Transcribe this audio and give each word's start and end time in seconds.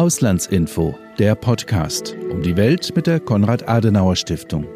Auslandsinfo, 0.00 0.98
der 1.18 1.34
Podcast 1.34 2.16
um 2.30 2.40
die 2.40 2.56
Welt 2.56 2.96
mit 2.96 3.06
der 3.06 3.20
Konrad-Adenauer-Stiftung. 3.20 4.66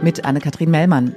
Mit 0.00 0.24
Anne-Kathrin 0.24 0.70
Mellmann. 0.70 1.16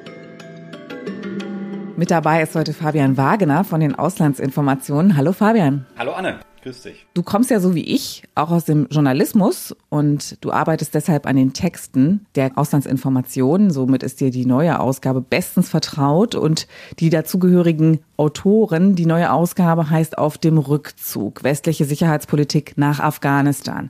Mit 1.95 2.09
dabei 2.09 2.41
ist 2.41 2.55
heute 2.55 2.73
Fabian 2.73 3.15
Wagener 3.15 3.63
von 3.63 3.79
den 3.79 3.93
Auslandsinformationen. 3.93 5.15
Hallo 5.15 5.33
Fabian. 5.33 5.85
Hallo 5.99 6.13
Anne. 6.13 6.39
Grüß 6.67 6.81
dich. 6.81 7.05
Du 7.13 7.23
kommst 7.23 7.49
ja 7.49 7.61
so 7.61 7.75
wie 7.75 7.83
ich 7.83 8.23
auch 8.35 8.51
aus 8.51 8.65
dem 8.65 8.87
Journalismus 8.91 9.73
und 9.87 10.43
du 10.43 10.51
arbeitest 10.51 10.93
deshalb 10.93 11.25
an 11.25 11.37
den 11.37 11.53
Texten 11.53 12.25
der 12.35 12.51
Auslandsinformationen. 12.57 13.71
Somit 13.71 14.03
ist 14.03 14.19
dir 14.19 14.31
die 14.31 14.45
neue 14.45 14.77
Ausgabe 14.81 15.21
bestens 15.21 15.69
vertraut 15.69 16.35
und 16.35 16.67
die 16.99 17.09
dazugehörigen 17.09 17.99
Autoren. 18.17 18.95
Die 18.95 19.05
neue 19.05 19.31
Ausgabe 19.31 19.89
heißt 19.89 20.17
Auf 20.17 20.37
dem 20.37 20.57
Rückzug, 20.57 21.45
westliche 21.45 21.85
Sicherheitspolitik 21.85 22.73
nach 22.75 22.99
Afghanistan. 22.99 23.89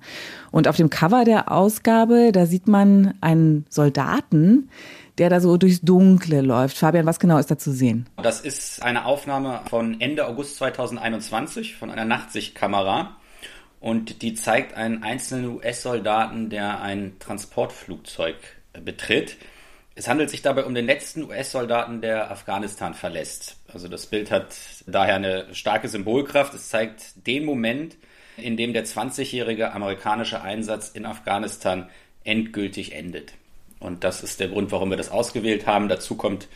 Und 0.51 0.67
auf 0.67 0.75
dem 0.75 0.91
Cover 0.91 1.25
der 1.25 1.51
Ausgabe, 1.51 2.31
da 2.31 2.45
sieht 2.45 2.67
man 2.67 3.15
einen 3.21 3.65
Soldaten, 3.69 4.69
der 5.17 5.29
da 5.29 5.39
so 5.39 5.57
durchs 5.57 5.81
Dunkle 5.81 6.41
läuft. 6.41 6.77
Fabian, 6.77 7.05
was 7.05 7.19
genau 7.19 7.37
ist 7.37 7.49
da 7.49 7.57
zu 7.57 7.71
sehen? 7.71 8.07
Das 8.21 8.41
ist 8.41 8.81
eine 8.83 9.05
Aufnahme 9.05 9.61
von 9.69 9.99
Ende 9.99 10.27
August 10.27 10.57
2021 10.57 11.75
von 11.75 11.91
einer 11.91 12.05
Nachtsichtkamera. 12.05 13.17
Und 13.79 14.21
die 14.21 14.33
zeigt 14.33 14.75
einen 14.75 15.03
einzelnen 15.03 15.55
US-Soldaten, 15.55 16.49
der 16.49 16.81
ein 16.81 17.13
Transportflugzeug 17.19 18.35
betritt. 18.83 19.37
Es 19.95 20.07
handelt 20.07 20.29
sich 20.29 20.41
dabei 20.41 20.65
um 20.65 20.75
den 20.75 20.85
letzten 20.85 21.23
US-Soldaten, 21.23 22.01
der 22.01 22.31
Afghanistan 22.31 22.93
verlässt. 22.93 23.57
Also 23.71 23.87
das 23.87 24.05
Bild 24.07 24.29
hat 24.29 24.55
daher 24.85 25.15
eine 25.15 25.53
starke 25.53 25.89
Symbolkraft. 25.89 26.53
Es 26.53 26.69
zeigt 26.69 27.25
den 27.27 27.45
Moment, 27.45 27.97
in 28.37 28.57
dem 28.57 28.73
der 28.73 28.85
20-jährige 28.85 29.73
amerikanische 29.73 30.41
Einsatz 30.41 30.89
in 30.89 31.05
Afghanistan 31.05 31.89
endgültig 32.23 32.93
endet. 32.93 33.33
Und 33.79 34.03
das 34.03 34.23
ist 34.23 34.39
der 34.39 34.49
Grund, 34.49 34.71
warum 34.71 34.89
wir 34.89 34.97
das 34.97 35.09
ausgewählt 35.09 35.67
haben. 35.67 35.87
Dazu 35.89 36.15
kommt 36.15 36.47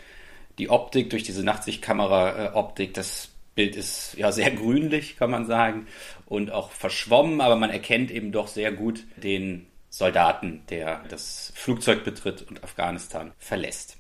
die 0.58 0.70
Optik 0.70 1.10
durch 1.10 1.24
diese 1.24 1.44
Nachtsichtkamera-Optik. 1.44 2.94
Das 2.94 3.30
Bild 3.56 3.76
ist 3.76 4.16
ja 4.18 4.32
sehr 4.32 4.52
grünlich, 4.52 5.18
kann 5.18 5.32
man 5.32 5.46
sagen, 5.46 5.88
und 6.26 6.52
auch 6.52 6.72
verschwommen, 6.72 7.42
aber 7.42 7.56
man 7.56 7.70
erkennt 7.70 8.12
eben 8.12 8.32
doch 8.32 8.48
sehr 8.48 8.72
gut 8.72 9.06
den 9.18 9.68
Soldaten, 9.90 10.64
der 10.70 11.04
das 11.10 11.52
Flugzeug 11.56 12.04
betritt 12.04 12.44
und 12.44 12.64
Afghanistan 12.64 13.34
verlässt. 13.38 13.98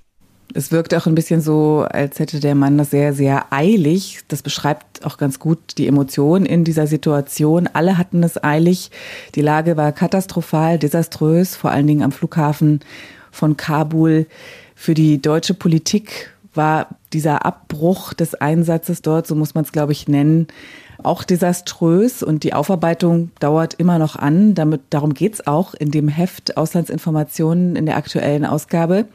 Es 0.53 0.71
wirkt 0.71 0.93
auch 0.93 1.07
ein 1.07 1.15
bisschen 1.15 1.39
so, 1.39 1.85
als 1.89 2.19
hätte 2.19 2.39
der 2.39 2.55
Mann 2.55 2.77
das 2.77 2.91
sehr, 2.91 3.13
sehr 3.13 3.53
eilig. 3.53 4.19
Das 4.27 4.41
beschreibt 4.41 5.05
auch 5.05 5.17
ganz 5.17 5.39
gut 5.39 5.59
die 5.77 5.87
Emotionen 5.87 6.45
in 6.45 6.63
dieser 6.63 6.87
Situation. 6.87 7.69
Alle 7.71 7.97
hatten 7.97 8.21
es 8.23 8.43
eilig. 8.43 8.91
Die 9.35 9.41
Lage 9.41 9.77
war 9.77 9.91
katastrophal, 9.93 10.77
desaströs, 10.77 11.55
vor 11.55 11.71
allen 11.71 11.87
Dingen 11.87 12.03
am 12.03 12.11
Flughafen 12.11 12.81
von 13.31 13.55
Kabul. 13.55 14.27
Für 14.75 14.93
die 14.93 15.21
deutsche 15.21 15.53
Politik 15.53 16.31
war 16.53 16.87
dieser 17.13 17.45
Abbruch 17.45 18.13
des 18.13 18.35
Einsatzes 18.35 19.01
dort, 19.01 19.27
so 19.27 19.35
muss 19.35 19.55
man 19.55 19.63
es, 19.63 19.71
glaube 19.71 19.93
ich, 19.93 20.07
nennen, 20.07 20.47
auch 21.03 21.23
desaströs 21.23 22.23
und 22.23 22.43
die 22.43 22.53
Aufarbeitung 22.53 23.31
dauert 23.39 23.73
immer 23.75 23.97
noch 23.99 24.15
an. 24.15 24.53
Damit, 24.53 24.81
darum 24.89 25.13
geht's 25.13 25.47
auch 25.47 25.73
in 25.73 25.91
dem 25.91 26.07
Heft 26.07 26.57
Auslandsinformationen 26.57 27.75
in 27.75 27.85
der 27.85 27.97
aktuellen 27.97 28.45
Ausgabe. 28.45 29.05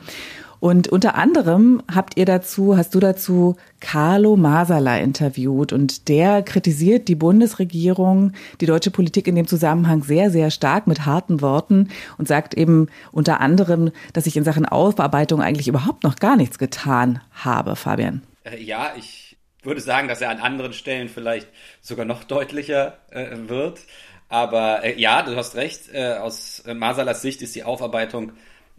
Und 0.61 0.89
unter 0.89 1.15
anderem 1.17 1.83
habt 1.93 2.17
ihr 2.17 2.25
dazu, 2.25 2.77
hast 2.77 2.95
du 2.95 3.01
dazu 3.01 3.57
Carlo 3.81 4.37
Masala 4.37 4.99
interviewt 4.99 5.73
und 5.73 6.09
der 6.09 6.43
kritisiert 6.43 7.09
die 7.09 7.15
Bundesregierung, 7.15 8.33
die 8.61 8.67
deutsche 8.67 8.91
Politik 8.91 9.27
in 9.29 9.35
dem 9.35 9.47
Zusammenhang 9.47 10.03
sehr, 10.03 10.31
sehr 10.31 10.51
stark 10.51 10.87
mit 10.87 11.05
harten 11.05 11.41
Worten 11.41 11.89
und 12.19 12.27
sagt 12.27 12.55
eben 12.55 12.89
unter 13.13 13.41
anderem, 13.41 13.91
dass 14.13 14.25
sich 14.25 14.37
in 14.37 14.45
Sachen 14.45 14.67
Aufarbeitung 14.67 15.43
eigentlich 15.43 15.69
überhaupt 15.69 16.05
noch 16.05 16.17
gar 16.17 16.37
nichts 16.37 16.59
getan 16.59 17.21
habe, 17.33 17.77
Fabian. 17.77 18.23
Äh, 18.45 18.63
ja, 18.63 18.93
ich 18.97 19.37
würde 19.63 19.81
sagen, 19.81 20.09
dass 20.09 20.21
er 20.21 20.31
an 20.31 20.39
anderen 20.39 20.73
Stellen 20.73 21.09
vielleicht 21.09 21.49
sogar 21.81 22.05
noch 22.05 22.25
deutlicher 22.25 22.99
äh, 23.11 23.37
wird. 23.49 23.81
Aber 24.29 24.85
äh, 24.85 24.99
ja, 24.99 25.23
du 25.23 25.37
hast 25.37 25.55
recht, 25.55 25.93
äh, 25.93 26.15
aus 26.15 26.63
Masalas 26.67 27.23
Sicht 27.23 27.43
ist 27.43 27.55
die 27.55 27.65
Aufarbeitung 27.65 28.33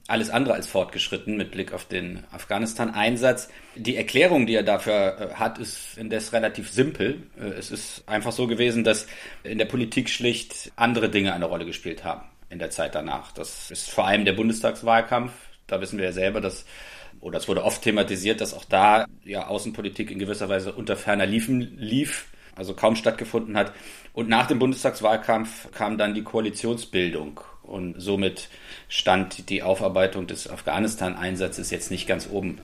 alles 0.07 0.29
andere 0.29 0.55
als 0.55 0.67
fortgeschritten 0.67 1.35
mit 1.37 1.51
Blick 1.51 1.73
auf 1.73 1.85
den 1.85 2.23
Afghanistan-Einsatz. 2.31 3.49
Die 3.75 3.97
Erklärung, 3.97 4.47
die 4.47 4.55
er 4.55 4.63
dafür 4.63 5.19
äh, 5.19 5.33
hat, 5.35 5.59
ist 5.59 5.97
indes 5.97 6.31
relativ 6.33 6.71
simpel. 6.71 7.23
Äh, 7.39 7.49
es 7.49 7.71
ist 7.71 8.03
einfach 8.07 8.31
so 8.31 8.47
gewesen, 8.47 8.83
dass 8.83 9.07
in 9.43 9.57
der 9.57 9.65
Politik 9.65 10.09
schlicht 10.09 10.71
andere 10.77 11.09
Dinge 11.09 11.33
eine 11.33 11.45
Rolle 11.45 11.65
gespielt 11.65 12.03
haben 12.03 12.23
in 12.49 12.59
der 12.59 12.69
Zeit 12.69 12.95
danach. 12.95 13.33
Das 13.33 13.69
ist 13.69 13.89
vor 13.89 14.07
allem 14.07 14.23
der 14.23 14.33
Bundestagswahlkampf. 14.33 15.33
Da 15.67 15.81
wissen 15.81 15.97
wir 15.97 16.05
ja 16.05 16.13
selber, 16.13 16.39
dass 16.39 16.65
oder 17.19 17.39
es 17.39 17.47
wurde 17.47 17.63
oft 17.63 17.81
thematisiert, 17.81 18.41
dass 18.41 18.53
auch 18.53 18.65
da 18.65 19.05
ja 19.25 19.47
Außenpolitik 19.47 20.11
in 20.11 20.19
gewisser 20.19 20.49
Weise 20.49 20.73
unter 20.73 20.95
ferner 20.95 21.25
Liefen 21.25 21.75
lief, 21.77 22.27
also 22.55 22.73
kaum 22.73 22.95
stattgefunden 22.95 23.57
hat. 23.57 23.73
Und 24.13 24.29
nach 24.29 24.47
dem 24.47 24.59
Bundestagswahlkampf 24.59 25.71
kam 25.71 25.97
dann 25.97 26.13
die 26.13 26.23
Koalitionsbildung 26.23 27.41
und 27.67 27.95
somit 27.97 28.49
stand 28.89 29.49
die 29.49 29.63
Aufarbeitung 29.63 30.27
des 30.27 30.49
Afghanistan-Einsatzes 30.49 31.69
jetzt 31.71 31.91
nicht 31.91 32.07
ganz 32.07 32.27
oben 32.31 32.59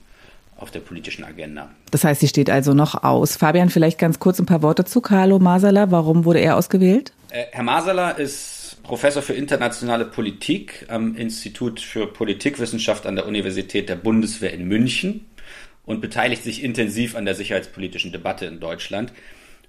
auf 0.56 0.70
der 0.70 0.80
politischen 0.80 1.24
Agenda. 1.24 1.70
Das 1.90 2.04
heißt, 2.04 2.20
sie 2.20 2.28
steht 2.28 2.48
also 2.48 2.74
noch 2.74 3.02
aus. 3.02 3.36
Fabian, 3.36 3.70
vielleicht 3.70 3.98
ganz 3.98 4.18
kurz 4.18 4.38
ein 4.38 4.46
paar 4.46 4.62
Worte 4.62 4.84
zu 4.84 5.00
Carlo 5.00 5.38
Masala. 5.38 5.90
Warum 5.90 6.24
wurde 6.24 6.40
er 6.40 6.56
ausgewählt? 6.56 7.12
Äh, 7.30 7.44
Herr 7.52 7.64
Masala 7.64 8.10
ist 8.10 8.78
Professor 8.82 9.22
für 9.22 9.32
internationale 9.32 10.04
Politik 10.04 10.86
am 10.88 11.16
Institut 11.16 11.80
für 11.80 12.06
Politikwissenschaft 12.06 13.06
an 13.06 13.16
der 13.16 13.26
Universität 13.26 13.88
der 13.88 13.96
Bundeswehr 13.96 14.52
in 14.52 14.68
München 14.68 15.26
und 15.84 16.00
beteiligt 16.00 16.44
sich 16.44 16.62
intensiv 16.62 17.16
an 17.16 17.24
der 17.24 17.34
sicherheitspolitischen 17.34 18.12
Debatte 18.12 18.46
in 18.46 18.60
Deutschland. 18.60 19.12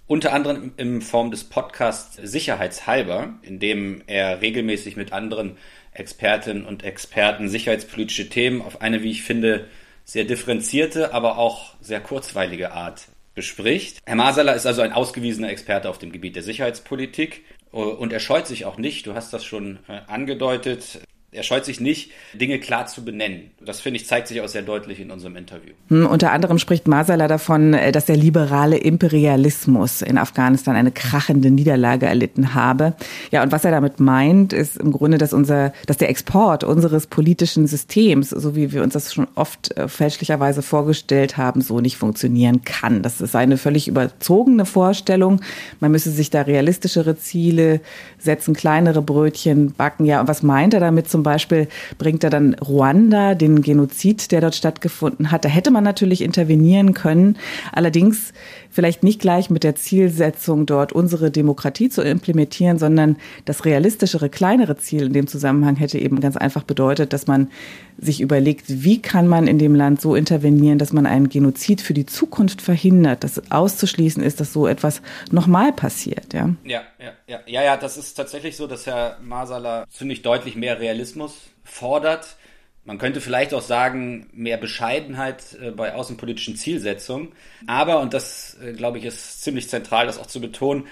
Unter 0.08 0.34
anderem 0.34 0.74
in 0.78 1.02
Form 1.02 1.32
des 1.32 1.46
Podcasts 1.46 2.20
Sicherheitshalber, 2.22 3.40
in 3.42 3.58
dem 3.58 4.04
er 4.06 4.40
regelmäßig 4.42 4.98
mit 4.98 5.12
anderen 5.12 5.58
Expertinnen 5.94 6.64
und 6.64 6.84
Experten 6.84 7.50
sicherheitspolitische 7.50 8.30
Themen 8.30 8.62
auf 8.62 8.82
eine, 8.82 9.02
wie 9.02 9.10
ich 9.10 9.24
finde, 9.24 9.68
sehr 10.04 10.26
differenzierte, 10.26 11.12
aber 11.12 11.40
auch 11.40 11.74
sehr 11.82 12.02
kurzweilige 12.02 12.72
Art 12.72 13.08
bespricht. 13.34 14.00
Herr 14.06 14.16
Masala 14.16 14.52
ist 14.52 14.68
also 14.68 14.84
ein 14.84 14.94
ausgewiesener 14.94 15.50
Experte 15.50 15.90
auf 15.90 15.98
dem 15.98 16.12
Gebiet 16.12 16.36
der 16.36 16.44
Sicherheitspolitik 16.44 17.44
und 17.72 18.14
er 18.14 18.20
scheut 18.20 18.46
sich 18.46 18.66
auch 18.66 18.78
nicht, 18.78 19.08
du 19.08 19.16
hast 19.16 19.34
das 19.34 19.44
schon 19.44 19.80
äh, 19.88 20.02
angedeutet, 20.08 21.02
er 21.35 21.44
scheut 21.44 21.66
sich 21.66 21.79
nicht, 21.79 22.12
Dinge 22.34 22.59
klar 22.59 22.88
zu 22.88 23.03
benennen. 23.03 23.51
Das 23.63 23.81
finde 23.81 24.00
ich 24.00 24.07
zeigt 24.07 24.28
sich 24.28 24.41
auch 24.41 24.47
sehr 24.47 24.62
deutlich 24.62 25.00
in 25.00 25.12
unserem 25.12 25.35
Interview. 25.35 25.73
Hm, 25.90 26.06
unter 26.07 26.31
anderem 26.31 26.57
spricht 26.59 26.88
Masala 26.88 27.28
davon, 27.28 27.73
äh, 27.73 27.91
dass 27.91 28.06
der 28.06 28.18
liberale 28.18 28.78
Imperialismus 28.78 30.01
in 30.01 30.18
Afghanistan 30.18 30.75
eine 30.75 30.91
krachende 30.91 31.51
Niederlage 31.51 32.06
erlitten 32.06 32.53
habe. 32.53 32.94
Ja, 33.31 33.44
und 33.44 33.51
was 33.51 33.66
er 33.66 33.72
damit 33.72 34.00
meint, 34.00 34.53
ist 34.53 34.78
im 34.78 34.91
Grunde, 34.91 35.18
dass 35.18 35.34
unser, 35.34 35.73
dass 35.88 35.97
der 35.97 36.09
Export 36.09 36.63
unseres 36.63 37.07
politischen 37.07 37.67
Systems, 37.67 38.29
so 38.29 38.56
wie 38.56 38.72
wir 38.72 38.84
uns 38.84 38.94
das 38.94 39.13
schon 39.13 39.28
oft 39.35 39.75
äh, 39.78 39.88
fälschlicherweise 39.88 40.62
vorgestellt 40.62 41.38
haben, 41.38 41.62
so 41.62 41.81
nicht 41.81 41.97
funktionieren 41.97 42.63
kann. 42.63 43.02
Das 43.02 43.22
ist 43.22 43.35
eine 43.35 43.57
völlig 43.57 43.88
überzogene 43.88 44.66
Vorstellung. 44.66 45.41
Man 45.79 45.91
müsse 45.91 46.12
sich 46.12 46.29
da 46.29 46.41
realistischere 46.41 47.17
Ziele 47.17 47.81
setzen, 48.17 48.53
kleinere 48.53 49.02
Brötchen 49.02 49.73
backen. 49.73 50.06
Ja, 50.06 50.22
und 50.22 50.28
was 50.28 50.44
meint 50.44 50.73
er 50.73 50.79
damit 50.79 51.09
zum 51.09 51.25
Beispiel 51.25 51.68
bringt 51.97 52.24
er 52.24 52.30
dann 52.30 52.53
Ruanda, 52.56 53.36
den 53.36 53.62
Genozid, 53.62 54.31
der 54.31 54.40
dort 54.40 54.56
stattgefunden 54.56 55.31
hat. 55.31 55.44
Da 55.44 55.50
hätte 55.50 55.72
man 55.72 55.84
natürlich 55.84 56.22
intervenieren 56.22 56.94
können. 56.94 57.38
Allerdings 57.74 58.31
vielleicht 58.76 59.04
nicht 59.04 59.22
gleich 59.22 59.50
mit 59.50 59.64
der 59.64 59.76
Zielsetzung, 59.76 60.66
dort 60.66 60.92
unsere 60.92 61.32
Demokratie 61.32 61.88
zu 61.88 62.02
implementieren, 62.02 62.78
sondern 62.78 63.16
das 63.46 63.64
realistischere, 63.64 64.28
kleinere 64.28 64.76
Ziel 64.76 65.04
in 65.04 65.14
dem 65.14 65.28
Zusammenhang 65.28 65.78
hätte 65.78 65.98
eben 65.98 66.20
ganz 66.20 66.36
einfach 66.36 66.64
bedeutet, 66.64 67.14
dass 67.14 67.26
man 67.26 67.50
sich 67.98 68.20
überlegt, 68.20 68.66
wie 68.68 69.02
kann 69.02 69.28
man 69.30 69.48
in 69.48 69.60
dem 69.60 69.76
Land 69.76 70.02
so 70.02 70.14
intervenieren, 70.14 70.78
dass 70.78 70.92
man 70.92 71.06
einen 71.06 71.30
Genozid 71.30 71.80
für 71.80 71.94
die 71.94 72.06
Zukunft 72.06 72.62
verhindert, 72.62 73.24
dass 73.24 73.50
auszuschließen 73.50 74.22
ist, 74.22 74.42
dass 74.42 74.52
so 74.52 74.68
etwas 74.68 75.02
nochmal 75.32 75.72
passiert. 75.72 76.34
Ja? 76.34 76.50
ja, 76.66 76.82
ja, 77.00 77.12
ja, 77.28 77.40
ja, 77.46 77.64
ja, 77.64 77.78
das 77.78 77.96
ist 77.96 78.16
tatsächlich 78.16 78.58
so, 78.58 78.68
dass 78.68 78.86
Herr 78.86 79.18
Masala 79.24 79.86
ziemlich 79.90 80.22
deutlich 80.22 80.58
mehr 80.58 80.82
Realismus 80.82 81.38
fordert. 81.64 82.36
Man 82.85 82.99
könnte 82.99 83.20
vielleicht 83.20 83.53
auch 83.55 83.64
sagen, 83.64 84.28
mehr 84.32 84.58
Bescheidenheit 84.58 85.58
äh, 85.59 85.72
bei 85.72 85.96
außenpolitischen 85.96 86.55
Zielsetzungen. 86.55 87.32
Aber, 87.66 87.99
und 87.99 88.14
das, 88.14 88.58
äh, 88.64 88.73
glaube 88.73 88.99
ich, 88.99 89.05
ist 89.05 89.41
ziemlich 89.43 89.70
zentral, 89.70 90.05
das 90.05 90.20
auch 90.20 90.28
zu 90.28 90.40
betonen, 90.40 90.85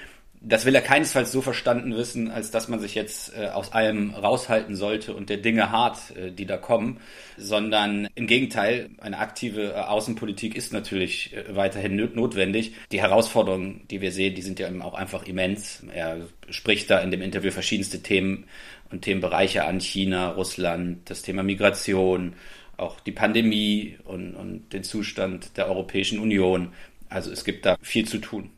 das 0.45 0.65
will 0.65 0.75
er 0.75 0.81
keinesfalls 0.81 1.31
so 1.31 1.41
verstanden 1.41 1.95
wissen, 1.95 2.29
als 2.29 2.51
dass 2.51 2.67
man 2.67 2.81
sich 2.81 2.95
jetzt 2.95 3.31
äh, 3.37 3.47
aus 3.47 3.71
allem 3.71 4.13
raushalten 4.13 4.75
sollte 4.75 5.13
und 5.13 5.29
der 5.29 5.37
Dinge 5.37 5.71
hart, 5.71 5.99
die 6.37 6.45
da 6.45 6.57
kommen, 6.57 6.99
sondern 7.37 8.09
im 8.15 8.27
Gegenteil, 8.27 8.89
eine 8.99 9.19
aktive 9.19 9.87
Außenpolitik 9.87 10.55
ist 10.55 10.73
natürlich 10.73 11.33
weiterhin 11.47 11.95
notwendig. 11.95 12.73
Die 12.91 13.01
Herausforderungen, 13.01 13.85
die 13.89 14.01
wir 14.01 14.11
sehen, 14.11 14.35
die 14.35 14.41
sind 14.41 14.59
ja 14.59 14.67
auch 14.81 14.95
einfach 14.95 15.25
immens. 15.25 15.81
Er 15.93 16.27
spricht 16.49 16.89
da 16.89 16.99
in 16.99 17.11
dem 17.11 17.21
Interview 17.21 17.51
verschiedenste 17.51 18.03
Themen 18.03 18.45
und 18.93 19.01
Themenbereiche 19.01 19.65
an, 19.65 19.81
China, 19.81 20.29
Russland, 20.29 21.09
das 21.09 21.23
Thema 21.23 21.41
Migration, 21.41 22.35
auch 22.77 22.99
die 22.99 23.11
Pandemie 23.11 23.97
und, 24.05 24.35
und 24.35 24.71
den 24.71 24.83
Zustand 24.83 25.57
der 25.57 25.67
Europäischen 25.67 26.19
Union. 26.19 26.69
Also 27.09 27.31
es 27.31 27.43
gibt 27.43 27.65
da 27.65 27.75
viel 27.81 28.07
zu 28.07 28.19
tun. 28.19 28.51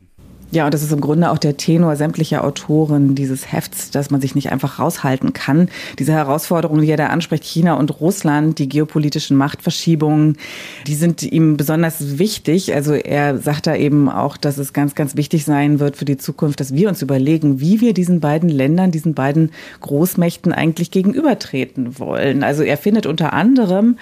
Ja, 0.52 0.64
und 0.64 0.72
das 0.72 0.82
ist 0.82 0.92
im 0.92 1.00
Grunde 1.00 1.30
auch 1.30 1.38
der 1.38 1.56
Tenor 1.56 1.96
sämtlicher 1.96 2.44
Autoren 2.44 3.16
dieses 3.16 3.50
Hefts, 3.52 3.90
dass 3.90 4.10
man 4.10 4.20
sich 4.20 4.36
nicht 4.36 4.52
einfach 4.52 4.78
raushalten 4.78 5.32
kann. 5.32 5.68
Diese 5.98 6.12
Herausforderungen, 6.12 6.82
die 6.82 6.90
er 6.90 6.96
da 6.96 7.08
anspricht, 7.08 7.44
China 7.44 7.74
und 7.74 8.00
Russland, 8.00 8.58
die 8.60 8.68
geopolitischen 8.68 9.36
Machtverschiebungen, 9.36 10.38
die 10.86 10.94
sind 10.94 11.24
ihm 11.24 11.56
besonders 11.56 12.18
wichtig. 12.18 12.74
Also 12.74 12.94
er 12.94 13.38
sagt 13.38 13.66
da 13.66 13.74
eben 13.74 14.08
auch, 14.08 14.36
dass 14.36 14.58
es 14.58 14.72
ganz, 14.72 14.94
ganz 14.94 15.16
wichtig 15.16 15.44
sein 15.44 15.80
wird 15.80 15.96
für 15.96 16.04
die 16.04 16.16
Zukunft, 16.16 16.60
dass 16.60 16.72
wir 16.72 16.88
uns 16.88 17.02
überlegen, 17.02 17.60
wie 17.60 17.80
wir 17.80 17.92
diesen 17.92 18.20
beiden 18.20 18.48
Ländern, 18.48 18.92
diesen 18.92 19.14
beiden 19.14 19.50
Großmächten 19.80 20.52
eigentlich 20.52 20.92
gegenübertreten 20.92 21.98
wollen. 21.98 22.44
Also 22.44 22.62
er 22.62 22.76
findet 22.76 23.06
unter 23.06 23.32
anderem, 23.32 23.96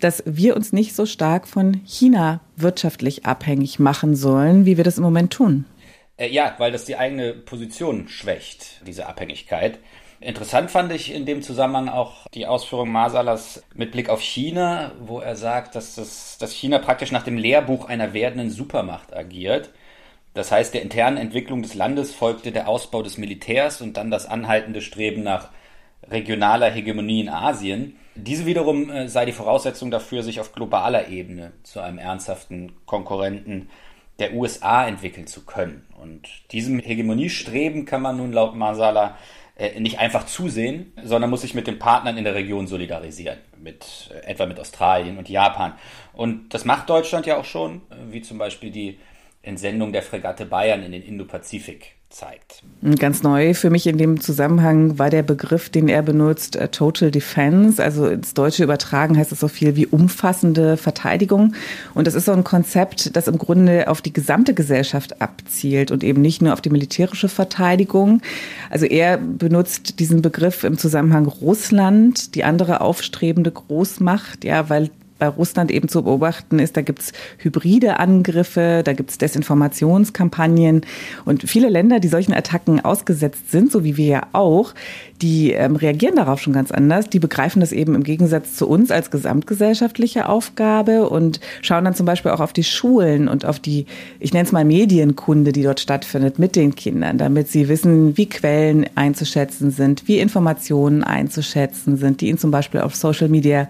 dass 0.00 0.24
wir 0.26 0.56
uns 0.56 0.72
nicht 0.72 0.94
so 0.94 1.06
stark 1.06 1.46
von 1.46 1.80
China 1.86 2.40
wirtschaftlich 2.56 3.24
abhängig 3.26 3.78
machen 3.78 4.16
sollen, 4.16 4.66
wie 4.66 4.76
wir 4.76 4.84
das 4.84 4.98
im 4.98 5.04
Moment 5.04 5.32
tun. 5.32 5.64
Äh, 6.16 6.28
ja, 6.28 6.54
weil 6.58 6.72
das 6.72 6.84
die 6.84 6.96
eigene 6.96 7.32
Position 7.32 8.08
schwächt, 8.08 8.80
diese 8.86 9.06
Abhängigkeit. 9.06 9.78
Interessant 10.20 10.70
fand 10.70 10.92
ich 10.92 11.12
in 11.12 11.26
dem 11.26 11.42
Zusammenhang 11.42 11.88
auch 11.88 12.26
die 12.32 12.46
Ausführung 12.46 12.90
Masalas 12.90 13.62
mit 13.74 13.92
Blick 13.92 14.08
auf 14.08 14.22
China, 14.22 14.92
wo 15.00 15.20
er 15.20 15.36
sagt, 15.36 15.74
dass, 15.74 15.96
das, 15.96 16.38
dass 16.38 16.52
China 16.52 16.78
praktisch 16.78 17.12
nach 17.12 17.24
dem 17.24 17.36
Lehrbuch 17.36 17.88
einer 17.88 18.14
werdenden 18.14 18.50
Supermacht 18.50 19.14
agiert. 19.14 19.70
Das 20.32 20.50
heißt, 20.50 20.72
der 20.72 20.82
internen 20.82 21.16
Entwicklung 21.16 21.62
des 21.62 21.74
Landes 21.74 22.14
folgte 22.14 22.52
der 22.52 22.68
Ausbau 22.68 23.02
des 23.02 23.18
Militärs 23.18 23.80
und 23.80 23.96
dann 23.96 24.10
das 24.10 24.26
anhaltende 24.26 24.80
Streben 24.80 25.22
nach 25.22 25.50
regionaler 26.08 26.70
Hegemonie 26.70 27.20
in 27.20 27.28
Asien. 27.28 27.96
Diese 28.14 28.46
wiederum 28.46 28.90
äh, 28.90 29.08
sei 29.08 29.26
die 29.26 29.32
Voraussetzung 29.32 29.90
dafür, 29.90 30.22
sich 30.22 30.40
auf 30.40 30.52
globaler 30.52 31.08
Ebene 31.08 31.52
zu 31.64 31.80
einem 31.80 31.98
ernsthaften 31.98 32.72
Konkurrenten 32.86 33.68
der 34.18 34.34
USA 34.34 34.86
entwickeln 34.86 35.26
zu 35.26 35.44
können. 35.44 35.86
Und 36.00 36.28
diesem 36.52 36.78
Hegemoniestreben 36.78 37.84
kann 37.84 38.02
man 38.02 38.16
nun 38.16 38.32
laut 38.32 38.54
Masala 38.54 39.16
äh, 39.56 39.78
nicht 39.80 39.98
einfach 39.98 40.26
zusehen, 40.26 40.92
sondern 41.02 41.30
muss 41.30 41.42
sich 41.42 41.54
mit 41.54 41.66
den 41.66 41.78
Partnern 41.78 42.16
in 42.16 42.24
der 42.24 42.34
Region 42.34 42.66
solidarisieren, 42.66 43.38
mit, 43.56 44.10
äh, 44.12 44.26
etwa 44.26 44.46
mit 44.46 44.58
Australien 44.58 45.18
und 45.18 45.28
Japan. 45.28 45.74
Und 46.12 46.54
das 46.54 46.64
macht 46.64 46.90
Deutschland 46.90 47.26
ja 47.26 47.36
auch 47.36 47.44
schon, 47.44 47.76
äh, 47.90 48.12
wie 48.12 48.22
zum 48.22 48.38
Beispiel 48.38 48.70
die 48.70 48.98
Entsendung 49.44 49.92
der 49.92 50.02
Fregatte 50.02 50.46
Bayern 50.46 50.82
in 50.82 50.92
den 50.92 51.02
Indopazifik 51.02 51.94
zeigt. 52.14 52.62
Ganz 52.98 53.22
neu 53.22 53.54
für 53.54 53.70
mich 53.70 53.86
in 53.86 53.98
dem 53.98 54.20
Zusammenhang 54.20 54.98
war 54.98 55.10
der 55.10 55.22
Begriff, 55.22 55.68
den 55.68 55.88
er 55.88 56.02
benutzt, 56.02 56.54
äh, 56.54 56.68
Total 56.68 57.10
Defense. 57.10 57.82
Also 57.82 58.06
ins 58.06 58.34
Deutsche 58.34 58.62
übertragen 58.62 59.16
heißt 59.18 59.32
es 59.32 59.40
so 59.40 59.48
viel 59.48 59.74
wie 59.74 59.86
umfassende 59.86 60.76
Verteidigung. 60.76 61.54
Und 61.94 62.06
das 62.06 62.14
ist 62.14 62.26
so 62.26 62.32
ein 62.32 62.44
Konzept, 62.44 63.16
das 63.16 63.26
im 63.26 63.38
Grunde 63.38 63.88
auf 63.88 64.00
die 64.00 64.12
gesamte 64.12 64.54
Gesellschaft 64.54 65.20
abzielt 65.20 65.90
und 65.90 66.04
eben 66.04 66.22
nicht 66.22 66.40
nur 66.40 66.52
auf 66.52 66.60
die 66.60 66.70
militärische 66.70 67.28
Verteidigung. 67.28 68.22
Also 68.70 68.86
er 68.86 69.18
benutzt 69.18 69.98
diesen 69.98 70.22
Begriff 70.22 70.62
im 70.62 70.78
Zusammenhang 70.78 71.26
Russland, 71.26 72.34
die 72.36 72.44
andere 72.44 72.80
aufstrebende 72.80 73.50
Großmacht, 73.50 74.44
ja, 74.44 74.68
weil 74.68 74.90
bei 75.18 75.28
Russland 75.28 75.70
eben 75.70 75.88
zu 75.88 76.02
beobachten 76.02 76.58
ist, 76.58 76.76
da 76.76 76.82
gibt's 76.82 77.12
hybride 77.38 77.98
Angriffe, 77.98 78.82
da 78.84 78.92
gibt's 78.92 79.18
Desinformationskampagnen 79.18 80.82
und 81.24 81.48
viele 81.48 81.68
Länder, 81.68 82.00
die 82.00 82.08
solchen 82.08 82.34
Attacken 82.34 82.84
ausgesetzt 82.84 83.50
sind, 83.50 83.70
so 83.70 83.84
wie 83.84 83.96
wir 83.96 84.06
ja 84.06 84.26
auch, 84.32 84.74
die 85.22 85.52
ähm, 85.52 85.76
reagieren 85.76 86.16
darauf 86.16 86.40
schon 86.40 86.52
ganz 86.52 86.70
anders. 86.70 87.08
Die 87.08 87.18
begreifen 87.18 87.60
das 87.60 87.72
eben 87.72 87.94
im 87.94 88.02
Gegensatz 88.02 88.56
zu 88.56 88.68
uns 88.68 88.90
als 88.90 89.10
gesamtgesellschaftliche 89.10 90.28
Aufgabe 90.28 91.08
und 91.08 91.40
schauen 91.62 91.84
dann 91.84 91.94
zum 91.94 92.04
Beispiel 92.04 92.32
auch 92.32 92.40
auf 92.40 92.52
die 92.52 92.64
Schulen 92.64 93.28
und 93.28 93.44
auf 93.44 93.58
die, 93.58 93.86
ich 94.18 94.32
nenne 94.32 94.44
es 94.44 94.52
mal 94.52 94.64
Medienkunde, 94.64 95.52
die 95.52 95.62
dort 95.62 95.80
stattfindet 95.80 96.38
mit 96.38 96.56
den 96.56 96.74
Kindern, 96.74 97.16
damit 97.16 97.48
sie 97.48 97.68
wissen, 97.68 98.16
wie 98.16 98.28
Quellen 98.28 98.86
einzuschätzen 98.96 99.70
sind, 99.70 100.08
wie 100.08 100.18
Informationen 100.18 101.04
einzuschätzen 101.04 101.96
sind, 101.96 102.20
die 102.20 102.28
ihnen 102.28 102.38
zum 102.38 102.50
Beispiel 102.50 102.80
auf 102.80 102.94
Social 102.94 103.28
Media 103.28 103.68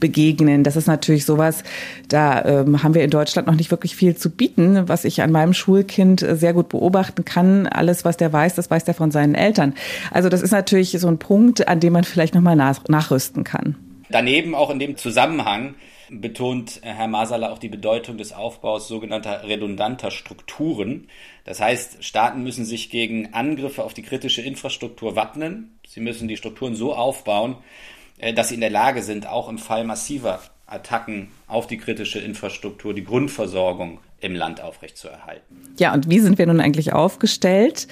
begegnen. 0.00 0.64
Das 0.64 0.76
ist 0.86 0.88
natürlich 0.88 1.24
sowas, 1.24 1.64
da 2.08 2.44
ähm, 2.44 2.82
haben 2.82 2.94
wir 2.94 3.02
in 3.02 3.10
Deutschland 3.10 3.48
noch 3.48 3.54
nicht 3.54 3.70
wirklich 3.70 3.96
viel 3.96 4.16
zu 4.16 4.30
bieten, 4.30 4.88
was 4.88 5.04
ich 5.04 5.20
an 5.20 5.32
meinem 5.32 5.52
Schulkind 5.52 6.24
sehr 6.26 6.52
gut 6.52 6.68
beobachten 6.68 7.24
kann. 7.24 7.66
Alles, 7.66 8.04
was 8.04 8.16
der 8.16 8.32
weiß, 8.32 8.54
das 8.54 8.70
weiß 8.70 8.84
der 8.84 8.94
von 8.94 9.10
seinen 9.10 9.34
Eltern. 9.34 9.74
Also 10.10 10.28
das 10.28 10.42
ist 10.42 10.52
natürlich 10.52 10.86
natürlich 10.86 11.00
so 11.00 11.08
ein 11.08 11.18
Punkt, 11.18 11.68
an 11.68 11.80
dem 11.80 11.92
man 11.92 12.04
vielleicht 12.04 12.34
nochmal 12.34 12.56
nach, 12.56 12.82
nachrüsten 12.88 13.44
kann. 13.44 13.76
Daneben 14.10 14.54
auch 14.54 14.70
in 14.70 14.78
dem 14.78 14.96
Zusammenhang 14.96 15.74
betont 16.10 16.80
Herr 16.82 17.08
Masala 17.08 17.50
auch 17.50 17.58
die 17.58 17.68
Bedeutung 17.68 18.18
des 18.18 18.32
Aufbaus 18.32 18.86
sogenannter 18.86 19.44
redundanter 19.44 20.10
Strukturen. 20.10 21.08
Das 21.44 21.60
heißt, 21.60 22.04
Staaten 22.04 22.42
müssen 22.42 22.64
sich 22.64 22.90
gegen 22.90 23.32
Angriffe 23.34 23.82
auf 23.82 23.94
die 23.94 24.02
kritische 24.02 24.42
Infrastruktur 24.42 25.16
wappnen. 25.16 25.78
Sie 25.86 26.00
müssen 26.00 26.28
die 26.28 26.36
Strukturen 26.36 26.76
so 26.76 26.94
aufbauen, 26.94 27.56
äh, 28.18 28.32
dass 28.32 28.48
sie 28.48 28.54
in 28.54 28.60
der 28.60 28.70
Lage 28.70 29.02
sind, 29.02 29.26
auch 29.26 29.48
im 29.48 29.58
Fall 29.58 29.84
massiver 29.84 30.40
Attacken 30.66 31.30
auf 31.46 31.66
die 31.66 31.78
kritische 31.78 32.18
Infrastruktur, 32.18 32.94
die 32.94 33.04
Grundversorgung 33.04 34.00
im 34.20 34.34
Land 34.34 34.62
aufrechtzuerhalten. 34.62 35.56
Ja, 35.78 35.92
und 35.92 36.08
wie 36.08 36.20
sind 36.20 36.38
wir 36.38 36.46
nun 36.46 36.60
eigentlich 36.60 36.94
aufgestellt? 36.94 37.86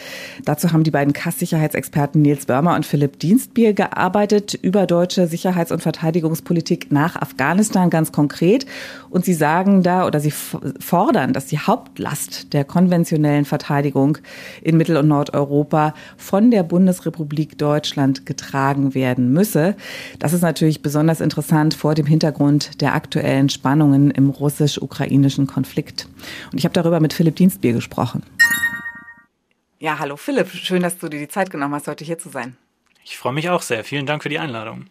Dazu 0.45 0.73
haben 0.73 0.83
die 0.83 0.91
beiden 0.91 1.13
Kass-Sicherheitsexperten 1.13 2.23
Nils 2.23 2.47
Börmer 2.47 2.75
und 2.77 2.87
Philipp 2.87 3.19
Dienstbier 3.19 3.75
gearbeitet 3.75 4.55
über 4.55 4.87
deutsche 4.87 5.27
Sicherheits- 5.27 5.71
und 5.71 5.83
Verteidigungspolitik 5.83 6.91
nach 6.91 7.17
Afghanistan 7.17 7.91
ganz 7.91 8.11
konkret. 8.11 8.65
Und 9.11 9.27
sie 9.27 9.35
sagen 9.35 9.83
da 9.83 10.07
oder 10.07 10.19
sie 10.19 10.31
fordern, 10.31 11.35
dass 11.35 11.47
die 11.47 11.59
Hauptlast 11.59 12.55
der 12.55 12.65
konventionellen 12.65 13.45
Verteidigung 13.45 14.17
in 14.63 14.79
Mittel- 14.79 14.97
und 14.97 15.09
Nordeuropa 15.09 15.93
von 16.17 16.51
der 16.51 16.63
Bundesrepublik 16.63 17.59
Deutschland 17.59 18.25
getragen 18.25 18.95
werden 18.95 19.31
müsse. 19.31 19.77
Das 20.21 20.33
ist 20.33 20.43
natürlich 20.43 20.81
besonders 20.81 21.21
interessant 21.21 21.75
vor 21.75 21.95
dem 21.95 22.07
Hintergrund 22.07 22.81
der 22.81 22.95
aktuellen 22.95 23.51
Spannungen 23.51 24.11
im 24.11 24.31
russisch-ukrainischen 24.31 25.47
Konflikt. 25.47 26.09
Und 26.53 26.59
ich 26.59 26.65
habe 26.65 26.73
darüber 26.73 27.01
mit 27.01 27.13
Philipp 27.13 27.37
Dienstbier 27.37 27.73
gesprochen. 27.73 28.23
Ja, 29.79 29.99
hallo 29.99 30.17
Philipp, 30.17 30.51
schön, 30.51 30.83
dass 30.83 30.99
du 30.99 31.09
dir 31.09 31.21
die 31.21 31.29
Zeit 31.29 31.51
genommen 31.51 31.75
hast, 31.75 31.89
heute 31.89 32.05
hier 32.05 32.19
zu 32.19 32.31
sein. 32.31 32.57
Ich 33.05 33.19
freue 33.19 33.35
mich 33.35 33.51
auch 33.51 33.61
sehr. 33.61 33.85
Vielen 33.85 34.07
Dank 34.07 34.23
für 34.23 34.31
die 34.31 34.39
Einladung. 34.39 34.87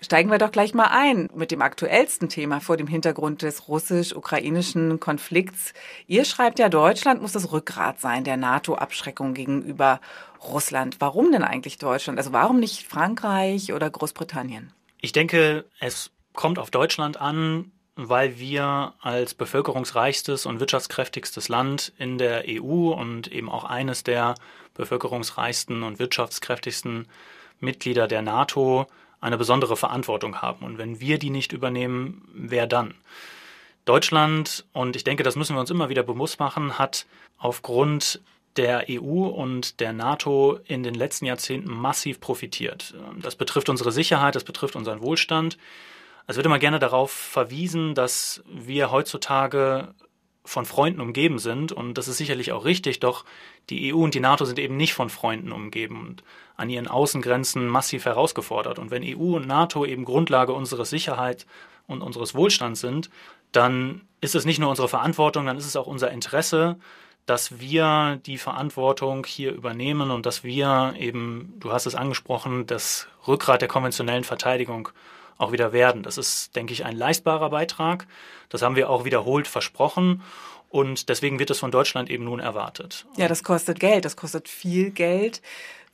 Steigen 0.00 0.30
wir 0.30 0.38
doch 0.38 0.52
gleich 0.52 0.74
mal 0.74 0.86
ein 0.92 1.28
mit 1.34 1.50
dem 1.50 1.60
aktuellsten 1.60 2.28
Thema 2.28 2.60
vor 2.60 2.76
dem 2.76 2.86
Hintergrund 2.86 3.42
des 3.42 3.66
russisch-ukrainischen 3.66 5.00
Konflikts. 5.00 5.72
Ihr 6.06 6.24
schreibt 6.24 6.60
ja, 6.60 6.68
Deutschland 6.68 7.20
muss 7.20 7.32
das 7.32 7.50
Rückgrat 7.50 8.00
sein 8.00 8.22
der 8.22 8.36
NATO-Abschreckung 8.36 9.34
gegenüber 9.34 10.00
Russland. 10.40 10.96
Warum 11.00 11.32
denn 11.32 11.42
eigentlich 11.42 11.78
Deutschland? 11.78 12.18
Also 12.18 12.32
warum 12.32 12.60
nicht 12.60 12.86
Frankreich 12.86 13.72
oder 13.72 13.90
Großbritannien? 13.90 14.72
Ich 15.00 15.10
denke, 15.10 15.64
es 15.80 16.12
kommt 16.32 16.60
auf 16.60 16.70
Deutschland 16.70 17.20
an, 17.20 17.72
weil 18.00 18.38
wir 18.38 18.94
als 19.00 19.34
bevölkerungsreichstes 19.34 20.46
und 20.46 20.60
wirtschaftskräftigstes 20.60 21.48
Land 21.48 21.92
in 21.98 22.16
der 22.16 22.44
EU 22.46 22.92
und 22.92 23.26
eben 23.26 23.50
auch 23.50 23.64
eines 23.64 24.04
der 24.04 24.36
bevölkerungsreichsten 24.74 25.82
und 25.82 25.98
wirtschaftskräftigsten 25.98 27.08
Mitglieder 27.58 28.06
der 28.06 28.22
NATO 28.22 28.86
eine 29.20 29.36
besondere 29.36 29.76
Verantwortung 29.76 30.40
haben. 30.40 30.64
Und 30.64 30.78
wenn 30.78 31.00
wir 31.00 31.18
die 31.18 31.30
nicht 31.30 31.52
übernehmen, 31.52 32.22
wer 32.32 32.68
dann? 32.68 32.94
Deutschland, 33.84 34.64
und 34.72 34.94
ich 34.94 35.02
denke, 35.02 35.24
das 35.24 35.34
müssen 35.34 35.56
wir 35.56 35.60
uns 35.60 35.70
immer 35.70 35.88
wieder 35.88 36.04
bewusst 36.04 36.38
machen, 36.38 36.78
hat 36.78 37.04
aufgrund 37.36 38.20
der 38.56 38.86
EU 38.88 39.26
und 39.26 39.80
der 39.80 39.92
NATO 39.92 40.60
in 40.66 40.84
den 40.84 40.94
letzten 40.94 41.26
Jahrzehnten 41.26 41.70
massiv 41.70 42.20
profitiert. 42.20 42.94
Das 43.20 43.34
betrifft 43.34 43.68
unsere 43.68 43.90
Sicherheit, 43.90 44.36
das 44.36 44.44
betrifft 44.44 44.76
unseren 44.76 45.00
Wohlstand. 45.00 45.58
Es 46.28 46.36
wird 46.36 46.44
immer 46.44 46.58
gerne 46.58 46.78
darauf 46.78 47.10
verwiesen, 47.10 47.94
dass 47.94 48.44
wir 48.46 48.90
heutzutage 48.90 49.94
von 50.44 50.66
Freunden 50.66 51.00
umgeben 51.00 51.38
sind 51.38 51.72
und 51.72 51.94
das 51.94 52.06
ist 52.06 52.18
sicherlich 52.18 52.52
auch 52.52 52.66
richtig, 52.66 53.00
doch 53.00 53.24
die 53.70 53.92
EU 53.92 53.98
und 53.98 54.14
die 54.14 54.20
NATO 54.20 54.44
sind 54.44 54.58
eben 54.58 54.76
nicht 54.76 54.92
von 54.92 55.08
Freunden 55.08 55.52
umgeben 55.52 56.00
und 56.00 56.22
an 56.56 56.68
ihren 56.68 56.86
Außengrenzen 56.86 57.66
massiv 57.66 58.04
herausgefordert. 58.04 58.78
Und 58.78 58.90
wenn 58.90 59.02
EU 59.02 59.36
und 59.36 59.46
NATO 59.46 59.86
eben 59.86 60.04
Grundlage 60.04 60.52
unserer 60.52 60.84
Sicherheit 60.84 61.46
und 61.86 62.02
unseres 62.02 62.34
Wohlstands 62.34 62.80
sind, 62.80 63.08
dann 63.52 64.02
ist 64.20 64.34
es 64.34 64.44
nicht 64.44 64.58
nur 64.58 64.68
unsere 64.68 64.88
Verantwortung, 64.88 65.46
dann 65.46 65.56
ist 65.56 65.66
es 65.66 65.76
auch 65.76 65.86
unser 65.86 66.10
Interesse, 66.10 66.76
dass 67.24 67.58
wir 67.58 68.20
die 68.26 68.38
Verantwortung 68.38 69.24
hier 69.24 69.52
übernehmen 69.52 70.10
und 70.10 70.26
dass 70.26 70.44
wir 70.44 70.94
eben, 70.98 71.54
du 71.58 71.72
hast 71.72 71.86
es 71.86 71.94
angesprochen, 71.94 72.66
das 72.66 73.06
Rückgrat 73.26 73.62
der 73.62 73.68
konventionellen 73.68 74.24
Verteidigung 74.24 74.90
auch 75.38 75.52
wieder 75.52 75.72
werden. 75.72 76.02
Das 76.02 76.18
ist, 76.18 76.54
denke 76.56 76.72
ich, 76.72 76.84
ein 76.84 76.96
leistbarer 76.96 77.50
Beitrag. 77.50 78.06
Das 78.48 78.62
haben 78.62 78.76
wir 78.76 78.90
auch 78.90 79.04
wiederholt 79.04 79.46
versprochen. 79.46 80.22
Und 80.68 81.08
deswegen 81.08 81.38
wird 81.38 81.50
es 81.50 81.58
von 81.58 81.70
Deutschland 81.70 82.10
eben 82.10 82.24
nun 82.24 82.40
erwartet. 82.40 83.06
Ja, 83.16 83.26
das 83.26 83.42
kostet 83.42 83.80
Geld, 83.80 84.04
das 84.04 84.16
kostet 84.16 84.48
viel 84.48 84.90
Geld. 84.90 85.40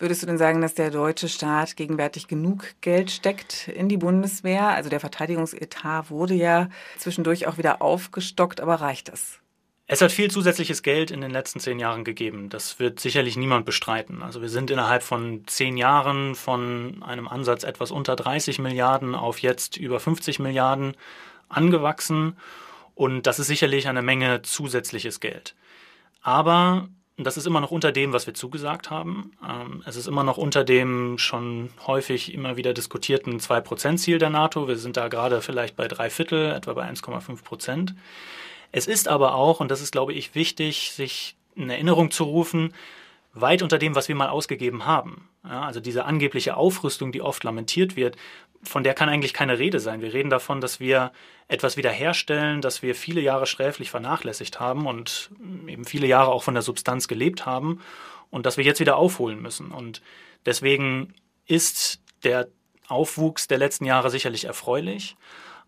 Würdest 0.00 0.22
du 0.22 0.26
denn 0.26 0.38
sagen, 0.38 0.60
dass 0.60 0.74
der 0.74 0.90
deutsche 0.90 1.28
Staat 1.28 1.76
gegenwärtig 1.76 2.26
genug 2.26 2.66
Geld 2.80 3.12
steckt 3.12 3.68
in 3.68 3.88
die 3.88 3.96
Bundeswehr? 3.96 4.68
Also 4.68 4.90
der 4.90 4.98
Verteidigungsetat 4.98 6.10
wurde 6.10 6.34
ja 6.34 6.68
zwischendurch 6.98 7.46
auch 7.46 7.58
wieder 7.58 7.80
aufgestockt, 7.80 8.60
aber 8.60 8.76
reicht 8.76 9.08
das? 9.08 9.38
Es 9.87 10.00
hat 10.00 10.12
viel 10.12 10.31
zusätzliches 10.31 10.83
Geld 10.83 11.11
in 11.11 11.21
den 11.21 11.31
letzten 11.31 11.61
zehn 11.61 11.79
Jahren 11.79 12.05
gegeben. 12.05 12.49
Das 12.49 12.81
wird 12.81 13.00
sicherlich 13.00 13.37
niemand 13.37 13.67
bestreiten. 13.67 14.23
Also 14.23 14.41
wir 14.41 14.49
sind 14.49 14.71
innerhalb 14.71 15.03
von 15.03 15.43
zehn 15.47 15.76
Jahren 15.76 16.35
von 16.35 17.03
einem 17.03 17.29
Ansatz 17.29 17.64
etwas 17.64 17.91
unter 17.91 18.17
30 18.17 18.59
Milliarden 18.61 19.14
auf 19.14 19.41
jetzt 19.41 19.76
über 19.76 20.00
50 20.00 20.38
Milliarden 20.38 20.97
angewachsen. 21.50 22.38
Und 22.95 23.26
das 23.26 23.38
ist 23.38 23.49
sicherlich 23.49 23.87
eine 23.87 24.00
Menge 24.00 24.41
zusätzliches 24.41 25.21
Geld. 25.21 25.55
Aber 26.23 26.88
das 27.19 27.37
ist 27.37 27.47
immer 27.47 27.61
noch 27.61 27.71
unter 27.71 27.93
dem, 27.93 28.14
was 28.14 28.26
wir 28.26 28.33
zugesagt 28.33 28.91
haben. 28.91 29.33
Ähm, 29.47 29.83
es 29.85 29.97
ist 29.97 30.07
immer 30.07 30.25
noch 30.25 30.38
unter 30.38 30.64
dem 30.64 31.19
schon 31.19 31.69
häufig 31.87 32.33
immer 32.33 32.57
wieder 32.57 32.73
diskutierten 32.73 33.38
2-Prozent-Ziel 33.38 34.19
der 34.19 34.31
NATO. 34.31 34.67
Wir 34.67 34.79
sind 34.79 34.97
da 34.97 35.09
gerade 35.09 35.43
vielleicht 35.43 35.76
bei 35.76 35.88
drei 35.88 36.09
Viertel, 36.09 36.53
etwa 36.53 36.73
bei 36.73 36.88
1,5 36.88 37.45
Prozent. 37.45 37.95
Es 38.76 38.88
ist 38.88 39.07
aber 39.07 39.37
auch, 39.37 39.61
und 39.61 39.71
das 39.71 39.81
ist, 39.81 39.93
glaube 39.93 40.14
ich, 40.14 40.35
wichtig, 40.35 40.90
sich 40.90 41.37
in 41.54 41.71
Erinnerung 41.71 42.11
zu 42.11 42.25
rufen, 42.25 42.75
weit 43.33 43.62
unter 43.62 43.78
dem, 43.78 43.95
was 43.95 44.09
wir 44.09 44.16
mal 44.16 44.31
ausgegeben 44.31 44.85
haben. 44.85 45.28
Ja, 45.45 45.62
also 45.62 45.78
diese 45.78 46.07
angebliche 46.07 46.57
Aufrüstung, 46.57 47.12
die 47.12 47.23
oft 47.23 47.45
lamentiert 47.45 47.95
wird, 47.95 48.16
von 48.64 48.83
der 48.83 48.95
kann 48.95 49.09
eigentlich 49.09 49.33
keine 49.33 49.61
Rede 49.61 49.78
sein. 49.78 50.00
Wir 50.00 50.12
reden 50.12 50.28
davon, 50.28 50.61
dass 50.61 50.81
wir 50.81 51.12
etwas 51.47 51.76
wiederherstellen, 51.76 52.62
dass 52.62 52.83
wir 52.83 52.97
viele 52.97 53.21
Jahre 53.21 53.47
sträflich 53.47 53.90
vernachlässigt 53.90 54.59
haben 54.59 54.87
und 54.87 55.31
eben 55.69 55.85
viele 55.85 56.09
Jahre 56.09 56.33
auch 56.33 56.43
von 56.43 56.54
der 56.54 56.64
Substanz 56.64 57.07
gelebt 57.07 57.47
haben 57.47 57.81
und 58.31 58.45
dass 58.45 58.57
wir 58.57 58.64
jetzt 58.64 58.81
wieder 58.81 58.97
aufholen 58.97 59.40
müssen. 59.40 59.71
Und 59.71 60.02
deswegen 60.47 61.14
ist 61.47 62.00
der 62.25 62.49
Aufwuchs 62.88 63.47
der 63.47 63.59
letzten 63.59 63.85
Jahre 63.85 64.11
sicherlich 64.11 64.47
erfreulich 64.47 65.14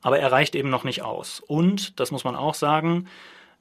aber 0.06 0.20
er 0.20 0.30
reicht 0.30 0.54
eben 0.54 0.70
noch 0.70 0.84
nicht 0.84 1.02
aus. 1.02 1.40
Und, 1.40 1.98
das 1.98 2.12
muss 2.12 2.22
man 2.22 2.36
auch 2.36 2.54
sagen, 2.54 3.08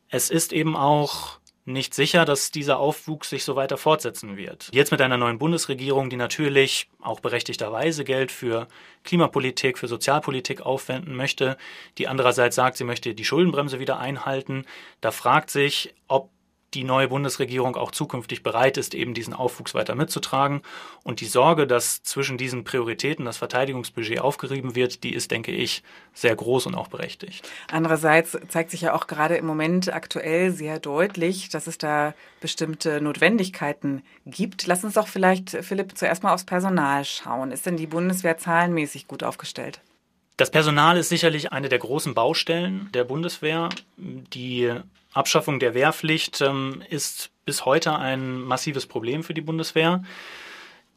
es 0.09 0.29
ist 0.29 0.53
eben 0.53 0.75
auch 0.75 1.39
nicht 1.65 1.95
sicher, 1.95 2.23
dass 2.23 2.51
dieser 2.51 2.77
Aufwuchs 2.77 3.31
sich 3.31 3.43
so 3.43 3.55
weiter 3.55 3.77
fortsetzen 3.77 4.37
wird. 4.37 4.69
Jetzt 4.71 4.91
mit 4.91 5.01
einer 5.01 5.17
neuen 5.17 5.39
Bundesregierung, 5.39 6.11
die 6.11 6.17
natürlich 6.17 6.87
auch 7.01 7.19
berechtigterweise 7.19 8.03
Geld 8.03 8.31
für 8.31 8.67
Klimapolitik, 9.03 9.79
für 9.79 9.87
Sozialpolitik 9.87 10.61
aufwenden 10.61 11.15
möchte, 11.15 11.57
die 11.97 12.07
andererseits 12.07 12.55
sagt, 12.55 12.77
sie 12.77 12.83
möchte 12.83 13.15
die 13.15 13.25
Schuldenbremse 13.25 13.79
wieder 13.79 13.97
einhalten, 13.97 14.65
da 15.01 15.09
fragt 15.09 15.49
sich, 15.49 15.95
ob 16.07 16.29
die 16.75 16.83
neue 16.83 17.07
Bundesregierung 17.07 17.75
auch 17.75 17.91
zukünftig 17.91 18.43
bereit 18.43 18.77
ist, 18.77 18.93
eben 18.93 19.13
diesen 19.13 19.33
Aufwuchs 19.33 19.73
weiter 19.73 19.95
mitzutragen. 19.95 20.61
Und 21.03 21.21
die 21.21 21.25
Sorge, 21.25 21.65
dass 21.65 22.03
zwischen 22.03 22.37
diesen 22.37 22.63
Prioritäten 22.63 23.25
das 23.25 23.37
Verteidigungsbudget 23.37 24.19
aufgerieben 24.19 24.75
wird, 24.75 25.03
die 25.03 25.13
ist, 25.13 25.31
denke 25.31 25.51
ich, 25.51 25.83
sehr 26.13 26.35
groß 26.35 26.67
und 26.67 26.75
auch 26.75 26.89
berechtigt. 26.89 27.49
Andererseits 27.71 28.37
zeigt 28.49 28.71
sich 28.71 28.81
ja 28.81 28.93
auch 28.93 29.07
gerade 29.07 29.37
im 29.37 29.45
Moment 29.45 29.93
aktuell 29.93 30.51
sehr 30.51 30.79
deutlich, 30.79 31.49
dass 31.49 31.67
es 31.67 31.77
da 31.77 32.13
bestimmte 32.41 33.01
Notwendigkeiten 33.01 34.03
gibt. 34.25 34.67
Lass 34.67 34.83
uns 34.83 34.93
doch 34.93 35.07
vielleicht, 35.07 35.51
Philipp, 35.51 35.97
zuerst 35.97 36.23
mal 36.23 36.33
aufs 36.33 36.43
Personal 36.43 37.05
schauen. 37.05 37.51
Ist 37.51 37.65
denn 37.65 37.77
die 37.77 37.87
Bundeswehr 37.87 38.37
zahlenmäßig 38.37 39.07
gut 39.07 39.23
aufgestellt? 39.23 39.81
Das 40.37 40.51
Personal 40.51 40.97
ist 40.97 41.09
sicherlich 41.09 41.53
eine 41.53 41.69
der 41.69 41.79
großen 41.79 42.13
Baustellen 42.13 42.89
der 42.93 43.05
Bundeswehr. 43.05 43.69
Die 43.97 44.71
Abschaffung 45.13 45.59
der 45.59 45.73
Wehrpflicht 45.73 46.41
ähm, 46.41 46.83
ist 46.89 47.31
bis 47.45 47.63
heute 47.63 47.95
ein 47.95 48.41
massives 48.41 48.85
Problem 48.85 49.23
für 49.23 49.33
die 49.33 49.41
Bundeswehr. 49.41 50.03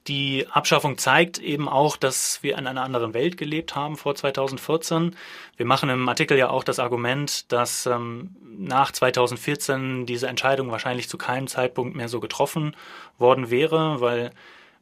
Die 0.08 0.46
Abschaffung 0.50 0.96
zeigt 0.96 1.38
eben 1.38 1.68
auch, 1.68 1.96
dass 1.96 2.42
wir 2.42 2.56
in 2.56 2.66
einer 2.66 2.82
anderen 2.82 3.14
Welt 3.14 3.36
gelebt 3.36 3.76
haben 3.76 3.96
vor 3.96 4.14
2014. 4.14 5.14
Wir 5.56 5.66
machen 5.66 5.90
im 5.90 6.08
Artikel 6.08 6.36
ja 6.38 6.48
auch 6.48 6.64
das 6.64 6.78
Argument, 6.78 7.52
dass 7.52 7.86
ähm, 7.86 8.34
nach 8.42 8.90
2014 8.90 10.06
diese 10.06 10.26
Entscheidung 10.26 10.70
wahrscheinlich 10.70 11.08
zu 11.08 11.18
keinem 11.18 11.46
Zeitpunkt 11.46 11.94
mehr 11.94 12.08
so 12.08 12.20
getroffen 12.20 12.74
worden 13.18 13.50
wäre, 13.50 14.00
weil 14.00 14.32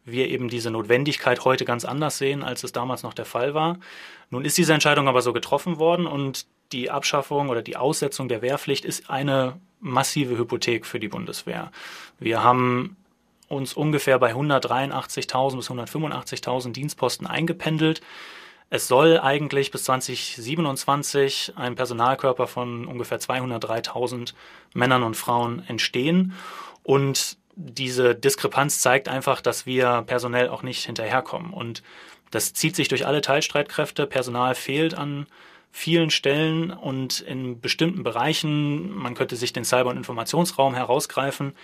wir 0.07 0.29
eben 0.29 0.49
diese 0.49 0.71
Notwendigkeit 0.71 1.45
heute 1.45 1.65
ganz 1.65 1.85
anders 1.85 2.17
sehen, 2.17 2.43
als 2.43 2.65
es 2.65 2.73
damals 2.73 3.03
noch 3.03 3.13
der 3.13 3.27
Fall 3.27 3.53
war. 3.53 3.79
Nun 4.31 4.45
ist 4.45 4.57
diese 4.57 4.73
Entscheidung 4.73 5.09
aber 5.09 5.21
so 5.21 5.33
getroffen 5.33 5.79
worden 5.79 6.07
und 6.07 6.47
die 6.73 6.91
Abschaffung 6.91 7.49
oder 7.49 7.63
die 7.63 7.77
Aussetzung 7.77 8.29
der 8.29 8.41
Wehrpflicht 8.41 8.85
ist 8.85 9.11
eine 9.11 9.61
massive 9.81 10.39
Hypothek 10.39 10.87
für 10.87 10.99
die 10.99 11.09
Bundeswehr. 11.09 11.71
Wir 12.19 12.43
haben 12.43 12.97
uns 13.49 13.75
ungefähr 13.75 14.19
bei 14.19 14.33
183.000 14.33 15.57
bis 15.57 15.71
185.000 15.71 16.73
Dienstposten 16.73 17.27
eingependelt. 17.27 18.01
Es 18.69 18.89
soll 18.89 19.21
eigentlich 19.21 19.71
bis 19.71 19.85
2027 19.85 21.53
ein 21.55 21.77
Personalkörper 21.77 22.49
von 22.49 22.87
ungefähr 22.87 23.21
203.000 23.21 24.35
Männern 24.75 25.05
und 25.05 25.17
Frauen 25.17 25.63
entstehen. 25.69 26.33
Und 26.83 27.37
diese 27.57 28.15
Diskrepanz 28.15 28.81
zeigt 28.81 29.09
einfach, 29.09 29.41
dass 29.41 29.67
wir 29.67 30.05
personell 30.07 30.49
auch 30.49 30.63
nicht 30.63 30.85
hinterherkommen. 30.85 31.53
Und 31.53 31.83
das 32.31 32.53
zieht 32.53 32.77
sich 32.77 32.89
durch 32.89 33.07
alle 33.07 33.23
Teilstreitkräfte. 33.23 34.07
Personal 34.07 34.55
fehlt 34.55 34.95
an 34.95 35.27
vielen 35.73 36.11
Stellen 36.11 36.71
und 36.71 37.21
in 37.21 37.61
bestimmten 37.61 38.03
Bereichen. 38.03 38.95
Man 38.95 39.15
könnte 39.15 39.37
sich 39.37 39.53
den 39.53 39.65
Cyber- 39.65 39.91
und 39.91 39.97
Informationsraum 39.97 40.75
herausgreifen. 40.75 41.55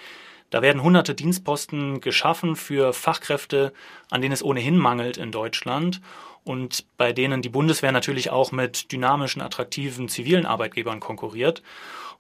Da 0.51 0.61
werden 0.61 0.83
hunderte 0.83 1.15
Dienstposten 1.15 2.01
geschaffen 2.01 2.57
für 2.57 2.93
Fachkräfte, 2.93 3.73
an 4.11 4.21
denen 4.21 4.35
es 4.35 4.43
ohnehin 4.43 4.77
mangelt 4.77 5.17
in 5.17 5.31
Deutschland 5.31 6.01
und 6.45 6.85
bei 6.97 7.13
denen 7.13 7.43
die 7.43 7.49
Bundeswehr 7.49 7.93
natürlich 7.93 8.31
auch 8.31 8.53
mit 8.53 8.93
dynamischen, 8.93 9.43
attraktiven 9.43 10.09
zivilen 10.09 10.47
Arbeitgebern 10.47 11.01
konkurriert. 11.01 11.63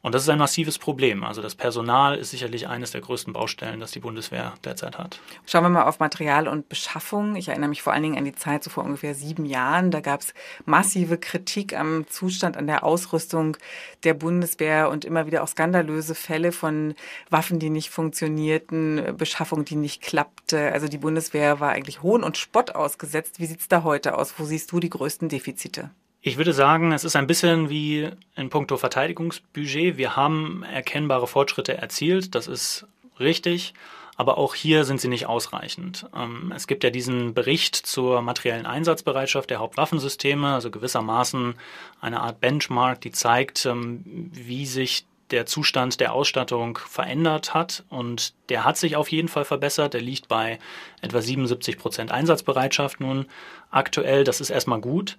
Und 0.02 0.16
das 0.16 0.24
ist 0.24 0.28
ein 0.28 0.38
massives 0.38 0.80
Problem. 0.80 1.22
Also 1.22 1.42
das 1.42 1.54
Personal 1.54 2.18
ist 2.18 2.30
sicherlich 2.30 2.66
eines 2.66 2.90
der 2.90 3.00
größten 3.00 3.32
Baustellen, 3.32 3.78
das 3.78 3.92
die 3.92 4.00
Bundeswehr 4.00 4.54
derzeit 4.64 4.98
hat. 4.98 5.20
Schauen 5.46 5.62
wir 5.62 5.68
mal 5.68 5.84
auf 5.84 6.00
Material 6.00 6.48
und 6.48 6.68
Beschaffung. 6.68 7.36
Ich 7.36 7.48
erinnere 7.48 7.68
mich 7.68 7.82
vor 7.82 7.92
allen 7.92 8.02
Dingen 8.02 8.18
an 8.18 8.24
die 8.24 8.34
Zeit 8.34 8.64
so 8.64 8.70
vor 8.70 8.82
ungefähr 8.82 9.14
sieben 9.14 9.44
Jahren. 9.44 9.92
Da 9.92 10.00
gab 10.00 10.22
es 10.22 10.34
massive 10.64 11.18
Kritik 11.18 11.78
am 11.78 12.08
Zustand, 12.08 12.56
an 12.56 12.66
der 12.66 12.82
Ausrüstung 12.82 13.56
der 14.02 14.14
Bundeswehr 14.14 14.90
und 14.90 15.04
immer 15.04 15.26
wieder 15.26 15.44
auch 15.44 15.48
skandalöse 15.48 16.16
Fälle 16.16 16.50
von 16.50 16.96
Waffen, 17.30 17.60
die 17.60 17.70
nicht 17.70 17.90
funktionierten, 17.90 19.16
Beschaffung, 19.16 19.64
die 19.64 19.76
nicht 19.76 20.02
klappte. 20.02 20.72
Also 20.72 20.88
die 20.88 20.98
Bundeswehr 20.98 21.60
war 21.60 21.70
eigentlich 21.70 22.02
Hohn 22.02 22.24
und 22.24 22.36
Spott 22.36 22.74
ausgesetzt. 22.74 23.38
Wie 23.38 23.46
sieht's 23.46 23.68
da 23.68 23.84
heute 23.84 24.11
aus? 24.12 24.34
Wo 24.38 24.44
siehst 24.44 24.72
du 24.72 24.80
die 24.80 24.90
größten 24.90 25.28
Defizite? 25.28 25.90
Ich 26.20 26.36
würde 26.36 26.52
sagen, 26.52 26.92
es 26.92 27.02
ist 27.02 27.16
ein 27.16 27.26
bisschen 27.26 27.68
wie 27.68 28.08
in 28.36 28.48
puncto 28.48 28.76
Verteidigungsbudget. 28.76 29.96
Wir 29.96 30.14
haben 30.14 30.62
erkennbare 30.62 31.26
Fortschritte 31.26 31.76
erzielt, 31.76 32.36
das 32.36 32.46
ist 32.46 32.86
richtig, 33.18 33.74
aber 34.16 34.38
auch 34.38 34.54
hier 34.54 34.84
sind 34.84 35.00
sie 35.00 35.08
nicht 35.08 35.26
ausreichend. 35.26 36.06
Ähm, 36.14 36.52
es 36.54 36.68
gibt 36.68 36.84
ja 36.84 36.90
diesen 36.90 37.34
Bericht 37.34 37.74
zur 37.74 38.22
materiellen 38.22 38.66
Einsatzbereitschaft 38.66 39.50
der 39.50 39.58
Hauptwaffensysteme, 39.58 40.54
also 40.54 40.70
gewissermaßen 40.70 41.54
eine 42.00 42.20
Art 42.20 42.40
Benchmark, 42.40 43.00
die 43.00 43.10
zeigt, 43.10 43.66
ähm, 43.66 44.30
wie 44.32 44.66
sich 44.66 45.06
der 45.32 45.46
Zustand 45.46 45.98
der 45.98 46.12
Ausstattung 46.12 46.78
verändert 46.78 47.54
hat 47.54 47.84
und 47.88 48.34
der 48.48 48.64
hat 48.64 48.76
sich 48.76 48.96
auf 48.96 49.10
jeden 49.10 49.28
Fall 49.28 49.44
verbessert. 49.44 49.94
Der 49.94 50.00
liegt 50.00 50.28
bei 50.28 50.58
etwa 51.00 51.20
77 51.20 51.78
Prozent 51.78 52.12
Einsatzbereitschaft 52.12 53.00
nun 53.00 53.26
aktuell. 53.70 54.24
Das 54.24 54.40
ist 54.40 54.50
erstmal 54.50 54.80
gut. 54.80 55.16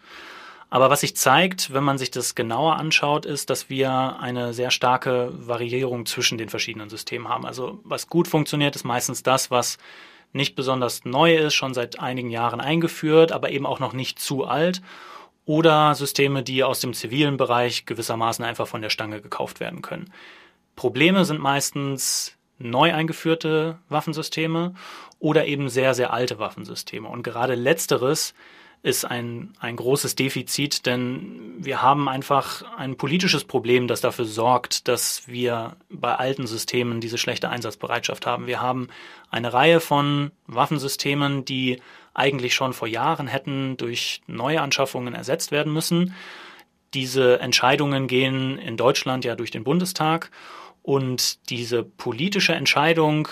Aber 0.70 0.89
was 0.89 1.01
sich 1.01 1.15
zeigt, 1.15 1.72
wenn 1.74 1.84
man 1.84 2.00
sich 2.00 2.10
das 2.10 2.34
genauer 2.34 2.77
anschaut, 2.77 3.27
ist, 3.27 3.51
dass 3.51 3.70
wir 3.70 4.17
eine 4.20 4.53
sehr 4.53 4.72
starke 4.72 5.32
Variierung 5.34 6.08
zwischen 6.08 6.38
den 6.39 6.50
verschiedenen 6.50 6.89
Systemen 6.89 7.29
haben. 7.29 7.46
Also 7.46 7.79
was 7.84 8.08
gut 8.08 8.27
funktioniert, 8.27 8.75
ist 8.75 8.84
meistens 8.84 9.22
das, 9.22 9.51
was 9.51 9.77
nicht 10.32 10.55
besonders 10.55 11.05
neu 11.05 11.36
ist, 11.36 11.53
schon 11.53 11.75
seit 11.75 12.00
einigen 12.00 12.32
Jahren 12.32 12.60
eingeführt, 12.60 13.32
aber 13.32 13.51
eben 13.51 13.67
auch 13.67 13.79
noch 13.79 13.93
nicht 13.93 14.17
zu 14.17 14.46
alt. 14.46 14.82
Oder 15.45 15.93
Systeme, 15.95 16.43
die 16.43 16.63
aus 16.63 16.79
dem 16.79 16.93
zivilen 16.93 17.38
Bereich 17.38 17.85
gewissermaßen 17.85 18.45
einfach 18.45 18.67
von 18.67 18.81
der 18.81 18.89
Stange 18.89 19.21
gekauft 19.21 19.59
werden 19.59 19.81
können. 19.81 20.13
Probleme 20.75 21.25
sind 21.25 21.39
meistens 21.39 22.38
neu 22.57 22.93
eingeführte 22.93 23.79
Waffensysteme 23.89 24.73
oder 25.19 25.45
eben 25.45 25.69
sehr, 25.69 25.93
sehr 25.93 26.13
alte 26.13 26.39
Waffensysteme. 26.39 27.07
Und 27.07 27.23
gerade 27.23 27.55
letzteres 27.55 28.33
ist 28.83 29.05
ein, 29.05 29.53
ein 29.59 29.77
großes 29.77 30.15
Defizit, 30.15 30.85
denn 30.85 31.53
wir 31.57 31.81
haben 31.81 32.09
einfach 32.09 32.63
ein 32.77 32.97
politisches 32.97 33.45
Problem, 33.45 33.88
das 33.88 34.01
dafür 34.01 34.25
sorgt, 34.25 34.89
dass 34.89 35.25
wir 35.25 35.77
bei 35.89 36.13
alten 36.15 36.47
Systemen 36.47 37.00
diese 37.00 37.17
schlechte 37.17 37.50
Einsatzbereitschaft 37.50 38.25
haben. 38.25 38.45
Wir 38.45 38.62
haben 38.62 38.89
eine 39.29 39.53
Reihe 39.53 39.79
von 39.79 40.31
Waffensystemen, 40.47 41.45
die 41.45 41.81
eigentlich 42.13 42.53
schon 42.53 42.74
vor 42.74 42.88
Jahren 42.88 43.27
hätten 43.27 43.77
durch 43.77 44.22
neue 44.27 44.62
Anschaffungen 44.62 45.13
ersetzt 45.13 45.51
werden 45.51 45.74
müssen. 45.74 46.13
Diese 46.93 47.39
Entscheidungen 47.39 48.08
gehen 48.08 48.58
in 48.60 48.77
Deutschland 48.77 49.25
ja 49.25 49.36
durch 49.36 49.51
den 49.51 49.63
Bundestag 49.63 50.29
und 50.84 51.50
diese 51.50 51.84
politische 51.84 52.53
Entscheidung, 52.53 53.29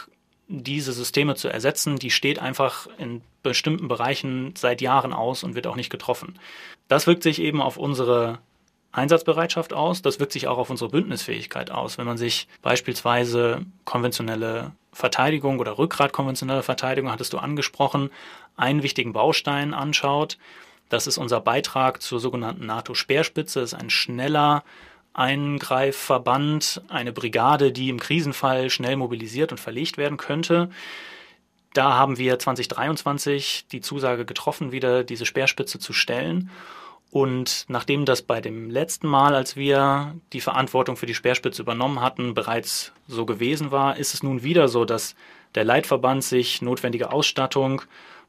diese 0.48 0.94
Systeme 0.94 1.36
zu 1.36 1.48
ersetzen, 1.48 1.98
die 1.98 2.12
steht 2.12 2.40
einfach 2.40 2.88
in 2.98 3.22
bestimmten 3.44 3.88
Bereichen 3.88 4.54
seit 4.58 4.82
Jahren 4.82 5.14
aus 5.14 5.44
und 5.44 5.56
wird 5.56 5.68
auch 5.68 5.76
nicht 5.76 5.90
getroffen. 5.90 6.40
Das 6.88 7.08
wirkt 7.08 7.24
sich 7.24 7.40
eben 7.40 7.62
auf 7.62 7.78
unsere 7.78 8.40
Einsatzbereitschaft 8.92 9.74
aus, 9.74 10.02
das 10.02 10.20
wirkt 10.20 10.34
sich 10.34 10.48
auch 10.48 10.58
auf 10.58 10.70
unsere 10.70 10.90
Bündnisfähigkeit 10.90 11.72
aus. 11.72 11.98
Wenn 11.98 12.06
man 12.06 12.18
sich 12.18 12.48
beispielsweise 12.62 13.66
konventionelle 13.86 14.72
Verteidigung 14.94 15.60
oder 15.60 15.78
Rückgrat 15.78 16.14
konventionelle 16.14 16.64
Verteidigung, 16.64 17.12
hattest 17.12 17.34
du 17.34 17.38
angesprochen, 17.38 18.10
einen 18.58 18.84
wichtigen 18.84 19.14
Baustein 19.14 19.74
anschaut, 19.74 20.38
das 20.92 21.08
ist 21.08 21.18
unser 21.18 21.40
Beitrag 21.40 22.02
zur 22.02 22.20
sogenannten 22.20 22.66
NATO-Speerspitze, 22.66 23.62
das 23.62 23.72
ist 23.72 23.80
ein 23.80 23.90
schneller 23.90 24.64
Eingreifverband, 25.14 26.82
eine 26.90 27.14
Brigade, 27.14 27.72
die 27.72 27.90
im 27.90 28.00
Krisenfall 28.00 28.70
schnell 28.70 28.98
mobilisiert 28.98 29.52
und 29.52 29.58
verlegt 29.58 29.98
werden 29.98 30.18
könnte. 30.18 30.70
Da 31.74 31.94
haben 31.94 32.18
wir 32.18 32.38
2023 32.38 33.68
die 33.72 33.80
Zusage 33.80 34.26
getroffen, 34.26 34.74
wieder 34.74 35.06
diese 35.06 35.26
Speerspitze 35.26 35.80
zu 35.80 35.94
stellen. 35.94 36.50
Und 37.12 37.65
nachdem 37.68 38.06
das 38.06 38.22
bei 38.22 38.39
dem 38.39 38.70
letzten 38.70 39.08
Mal, 39.08 39.36
als 39.36 39.58
wir 39.58 40.15
die 40.32 40.39
Verantwortung 40.39 40.96
für 40.96 41.06
die 41.06 41.13
Speerspitze 41.13 41.62
übernommen 41.62 42.01
hatten, 42.01 42.34
bereits 42.34 42.94
so 43.08 43.25
gewesen 43.25 43.70
war, 43.70 43.98
ist 43.98 44.13
es 44.13 44.24
nun 44.24 44.44
wieder 44.44 44.70
so, 44.70 44.86
dass 44.86 45.15
der 45.53 45.65
Leitverband 45.65 46.24
sich 46.24 46.62
notwendige 46.62 47.12
Ausstattung, 47.12 47.82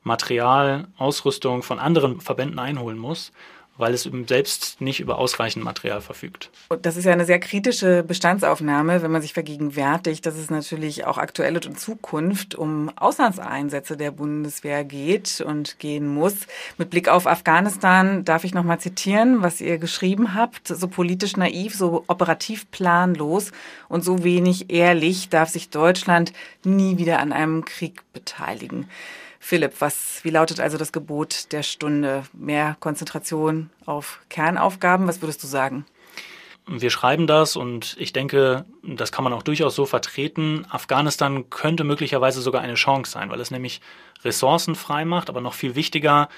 Material, 0.02 0.88
Ausrüstung 0.96 1.62
von 1.62 1.78
anderen 1.78 2.20
Verbänden 2.20 2.58
einholen 2.58 2.98
muss 2.98 3.32
weil 3.78 3.94
es 3.94 4.08
selbst 4.26 4.80
nicht 4.80 5.00
über 5.00 5.18
ausreichend 5.18 5.64
Material 5.64 6.00
verfügt. 6.00 6.50
Das 6.82 6.96
ist 6.96 7.04
ja 7.04 7.12
eine 7.12 7.24
sehr 7.24 7.40
kritische 7.40 8.02
Bestandsaufnahme, 8.02 9.02
wenn 9.02 9.10
man 9.10 9.22
sich 9.22 9.32
vergegenwärtigt, 9.32 10.26
dass 10.26 10.36
es 10.36 10.50
natürlich 10.50 11.06
auch 11.06 11.18
aktuell 11.18 11.54
und 11.54 11.66
in 11.66 11.76
Zukunft 11.76 12.54
um 12.54 12.90
Auslandseinsätze 12.96 13.96
der 13.96 14.10
Bundeswehr 14.10 14.84
geht 14.84 15.40
und 15.40 15.78
gehen 15.78 16.06
muss. 16.06 16.34
Mit 16.76 16.90
Blick 16.90 17.08
auf 17.08 17.26
Afghanistan 17.26 18.24
darf 18.24 18.44
ich 18.44 18.52
noch 18.52 18.64
mal 18.64 18.78
zitieren, 18.78 19.42
was 19.42 19.60
ihr 19.60 19.78
geschrieben 19.78 20.34
habt. 20.34 20.68
So 20.68 20.88
politisch 20.88 21.36
naiv, 21.36 21.74
so 21.74 22.04
operativ 22.08 22.70
planlos 22.70 23.52
und 23.88 24.04
so 24.04 24.22
wenig 24.22 24.70
ehrlich 24.70 25.30
darf 25.30 25.48
sich 25.48 25.70
Deutschland 25.70 26.32
nie 26.62 26.98
wieder 26.98 27.20
an 27.20 27.32
einem 27.32 27.64
Krieg 27.64 28.02
beteiligen. 28.12 28.88
Philipp, 29.44 29.80
was, 29.80 30.20
wie 30.22 30.30
lautet 30.30 30.60
also 30.60 30.78
das 30.78 30.92
Gebot 30.92 31.50
der 31.50 31.64
Stunde? 31.64 32.22
Mehr 32.32 32.76
Konzentration 32.78 33.70
auf 33.86 34.20
Kernaufgaben? 34.28 35.08
Was 35.08 35.20
würdest 35.20 35.42
du 35.42 35.48
sagen? 35.48 35.84
Wir 36.68 36.90
schreiben 36.90 37.26
das 37.26 37.56
und 37.56 37.96
ich 37.98 38.12
denke, 38.12 38.64
das 38.84 39.10
kann 39.10 39.24
man 39.24 39.32
auch 39.32 39.42
durchaus 39.42 39.74
so 39.74 39.84
vertreten. 39.84 40.64
Afghanistan 40.70 41.50
könnte 41.50 41.82
möglicherweise 41.82 42.40
sogar 42.40 42.62
eine 42.62 42.74
Chance 42.74 43.10
sein, 43.10 43.30
weil 43.30 43.40
es 43.40 43.50
nämlich 43.50 43.80
Ressourcen 44.22 44.76
frei 44.76 45.04
macht, 45.04 45.28
aber 45.28 45.40
noch 45.40 45.54
viel 45.54 45.74
wichtiger 45.74 46.28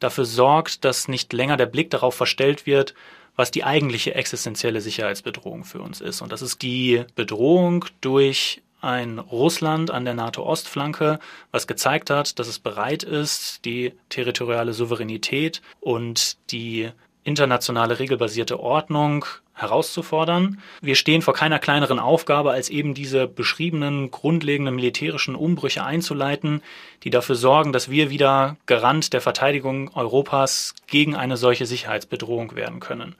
dafür 0.00 0.24
sorgt, 0.24 0.86
dass 0.86 1.08
nicht 1.08 1.34
länger 1.34 1.58
der 1.58 1.66
Blick 1.66 1.90
darauf 1.90 2.14
verstellt 2.14 2.64
wird, 2.64 2.94
was 3.36 3.50
die 3.50 3.64
eigentliche 3.64 4.14
existenzielle 4.14 4.80
Sicherheitsbedrohung 4.80 5.64
für 5.64 5.82
uns 5.82 6.00
ist. 6.00 6.22
Und 6.22 6.32
das 6.32 6.40
ist 6.40 6.62
die 6.62 7.04
Bedrohung 7.16 7.84
durch 8.00 8.62
ein 8.80 9.18
Russland 9.18 9.90
an 9.90 10.04
der 10.04 10.14
NATO-Ostflanke, 10.14 11.18
was 11.50 11.66
gezeigt 11.66 12.10
hat, 12.10 12.38
dass 12.38 12.48
es 12.48 12.58
bereit 12.58 13.02
ist, 13.02 13.64
die 13.64 13.92
territoriale 14.08 14.72
Souveränität 14.72 15.62
und 15.80 16.36
die 16.50 16.90
internationale 17.24 17.98
regelbasierte 17.98 18.60
Ordnung 18.60 19.24
herauszufordern. 19.54 20.60
Wir 20.82 20.94
stehen 20.94 21.22
vor 21.22 21.34
keiner 21.34 21.58
kleineren 21.58 21.98
Aufgabe, 21.98 22.52
als 22.52 22.68
eben 22.68 22.94
diese 22.94 23.26
beschriebenen 23.26 24.10
grundlegenden 24.10 24.74
militärischen 24.74 25.34
Umbrüche 25.34 25.82
einzuleiten, 25.82 26.62
die 27.02 27.10
dafür 27.10 27.34
sorgen, 27.34 27.72
dass 27.72 27.90
wir 27.90 28.10
wieder 28.10 28.56
Garant 28.66 29.12
der 29.12 29.22
Verteidigung 29.22 29.90
Europas 29.94 30.74
gegen 30.86 31.16
eine 31.16 31.36
solche 31.36 31.66
Sicherheitsbedrohung 31.66 32.54
werden 32.54 32.80
können 32.80 33.16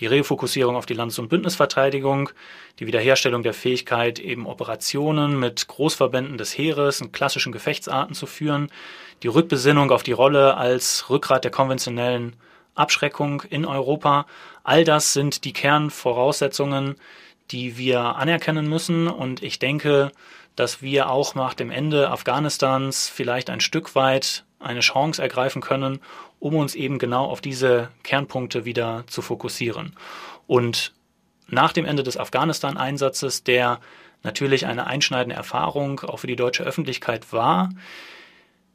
die 0.00 0.06
Refokussierung 0.06 0.76
auf 0.76 0.86
die 0.86 0.94
Landes- 0.94 1.18
und 1.18 1.28
Bündnisverteidigung, 1.28 2.30
die 2.78 2.86
Wiederherstellung 2.86 3.42
der 3.42 3.54
Fähigkeit, 3.54 4.18
eben 4.18 4.46
Operationen 4.46 5.38
mit 5.38 5.68
Großverbänden 5.68 6.38
des 6.38 6.56
Heeres 6.56 7.00
und 7.00 7.12
klassischen 7.12 7.52
Gefechtsarten 7.52 8.14
zu 8.14 8.26
führen, 8.26 8.70
die 9.22 9.28
Rückbesinnung 9.28 9.90
auf 9.90 10.02
die 10.02 10.12
Rolle 10.12 10.56
als 10.56 11.08
Rückgrat 11.10 11.44
der 11.44 11.50
konventionellen 11.50 12.36
Abschreckung 12.74 13.42
in 13.50 13.64
Europa. 13.64 14.26
All 14.64 14.84
das 14.84 15.12
sind 15.12 15.44
die 15.44 15.52
Kernvoraussetzungen, 15.52 16.96
die 17.50 17.78
wir 17.78 18.16
anerkennen 18.16 18.68
müssen. 18.68 19.06
Und 19.06 19.42
ich 19.42 19.58
denke, 19.58 20.10
dass 20.56 20.82
wir 20.82 21.10
auch 21.10 21.34
nach 21.34 21.54
dem 21.54 21.70
Ende 21.70 22.10
Afghanistans 22.10 23.08
vielleicht 23.08 23.50
ein 23.50 23.60
Stück 23.60 23.94
weit 23.94 24.44
eine 24.60 24.80
Chance 24.80 25.20
ergreifen 25.20 25.60
können, 25.60 26.00
um 26.38 26.54
uns 26.54 26.74
eben 26.74 26.98
genau 26.98 27.26
auf 27.26 27.40
diese 27.40 27.90
Kernpunkte 28.02 28.64
wieder 28.64 29.04
zu 29.06 29.22
fokussieren. 29.22 29.94
Und 30.46 30.92
nach 31.46 31.72
dem 31.72 31.84
Ende 31.84 32.02
des 32.02 32.16
Afghanistan-Einsatzes, 32.16 33.44
der 33.44 33.80
natürlich 34.22 34.66
eine 34.66 34.86
einschneidende 34.86 35.36
Erfahrung 35.36 36.00
auch 36.00 36.18
für 36.18 36.26
die 36.26 36.36
deutsche 36.36 36.64
Öffentlichkeit 36.64 37.32
war 37.32 37.70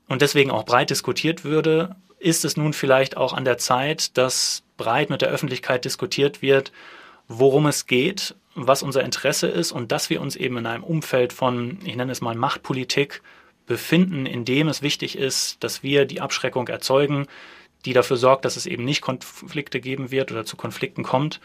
und 0.07 0.21
deswegen 0.21 0.51
auch 0.51 0.63
breit 0.63 0.89
diskutiert 0.89 1.43
würde, 1.43 1.95
ist 2.19 2.45
es 2.45 2.57
nun 2.57 2.73
vielleicht 2.73 3.17
auch 3.17 3.33
an 3.33 3.45
der 3.45 3.57
Zeit, 3.57 4.17
dass 4.17 4.63
breit 4.77 5.09
mit 5.09 5.21
der 5.21 5.29
Öffentlichkeit 5.29 5.85
diskutiert 5.85 6.41
wird, 6.41 6.71
worum 7.27 7.65
es 7.65 7.85
geht, 7.87 8.35
was 8.67 8.83
unser 8.83 9.03
Interesse 9.03 9.47
ist 9.47 9.71
und 9.71 9.91
dass 9.91 10.09
wir 10.09 10.21
uns 10.21 10.35
eben 10.35 10.57
in 10.57 10.65
einem 10.65 10.83
Umfeld 10.83 11.33
von, 11.33 11.79
ich 11.83 11.95
nenne 11.95 12.11
es 12.11 12.21
mal 12.21 12.35
Machtpolitik, 12.35 13.21
befinden, 13.65 14.25
in 14.25 14.45
dem 14.45 14.67
es 14.67 14.81
wichtig 14.81 15.17
ist, 15.17 15.63
dass 15.63 15.83
wir 15.83 16.05
die 16.05 16.21
Abschreckung 16.21 16.67
erzeugen, 16.67 17.27
die 17.85 17.93
dafür 17.93 18.17
sorgt, 18.17 18.43
dass 18.43 18.57
es 18.57 18.65
eben 18.65 18.83
nicht 18.83 19.01
Konflikte 19.01 19.79
geben 19.79 20.11
wird 20.11 20.31
oder 20.31 20.43
zu 20.43 20.57
Konflikten 20.57 21.03
kommt 21.03 21.39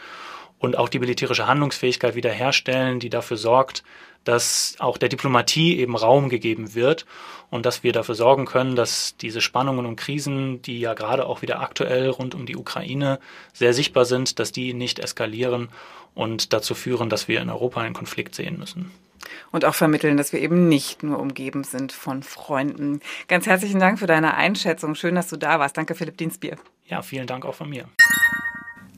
und 0.59 0.77
auch 0.79 0.89
die 0.89 0.99
militärische 0.99 1.47
Handlungsfähigkeit 1.47 2.15
wiederherstellen, 2.15 2.99
die 2.99 3.11
dafür 3.11 3.37
sorgt, 3.37 3.85
dass 4.25 4.77
auch 4.79 4.99
der 4.99 5.09
Diplomatie 5.09 5.79
eben 5.79 5.97
Raum 5.97 6.29
gegeben 6.29 6.75
wird 6.75 7.07
und 7.51 7.67
dass 7.67 7.83
wir 7.83 7.93
dafür 7.93 8.15
sorgen 8.15 8.47
können, 8.47 8.77
dass 8.77 9.17
diese 9.17 9.41
Spannungen 9.41 9.87
und 9.87 9.97
Krisen, 9.97 10.63
die 10.63 10.81
ja 10.81 10.95
gerade 10.95 11.27
auch 11.27 11.43
wieder 11.43 11.61
aktuell 11.61 12.09
rund 12.09 12.35
um 12.35 12.47
die 12.47 12.57
Ukraine 12.57 13.21
sehr 13.53 13.75
sichtbar 13.75 14.05
sind, 14.05 14.39
dass 14.39 14.53
die 14.53 14.75
nicht 14.75 14.99
eskalieren 14.99 15.69
und 16.15 16.53
dazu 16.53 16.75
führen, 16.75 17.11
dass 17.11 17.29
wir 17.29 17.41
in 17.41 17.51
Europa 17.51 17.81
einen 17.81 17.95
Konflikt 17.95 18.35
sehen 18.35 18.59
müssen 18.59 18.91
und 19.51 19.65
auch 19.65 19.75
vermitteln, 19.75 20.17
dass 20.17 20.33
wir 20.33 20.41
eben 20.41 20.69
nicht 20.69 21.03
nur 21.03 21.19
umgeben 21.19 21.65
sind 21.65 21.93
von 21.93 22.23
Freunden. 22.23 23.01
Ganz 23.29 23.47
herzlichen 23.47 23.81
Dank 23.81 23.99
für 23.99 24.07
deine 24.07 24.35
Einschätzung. 24.35 24.95
Schön, 24.95 25.15
dass 25.15 25.29
du 25.29 25.37
da 25.37 25.59
warst. 25.59 25.77
Danke, 25.77 25.95
Philipp 25.95 26.17
Dienstbier. 26.19 26.57
Ja, 26.87 27.03
vielen 27.03 27.27
Dank 27.27 27.45
auch 27.45 27.55
von 27.55 27.69
mir. 27.71 27.89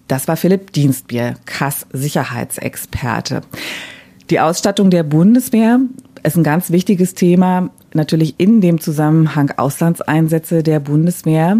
Das 0.09 0.29
war 0.29 0.37
Philipp 0.37 0.73
Dienstbier, 0.73 1.37
Kass-Sicherheitsexperte. 1.47 3.43
Die 4.29 4.41
Ausstattung 4.41 4.91
der 4.91 5.05
Bundeswehr 5.05 5.79
ist 6.25 6.37
ein 6.37 6.43
ganz 6.43 6.73
wichtiges 6.73 7.15
Thema, 7.15 7.71
natürlich 7.95 8.35
in 8.39 8.61
dem 8.61 8.81
Zusammenhang 8.81 9.53
Auslandseinsätze 9.57 10.65
der 10.65 10.81
Bundeswehr. 10.81 11.59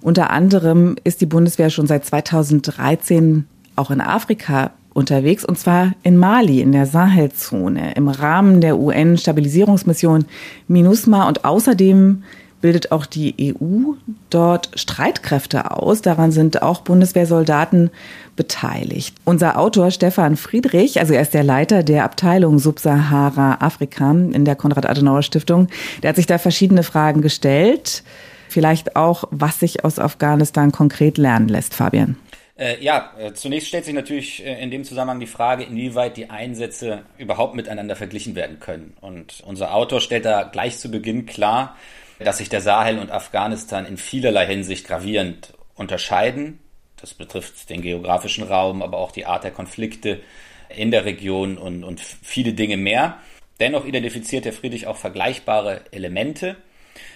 Unter 0.00 0.30
anderem 0.30 0.94
ist 1.02 1.20
die 1.20 1.26
Bundeswehr 1.26 1.70
schon 1.70 1.88
seit 1.88 2.04
2013 2.04 3.46
auch 3.74 3.90
in 3.90 4.00
Afrika 4.00 4.70
unterwegs 4.92 5.44
und 5.44 5.58
zwar 5.58 5.94
in 6.04 6.16
Mali, 6.16 6.60
in 6.60 6.70
der 6.70 6.86
Sahelzone, 6.86 7.94
im 7.96 8.06
Rahmen 8.06 8.60
der 8.60 8.78
UN-Stabilisierungsmission 8.78 10.26
MINUSMA 10.68 11.26
und 11.26 11.44
außerdem 11.44 12.22
bildet 12.64 12.92
auch 12.92 13.04
die 13.04 13.54
EU 13.60 13.92
dort 14.30 14.70
Streitkräfte 14.74 15.70
aus. 15.70 16.00
Daran 16.00 16.32
sind 16.32 16.62
auch 16.62 16.80
Bundeswehrsoldaten 16.80 17.90
beteiligt. 18.36 19.14
Unser 19.26 19.58
Autor 19.58 19.90
Stefan 19.90 20.38
Friedrich, 20.38 20.98
also 20.98 21.12
er 21.12 21.20
ist 21.20 21.34
der 21.34 21.44
Leiter 21.44 21.82
der 21.82 22.04
Abteilung 22.04 22.58
Subsahara 22.58 23.58
Afrika 23.60 24.12
in 24.12 24.46
der 24.46 24.56
Konrad-Adenauer-Stiftung, 24.56 25.68
der 26.02 26.08
hat 26.08 26.16
sich 26.16 26.24
da 26.24 26.38
verschiedene 26.38 26.84
Fragen 26.84 27.20
gestellt. 27.20 28.02
Vielleicht 28.48 28.96
auch, 28.96 29.24
was 29.30 29.60
sich 29.60 29.84
aus 29.84 29.98
Afghanistan 29.98 30.72
konkret 30.72 31.18
lernen 31.18 31.48
lässt, 31.48 31.74
Fabian. 31.74 32.16
Äh, 32.56 32.82
ja, 32.82 33.12
äh, 33.18 33.34
zunächst 33.34 33.68
stellt 33.68 33.84
sich 33.84 33.92
natürlich 33.92 34.42
äh, 34.42 34.62
in 34.62 34.70
dem 34.70 34.84
Zusammenhang 34.84 35.20
die 35.20 35.26
Frage, 35.26 35.64
inwieweit 35.64 36.16
die 36.16 36.30
Einsätze 36.30 37.02
überhaupt 37.18 37.56
miteinander 37.56 37.94
verglichen 37.94 38.34
werden 38.36 38.58
können. 38.58 38.96
Und 39.02 39.42
unser 39.44 39.74
Autor 39.74 40.00
stellt 40.00 40.24
da 40.24 40.44
gleich 40.44 40.78
zu 40.78 40.90
Beginn 40.90 41.26
klar, 41.26 41.76
dass 42.24 42.38
sich 42.38 42.48
der 42.48 42.60
Sahel 42.60 42.98
und 42.98 43.10
Afghanistan 43.10 43.86
in 43.86 43.96
vielerlei 43.96 44.46
Hinsicht 44.46 44.86
gravierend 44.86 45.54
unterscheiden. 45.74 46.58
Das 46.96 47.14
betrifft 47.14 47.68
den 47.70 47.82
geografischen 47.82 48.44
Raum, 48.44 48.82
aber 48.82 48.98
auch 48.98 49.12
die 49.12 49.26
Art 49.26 49.44
der 49.44 49.50
Konflikte 49.50 50.20
in 50.68 50.90
der 50.90 51.04
Region 51.04 51.58
und, 51.58 51.84
und 51.84 52.00
viele 52.00 52.54
Dinge 52.54 52.76
mehr. 52.76 53.18
Dennoch 53.60 53.84
identifiziert 53.84 54.44
der 54.44 54.52
Friedrich 54.52 54.86
auch 54.86 54.96
vergleichbare 54.96 55.82
Elemente. 55.92 56.56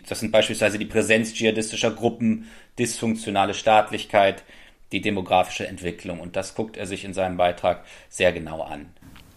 Das 0.09 0.21
sind 0.21 0.31
beispielsweise 0.31 0.79
die 0.79 0.87
Präsenz 0.87 1.35
dschihadistischer 1.35 1.91
Gruppen, 1.91 2.49
dysfunktionale 2.79 3.55
Staatlichkeit, 3.55 4.45
die 4.93 5.01
demografische 5.01 5.67
Entwicklung. 5.67 6.21
Und 6.21 6.37
das 6.37 6.55
guckt 6.55 6.77
er 6.77 6.87
sich 6.87 7.05
in 7.05 7.15
seinem 7.15 7.37
Beitrag 7.37 7.85
sehr 8.09 8.33
genau 8.33 8.63
an. 8.63 8.87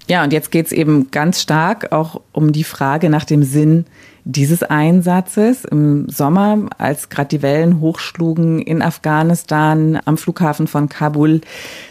Ja, 0.08 0.24
und 0.24 0.34
jetzt 0.34 0.52
geht 0.52 0.66
es 0.66 0.72
eben 0.72 1.12
ganz 1.12 1.42
stark 1.42 1.92
auch 1.92 2.22
um 2.32 2.52
die 2.52 2.64
Frage 2.64 3.10
nach 3.10 3.26
dem 3.26 3.44
Sinn 3.44 3.86
dieses 4.24 4.62
Einsatzes 4.62 5.66
im 5.66 6.08
Sommer, 6.10 6.70
als 6.78 7.10
gerade 7.10 7.30
die 7.30 7.42
Wellen 7.42 7.80
hochschlugen 7.80 8.60
in 8.60 8.82
Afghanistan 8.82 10.00
am 10.06 10.18
Flughafen 10.18 10.68
von 10.68 10.90
Kabul. 10.90 11.42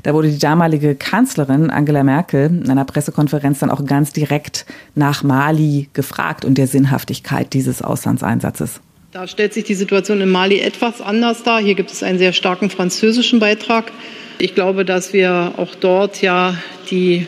Da 0.02 0.14
wurde 0.14 0.30
die 0.30 0.38
damalige 0.38 0.94
Kanzlerin 0.94 1.70
Angela 1.70 2.04
Merkel 2.04 2.46
in 2.46 2.70
einer 2.70 2.84
Pressekonferenz 2.84 3.60
dann 3.60 3.70
auch 3.70 3.84
ganz 3.84 4.12
direkt 4.12 4.66
nach 4.94 5.22
Mali 5.22 5.88
gefragt 5.92 6.44
und 6.44 6.56
der 6.56 6.66
Sinnhaftigkeit 6.66 7.52
dieses 7.52 7.82
Auslandseinsatzes. 7.82 8.80
Da 9.12 9.26
stellt 9.26 9.52
sich 9.52 9.64
die 9.64 9.74
Situation 9.74 10.20
in 10.20 10.30
Mali 10.30 10.60
etwas 10.60 11.00
anders 11.00 11.42
dar. 11.42 11.60
Hier 11.60 11.74
gibt 11.74 11.90
es 11.90 12.04
einen 12.04 12.18
sehr 12.18 12.32
starken 12.32 12.70
französischen 12.70 13.40
Beitrag. 13.40 13.90
Ich 14.38 14.54
glaube, 14.54 14.84
dass 14.84 15.12
wir 15.12 15.54
auch 15.56 15.74
dort 15.74 16.22
ja 16.22 16.54
die 16.92 17.26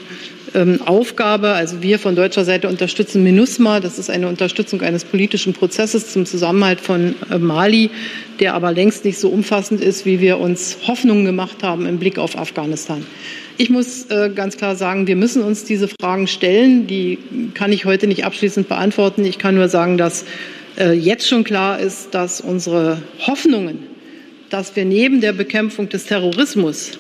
Aufgabe, 0.84 1.48
also 1.48 1.82
wir 1.82 1.98
von 1.98 2.14
deutscher 2.14 2.44
Seite 2.44 2.68
unterstützen 2.68 3.22
MINUSMA. 3.22 3.80
Das 3.80 3.98
ist 3.98 4.10
eine 4.10 4.28
Unterstützung 4.28 4.82
eines 4.82 5.04
politischen 5.04 5.54
Prozesses 5.54 6.12
zum 6.12 6.26
Zusammenhalt 6.26 6.80
von 6.80 7.14
äh, 7.30 7.38
Mali, 7.38 7.90
der 8.38 8.54
aber 8.54 8.72
längst 8.72 9.04
nicht 9.04 9.18
so 9.18 9.30
umfassend 9.30 9.80
ist, 9.80 10.04
wie 10.04 10.20
wir 10.20 10.38
uns 10.38 10.78
Hoffnungen 10.86 11.24
gemacht 11.24 11.62
haben 11.62 11.86
im 11.86 11.98
Blick 11.98 12.18
auf 12.18 12.36
Afghanistan. 12.36 13.06
Ich 13.56 13.70
muss 13.70 14.06
äh, 14.10 14.30
ganz 14.34 14.56
klar 14.56 14.76
sagen, 14.76 15.06
wir 15.06 15.16
müssen 15.16 15.42
uns 15.42 15.64
diese 15.64 15.88
Fragen 16.00 16.26
stellen. 16.26 16.86
Die 16.86 17.18
kann 17.54 17.72
ich 17.72 17.84
heute 17.84 18.06
nicht 18.06 18.24
abschließend 18.24 18.68
beantworten. 18.68 19.24
Ich 19.24 19.38
kann 19.38 19.54
nur 19.54 19.68
sagen, 19.68 19.98
dass 19.98 20.24
äh, 20.78 20.92
jetzt 20.92 21.28
schon 21.28 21.44
klar 21.44 21.78
ist, 21.78 22.14
dass 22.14 22.40
unsere 22.40 23.02
Hoffnungen, 23.26 23.78
dass 24.50 24.74
wir 24.76 24.84
neben 24.84 25.20
der 25.20 25.32
Bekämpfung 25.32 25.88
des 25.88 26.06
Terrorismus 26.06 26.92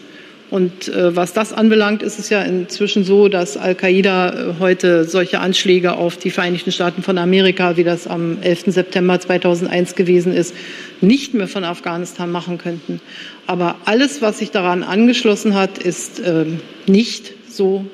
und 0.52 0.88
äh, 0.88 1.16
was 1.16 1.32
das 1.32 1.54
anbelangt, 1.54 2.02
ist 2.02 2.18
es 2.18 2.28
ja 2.28 2.42
inzwischen 2.42 3.04
so, 3.04 3.28
dass 3.28 3.56
Al-Qaida 3.56 4.28
äh, 4.28 4.54
heute 4.60 5.06
solche 5.06 5.40
Anschläge 5.40 5.94
auf 5.94 6.18
die 6.18 6.28
Vereinigten 6.28 6.72
Staaten 6.72 7.02
von 7.02 7.16
Amerika, 7.16 7.78
wie 7.78 7.84
das 7.84 8.06
am 8.06 8.36
11. 8.42 8.64
September 8.66 9.18
2001 9.18 9.94
gewesen 9.94 10.34
ist, 10.34 10.54
nicht 11.00 11.32
mehr 11.32 11.48
von 11.48 11.64
Afghanistan 11.64 12.30
machen 12.30 12.58
könnten. 12.58 13.00
Aber 13.46 13.76
alles, 13.86 14.20
was 14.20 14.40
sich 14.40 14.50
daran 14.50 14.82
angeschlossen 14.82 15.54
hat, 15.54 15.78
ist 15.78 16.20
äh, 16.20 16.44
nicht 16.86 17.32
so 17.48 17.86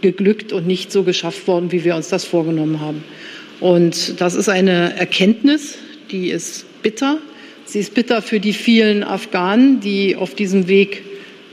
geglückt 0.00 0.54
und 0.54 0.66
nicht 0.66 0.90
so 0.90 1.02
geschafft 1.02 1.46
worden, 1.46 1.72
wie 1.72 1.84
wir 1.84 1.94
uns 1.94 2.08
das 2.08 2.24
vorgenommen 2.24 2.80
haben. 2.80 3.04
Und 3.60 4.18
das 4.18 4.34
ist 4.34 4.48
eine 4.48 4.96
Erkenntnis, 4.96 5.76
die 6.10 6.30
ist 6.30 6.64
bitter. 6.82 7.18
Sie 7.66 7.80
ist 7.80 7.92
bitter 7.92 8.22
für 8.22 8.40
die 8.40 8.54
vielen 8.54 9.04
Afghanen, 9.04 9.80
die 9.80 10.16
auf 10.16 10.34
diesem 10.34 10.68
Weg 10.68 11.02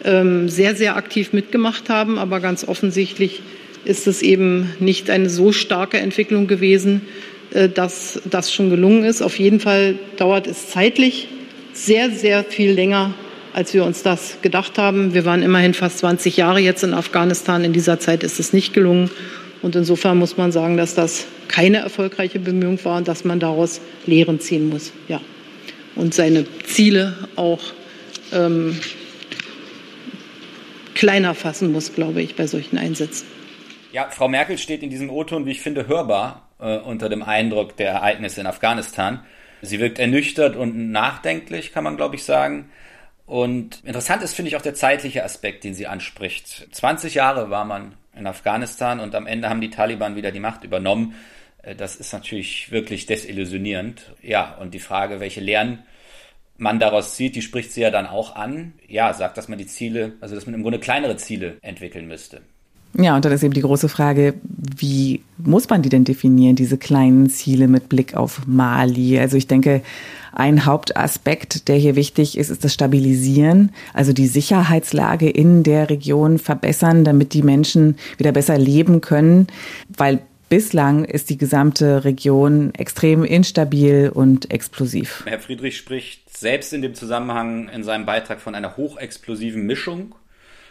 sehr, 0.03 0.75
sehr 0.75 0.97
aktiv 0.97 1.31
mitgemacht 1.31 1.89
haben. 1.89 2.19
Aber 2.19 2.41
ganz 2.41 2.67
offensichtlich 2.67 3.41
ist 3.85 4.07
es 4.07 4.21
eben 4.21 4.73
nicht 4.79 5.09
eine 5.09 5.29
so 5.29 5.51
starke 5.51 5.97
Entwicklung 5.97 6.47
gewesen, 6.47 7.01
äh, 7.53 7.69
dass 7.69 8.21
das 8.29 8.53
schon 8.53 8.69
gelungen 8.69 9.03
ist. 9.03 9.21
Auf 9.21 9.39
jeden 9.39 9.59
Fall 9.59 9.95
dauert 10.17 10.47
es 10.47 10.69
zeitlich 10.69 11.27
sehr, 11.73 12.11
sehr 12.11 12.43
viel 12.43 12.71
länger, 12.71 13.13
als 13.53 13.73
wir 13.73 13.83
uns 13.83 14.03
das 14.03 14.37
gedacht 14.41 14.77
haben. 14.77 15.13
Wir 15.13 15.25
waren 15.25 15.41
immerhin 15.41 15.73
fast 15.73 15.99
20 15.99 16.37
Jahre 16.37 16.59
jetzt 16.59 16.83
in 16.83 16.93
Afghanistan. 16.93 17.63
In 17.63 17.73
dieser 17.73 17.99
Zeit 17.99 18.23
ist 18.23 18.39
es 18.39 18.53
nicht 18.53 18.73
gelungen. 18.73 19.09
Und 19.61 19.75
insofern 19.75 20.17
muss 20.17 20.37
man 20.37 20.51
sagen, 20.51 20.75
dass 20.77 20.93
das 20.93 21.25
keine 21.47 21.77
erfolgreiche 21.77 22.39
Bemühung 22.39 22.83
war 22.83 22.97
und 22.97 23.07
dass 23.07 23.23
man 23.23 23.39
daraus 23.39 23.79
Lehren 24.05 24.39
ziehen 24.39 24.69
muss. 24.69 24.91
Ja. 25.07 25.21
Und 25.95 26.13
seine 26.13 26.45
Ziele 26.65 27.15
auch 27.35 27.61
ähm, 28.33 28.77
kleiner 31.03 31.35
fassen 31.35 31.73
muss, 31.73 31.93
glaube 31.93 32.21
ich, 32.21 32.37
bei 32.37 32.47
solchen 32.47 32.77
Einsätzen. 32.77 33.27
Ja, 33.91 34.09
Frau 34.09 34.29
Merkel 34.29 34.57
steht 34.57 34.83
in 34.83 34.89
diesem 34.89 35.09
O-Ton, 35.09 35.45
wie 35.45 35.51
ich 35.51 35.59
finde, 35.59 35.85
hörbar 35.85 36.47
äh, 36.59 36.77
unter 36.77 37.09
dem 37.09 37.23
Eindruck 37.23 37.75
der 37.75 37.91
Ereignisse 37.91 38.39
in 38.39 38.47
Afghanistan. 38.47 39.25
Sie 39.61 39.81
wirkt 39.81 39.99
ernüchtert 39.99 40.55
und 40.55 40.91
nachdenklich, 40.91 41.73
kann 41.73 41.83
man, 41.83 41.97
glaube 41.97 42.15
ich, 42.15 42.23
sagen. 42.23 42.69
Und 43.25 43.83
interessant 43.83 44.23
ist, 44.23 44.33
finde 44.33 44.47
ich, 44.47 44.55
auch 44.55 44.61
der 44.61 44.75
zeitliche 44.75 45.25
Aspekt, 45.25 45.65
den 45.65 45.73
sie 45.73 45.87
anspricht. 45.87 46.69
20 46.71 47.15
Jahre 47.15 47.49
war 47.49 47.65
man 47.65 47.95
in 48.15 48.25
Afghanistan 48.25 49.01
und 49.01 49.13
am 49.13 49.27
Ende 49.27 49.49
haben 49.49 49.59
die 49.59 49.71
Taliban 49.71 50.15
wieder 50.15 50.31
die 50.31 50.39
Macht 50.39 50.63
übernommen. 50.63 51.15
Äh, 51.63 51.75
das 51.75 51.97
ist 51.97 52.13
natürlich 52.13 52.71
wirklich 52.71 53.07
desillusionierend. 53.07 54.13
Ja, 54.21 54.55
und 54.55 54.73
die 54.73 54.79
Frage, 54.79 55.19
welche 55.19 55.41
Lehren 55.41 55.83
man 56.57 56.79
daraus 56.79 57.15
zieht, 57.15 57.35
die 57.35 57.41
spricht 57.41 57.71
sie 57.71 57.81
ja 57.81 57.91
dann 57.91 58.07
auch 58.07 58.35
an. 58.35 58.73
Ja, 58.87 59.13
sagt, 59.13 59.37
dass 59.37 59.47
man 59.47 59.57
die 59.57 59.67
Ziele, 59.67 60.13
also 60.21 60.35
dass 60.35 60.45
man 60.45 60.55
im 60.55 60.61
Grunde 60.61 60.79
kleinere 60.79 61.17
Ziele 61.17 61.57
entwickeln 61.61 62.07
müsste. 62.07 62.41
Ja, 62.95 63.15
und 63.15 63.25
dann 63.25 63.31
ist 63.31 63.41
eben 63.41 63.55
die 63.55 63.61
große 63.61 63.89
Frage, 63.89 64.35
wie 64.43 65.23
muss 65.37 65.67
man 65.67 65.81
die 65.81 65.89
denn 65.89 66.03
definieren, 66.03 66.55
diese 66.55 66.77
kleinen 66.77 67.27
Ziele 67.27 67.67
mit 67.67 67.89
Blick 67.89 68.15
auf 68.15 68.45
Mali? 68.45 69.17
Also 69.19 69.35
ich 69.35 69.47
denke, 69.47 69.81
ein 70.31 70.65
Hauptaspekt, 70.65 71.67
der 71.67 71.77
hier 71.77 71.95
wichtig 71.95 72.37
ist, 72.37 72.51
ist 72.51 72.63
das 72.63 72.73
Stabilisieren, 72.73 73.71
also 73.95 74.13
die 74.13 74.27
Sicherheitslage 74.27 75.27
in 75.27 75.63
der 75.63 75.89
Region 75.89 76.37
verbessern, 76.37 77.03
damit 77.03 77.33
die 77.33 77.41
Menschen 77.41 77.97
wieder 78.17 78.31
besser 78.31 78.59
leben 78.59 79.01
können, 79.01 79.47
weil 79.97 80.19
bislang 80.49 81.05
ist 81.05 81.29
die 81.29 81.37
gesamte 81.37 82.03
Region 82.03 82.73
extrem 82.75 83.23
instabil 83.23 84.11
und 84.13 84.51
explosiv. 84.51 85.23
Herr 85.25 85.39
Friedrich 85.39 85.77
spricht 85.77 86.35
selbst 86.35 86.73
in 86.73 86.81
dem 86.81 86.95
Zusammenhang 86.95 87.69
in 87.69 87.83
seinem 87.83 88.05
Beitrag 88.05 88.39
von 88.41 88.55
einer 88.55 88.77
hochexplosiven 88.77 89.65
Mischung. 89.65 90.15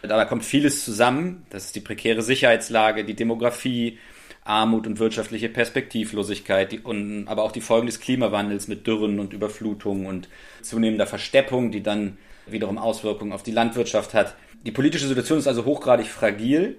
Dabei 0.03 0.25
kommt 0.25 0.45
vieles 0.45 0.85
zusammen. 0.85 1.47
Das 1.51 1.67
ist 1.67 1.77
die 1.77 1.81
prekäre 1.81 2.23
Sicherheitslage, 2.23 3.05
die 3.05 3.15
Demografie, 3.15 3.99
Armut 4.45 4.87
und 4.87 4.99
wirtschaftliche 4.99 5.49
Perspektivlosigkeit, 5.49 6.73
die, 6.73 6.81
und, 6.81 7.29
aber 7.29 7.45
auch 7.45 7.53
die 7.53 7.61
Folgen 7.61 7.87
des 7.87 8.01
Klimawandels 8.01 8.67
mit 8.67 8.87
Dürren 8.87 9.21
und 9.21 9.33
Überflutungen 9.33 10.07
und 10.07 10.29
zunehmender 10.63 11.07
Versteppung, 11.07 11.71
die 11.71 11.83
dann 11.83 12.19
wiederum 12.47 12.79
Auswirkungen 12.79 13.33
auf 13.33 13.45
die 13.45 13.53
Landwirtschaft 13.53 14.15
hat. 14.15 14.35
Die 14.67 14.73
politische 14.73 15.07
Situation 15.07 15.39
ist 15.39 15.47
also 15.47 15.65
hochgradig 15.65 16.09
fragil 16.09 16.79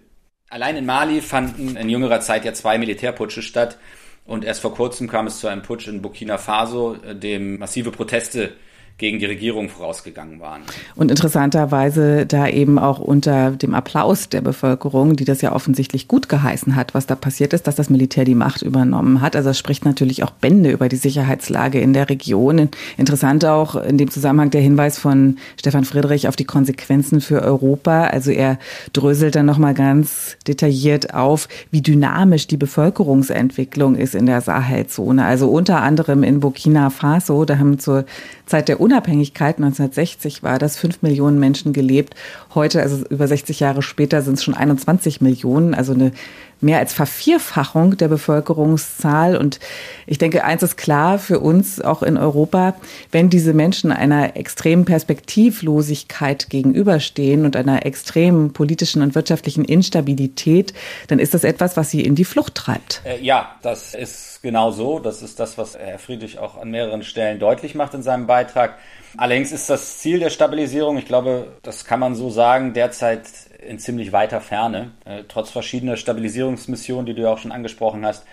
Allein 0.54 0.78
in 0.78 0.86
Mali 0.86 1.22
fanden 1.22 1.76
in 1.76 1.90
jüngerer 1.90 2.20
Zeit 2.20 2.46
ja 2.46 2.54
zwei 2.54 2.78
Militärputsche 2.78 3.42
statt. 3.42 3.80
Und 4.24 4.46
erst 4.46 4.62
vor 4.62 4.76
kurzem 4.76 5.10
kam 5.10 5.26
es 5.26 5.40
zu 5.40 5.48
einem 5.48 5.64
Putsch 5.64 5.88
in 5.88 6.04
Burkina 6.04 6.38
Faso, 6.38 6.94
dem 6.94 7.58
massive 7.58 7.90
Proteste 7.90 8.54
gegen 8.98 9.20
die 9.20 9.26
Regierung 9.26 9.70
vorausgegangen 9.70 10.40
waren. 10.40 10.62
Und 10.96 11.10
interessanterweise 11.10 12.26
da 12.26 12.48
eben 12.48 12.78
auch 12.78 13.00
unter 13.00 13.52
dem 13.52 13.74
Applaus 13.74 14.30
der 14.30 14.42
Bevölkerung, 14.42 15.16
die 15.16 15.26
das 15.26 15.42
ja 15.42 15.52
offensichtlich 15.52 16.08
gut 16.08 16.30
geheißen 16.30 16.76
hat, 16.76 16.94
was 16.94 17.08
da 17.08 17.16
passiert 17.16 17.54
ist, 17.54 17.66
dass 17.68 17.76
das 17.76 17.90
Militär 17.90 18.24
die 18.24 18.36
Macht 18.36 18.62
übernommen 18.62 19.22
hat. 19.22 19.36
Also 19.36 19.50
es 19.50 19.58
spricht 19.58 19.84
natürlich 19.84 20.24
auch 20.24 20.30
Bände 20.30 20.72
über 20.72 20.90
die 20.90 20.96
Sicherheitslage 20.96 21.82
in 21.82 21.94
der 21.94 22.10
Region. 22.10 22.70
Interessant 22.98 23.46
auch 23.46 23.76
in 23.76 23.98
dem 23.98 24.12
Zusammenhang 24.12 24.52
der 24.52 24.62
Hinweis 24.62 25.00
von 25.00 25.38
Stefan 25.60 25.86
Friedrich 25.86 26.28
auf 26.28 26.36
die 26.36 26.46
Konsequenzen 26.46 27.20
für 27.20 27.42
Europa. 27.42 28.06
Also 28.06 28.32
er 28.32 28.60
dröselt 28.94 29.36
dann 29.36 29.48
nochmal 29.48 29.74
ganz 29.74 30.38
detailliert 30.48 31.14
auf, 31.16 31.48
wie 31.72 31.82
dynamisch 31.82 32.48
die 32.48 32.58
Bevölkerungsentwicklung 32.58 33.96
ist 33.96 34.14
in 34.14 34.28
der 34.28 34.42
Sahelzone. 34.42 35.26
Also 35.26 35.50
unter 35.50 35.82
anderem 35.82 36.24
in 36.24 36.40
Burkina 36.40 36.92
Faso, 36.92 37.44
da 37.44 37.58
haben 37.58 37.80
zur 37.80 38.06
Zeit 38.54 38.68
der 38.68 38.80
Unabhängigkeit 38.80 39.56
1960 39.56 40.44
war 40.44 40.60
das, 40.60 40.78
fünf 40.78 41.02
Millionen 41.02 41.40
Menschen 41.40 41.74
gelebt. 41.74 42.14
Heute, 42.54 42.84
also 42.84 43.04
über 43.10 43.28
60 43.28 43.60
Jahre 43.60 43.82
später, 43.82 44.22
sind 44.22 44.36
es 44.36 44.44
schon 44.44 44.54
21 44.54 45.22
Millionen, 45.22 45.74
also 45.74 45.94
eine 45.94 46.12
mehr 46.64 46.80
als 46.80 46.94
Vervierfachung 46.94 47.98
der 47.98 48.08
Bevölkerungszahl. 48.08 49.38
Und 49.38 49.60
ich 50.08 50.18
denke, 50.18 50.44
eins 50.44 50.64
ist 50.64 50.78
klar 50.78 51.20
für 51.20 51.40
uns 51.40 51.82
auch 51.82 52.02
in 52.02 52.18
Europa, 52.18 52.76
wenn 53.12 53.30
diese 53.30 53.54
Menschen 53.54 53.92
einer 53.92 54.36
extremen 54.36 54.86
Perspektivlosigkeit 54.86 56.50
gegenüberstehen 56.50 57.46
und 57.46 57.56
einer 57.56 57.86
extremen 57.86 58.54
politischen 58.54 59.02
und 59.02 59.16
wirtschaftlichen 59.16 59.66
Instabilität, 59.66 60.74
dann 61.08 61.20
ist 61.20 61.34
das 61.34 61.44
etwas, 61.44 61.78
was 61.78 61.90
sie 61.90 62.02
in 62.02 62.16
die 62.16 62.26
Flucht 62.26 62.56
treibt. 62.56 63.02
Äh, 63.06 63.22
ja, 63.22 63.56
das 63.62 63.94
ist 63.94 64.42
genau 64.42 64.72
so. 64.72 65.00
Das 65.00 65.22
ist 65.22 65.40
das, 65.40 65.58
was 65.58 65.78
Herr 65.78 66.00
Friedrich 66.00 66.40
auch 66.40 66.60
an 66.60 66.72
mehreren 66.72 67.04
Stellen 67.04 67.40
deutlich 67.40 67.76
macht 67.76 67.94
in 67.94 68.04
seinem 68.04 68.28
Beitrag. 68.28 68.78
Allerdings 69.18 69.52
ist 69.52 69.70
das 69.70 70.00
Ziel 70.00 70.20
der 70.20 70.32
Stabilisierung, 70.32 70.98
ich 70.98 71.06
glaube, 71.06 71.54
das 71.62 71.86
kann 71.86 72.00
man 72.00 72.16
so 72.16 72.30
sagen, 72.30 72.74
derzeit 72.74 73.28
in 73.68 73.80
ziemlich 73.80 74.12
weiter 74.12 74.42
Ferne. 74.42 74.92
Äh, 75.06 75.24
trotz 75.28 75.50
verschiedener 75.50 75.98
Stabilisierungsmissionen, 75.98 77.06
die 77.06 77.14
du 77.14 77.24
ja 77.24 77.34
auch 77.34 77.38
schon 77.38 77.52
angesprochen 77.52 78.06
hast, 78.06 78.26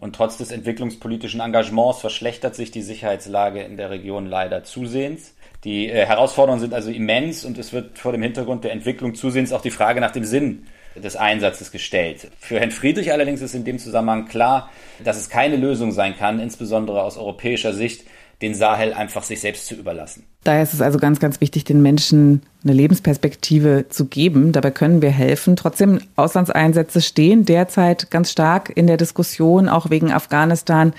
und 0.00 0.14
trotz 0.14 0.36
des 0.36 0.52
entwicklungspolitischen 0.52 1.40
Engagements 1.40 2.00
verschlechtert 2.00 2.54
sich 2.54 2.70
die 2.70 2.82
Sicherheitslage 2.82 3.62
in 3.62 3.76
der 3.76 3.90
Region 3.90 4.26
leider 4.26 4.62
zusehends. 4.62 5.34
Die 5.64 5.88
äh, 5.88 6.06
Herausforderungen 6.06 6.60
sind 6.60 6.72
also 6.72 6.90
immens 6.90 7.44
und 7.44 7.58
es 7.58 7.72
wird 7.72 7.98
vor 7.98 8.12
dem 8.12 8.22
Hintergrund 8.22 8.64
der 8.64 8.72
Entwicklung 8.72 9.14
zusehends 9.14 9.52
auch 9.52 9.60
die 9.60 9.72
Frage 9.72 10.00
nach 10.00 10.12
dem 10.12 10.24
Sinn 10.24 10.66
des 10.94 11.16
Einsatzes 11.16 11.72
gestellt. 11.72 12.30
Für 12.38 12.60
Herrn 12.60 12.70
Friedrich 12.70 13.12
allerdings 13.12 13.40
ist 13.40 13.54
in 13.54 13.64
dem 13.64 13.78
Zusammenhang 13.78 14.26
klar, 14.26 14.70
dass 15.02 15.16
es 15.16 15.28
keine 15.28 15.56
Lösung 15.56 15.92
sein 15.92 16.16
kann, 16.16 16.40
insbesondere 16.40 17.02
aus 17.02 17.16
europäischer 17.16 17.72
Sicht, 17.72 18.04
den 18.42 18.54
Sahel 18.54 18.92
einfach 18.92 19.22
sich 19.22 19.40
selbst 19.40 19.66
zu 19.66 19.74
überlassen. 19.74 20.24
Daher 20.44 20.62
ist 20.62 20.74
es 20.74 20.80
also 20.80 20.98
ganz, 20.98 21.18
ganz 21.18 21.40
wichtig, 21.40 21.64
den 21.64 21.82
Menschen 21.82 22.42
eine 22.62 22.72
Lebensperspektive 22.72 23.86
zu 23.88 24.06
geben. 24.06 24.52
Dabei 24.52 24.70
können 24.70 25.02
wir 25.02 25.10
helfen. 25.10 25.56
Trotzdem, 25.56 26.00
Auslandseinsätze 26.16 27.00
stehen 27.02 27.44
derzeit 27.44 28.10
ganz 28.10 28.30
stark 28.30 28.72
in 28.74 28.86
der 28.86 28.96
Diskussion, 28.96 29.68
auch 29.68 29.90
wegen 29.90 30.12
Afghanistan. 30.12 30.92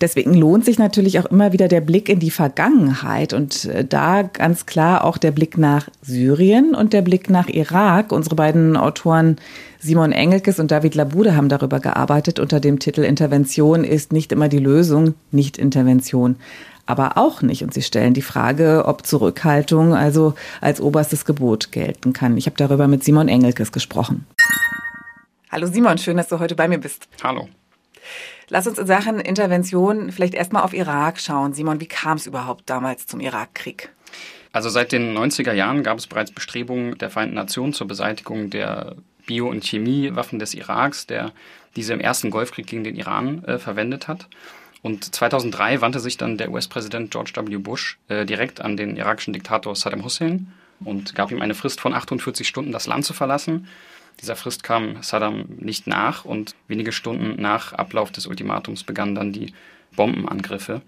Deswegen 0.00 0.34
lohnt 0.34 0.64
sich 0.64 0.78
natürlich 0.78 1.20
auch 1.20 1.26
immer 1.26 1.52
wieder 1.52 1.68
der 1.68 1.80
Blick 1.80 2.08
in 2.08 2.18
die 2.18 2.32
Vergangenheit 2.32 3.32
und 3.32 3.66
äh, 3.66 3.84
da 3.84 4.22
ganz 4.22 4.66
klar 4.66 5.04
auch 5.04 5.18
der 5.18 5.30
Blick 5.30 5.56
nach 5.56 5.88
Syrien 6.02 6.74
und 6.74 6.92
der 6.92 7.02
Blick 7.02 7.30
nach 7.30 7.48
Irak. 7.48 8.10
Unsere 8.10 8.34
beiden 8.34 8.76
Autoren 8.76 9.36
Simon 9.84 10.12
Engelkes 10.12 10.58
und 10.58 10.70
David 10.70 10.94
Labude 10.94 11.36
haben 11.36 11.50
darüber 11.50 11.78
gearbeitet 11.78 12.38
unter 12.38 12.58
dem 12.58 12.78
Titel 12.78 13.02
Intervention 13.02 13.84
ist 13.84 14.14
nicht 14.14 14.32
immer 14.32 14.48
die 14.48 14.58
Lösung, 14.58 15.14
nicht 15.30 15.58
Intervention 15.58 16.36
aber 16.86 17.18
auch 17.18 17.42
nicht. 17.42 17.62
Und 17.62 17.74
sie 17.74 17.82
stellen 17.82 18.14
die 18.14 18.22
Frage, 18.22 18.84
ob 18.86 19.06
Zurückhaltung 19.06 19.94
also 19.94 20.34
als 20.62 20.80
oberstes 20.80 21.26
Gebot 21.26 21.70
gelten 21.70 22.14
kann. 22.14 22.36
Ich 22.38 22.46
habe 22.46 22.56
darüber 22.56 22.88
mit 22.88 23.04
Simon 23.04 23.28
Engelkes 23.28 23.72
gesprochen. 23.72 24.26
Hallo 25.50 25.66
Simon, 25.66 25.98
schön, 25.98 26.16
dass 26.16 26.28
du 26.28 26.38
heute 26.38 26.54
bei 26.54 26.66
mir 26.66 26.78
bist. 26.78 27.06
Hallo. 27.22 27.48
Lass 28.48 28.66
uns 28.66 28.78
in 28.78 28.86
Sachen 28.86 29.20
Intervention 29.20 30.12
vielleicht 30.12 30.34
erstmal 30.34 30.62
auf 30.62 30.72
Irak 30.72 31.20
schauen. 31.20 31.52
Simon, 31.52 31.80
wie 31.80 31.88
kam 31.88 32.16
es 32.16 32.26
überhaupt 32.26 32.70
damals 32.70 33.06
zum 33.06 33.20
Irakkrieg? 33.20 33.90
Also 34.52 34.70
seit 34.70 34.92
den 34.92 35.14
90er 35.14 35.52
Jahren 35.52 35.82
gab 35.82 35.98
es 35.98 36.06
bereits 36.06 36.30
Bestrebungen 36.30 36.96
der 36.96 37.10
Vereinten 37.10 37.34
Nationen 37.34 37.74
zur 37.74 37.86
Beseitigung 37.86 38.50
der 38.50 38.96
Bio- 39.26 39.48
und 39.48 39.64
Chemiewaffen 39.64 40.38
des 40.38 40.54
Iraks, 40.54 41.06
der 41.06 41.32
diese 41.76 41.92
im 41.92 42.00
ersten 42.00 42.30
Golfkrieg 42.30 42.66
gegen 42.66 42.84
den 42.84 42.96
Iran 42.96 43.44
äh, 43.44 43.58
verwendet 43.58 44.08
hat. 44.08 44.28
Und 44.82 45.14
2003 45.14 45.80
wandte 45.80 45.98
sich 45.98 46.18
dann 46.18 46.36
der 46.36 46.50
US-Präsident 46.50 47.10
George 47.10 47.32
W. 47.34 47.56
Bush 47.56 47.98
äh, 48.08 48.26
direkt 48.26 48.60
an 48.60 48.76
den 48.76 48.96
irakischen 48.96 49.32
Diktator 49.32 49.74
Saddam 49.74 50.04
Hussein 50.04 50.52
und 50.80 51.14
gab 51.14 51.30
ihm 51.30 51.40
eine 51.40 51.54
Frist 51.54 51.80
von 51.80 51.94
48 51.94 52.46
Stunden, 52.46 52.70
das 52.70 52.86
Land 52.86 53.04
zu 53.04 53.14
verlassen. 53.14 53.66
Dieser 54.20 54.36
Frist 54.36 54.62
kam 54.62 55.02
Saddam 55.02 55.46
nicht 55.58 55.86
nach 55.86 56.24
und 56.24 56.54
wenige 56.68 56.92
Stunden 56.92 57.40
nach 57.40 57.72
Ablauf 57.72 58.12
des 58.12 58.26
Ultimatums 58.26 58.84
begannen 58.84 59.14
dann 59.14 59.32
die 59.32 59.54
Bombenangriffe. 59.96 60.82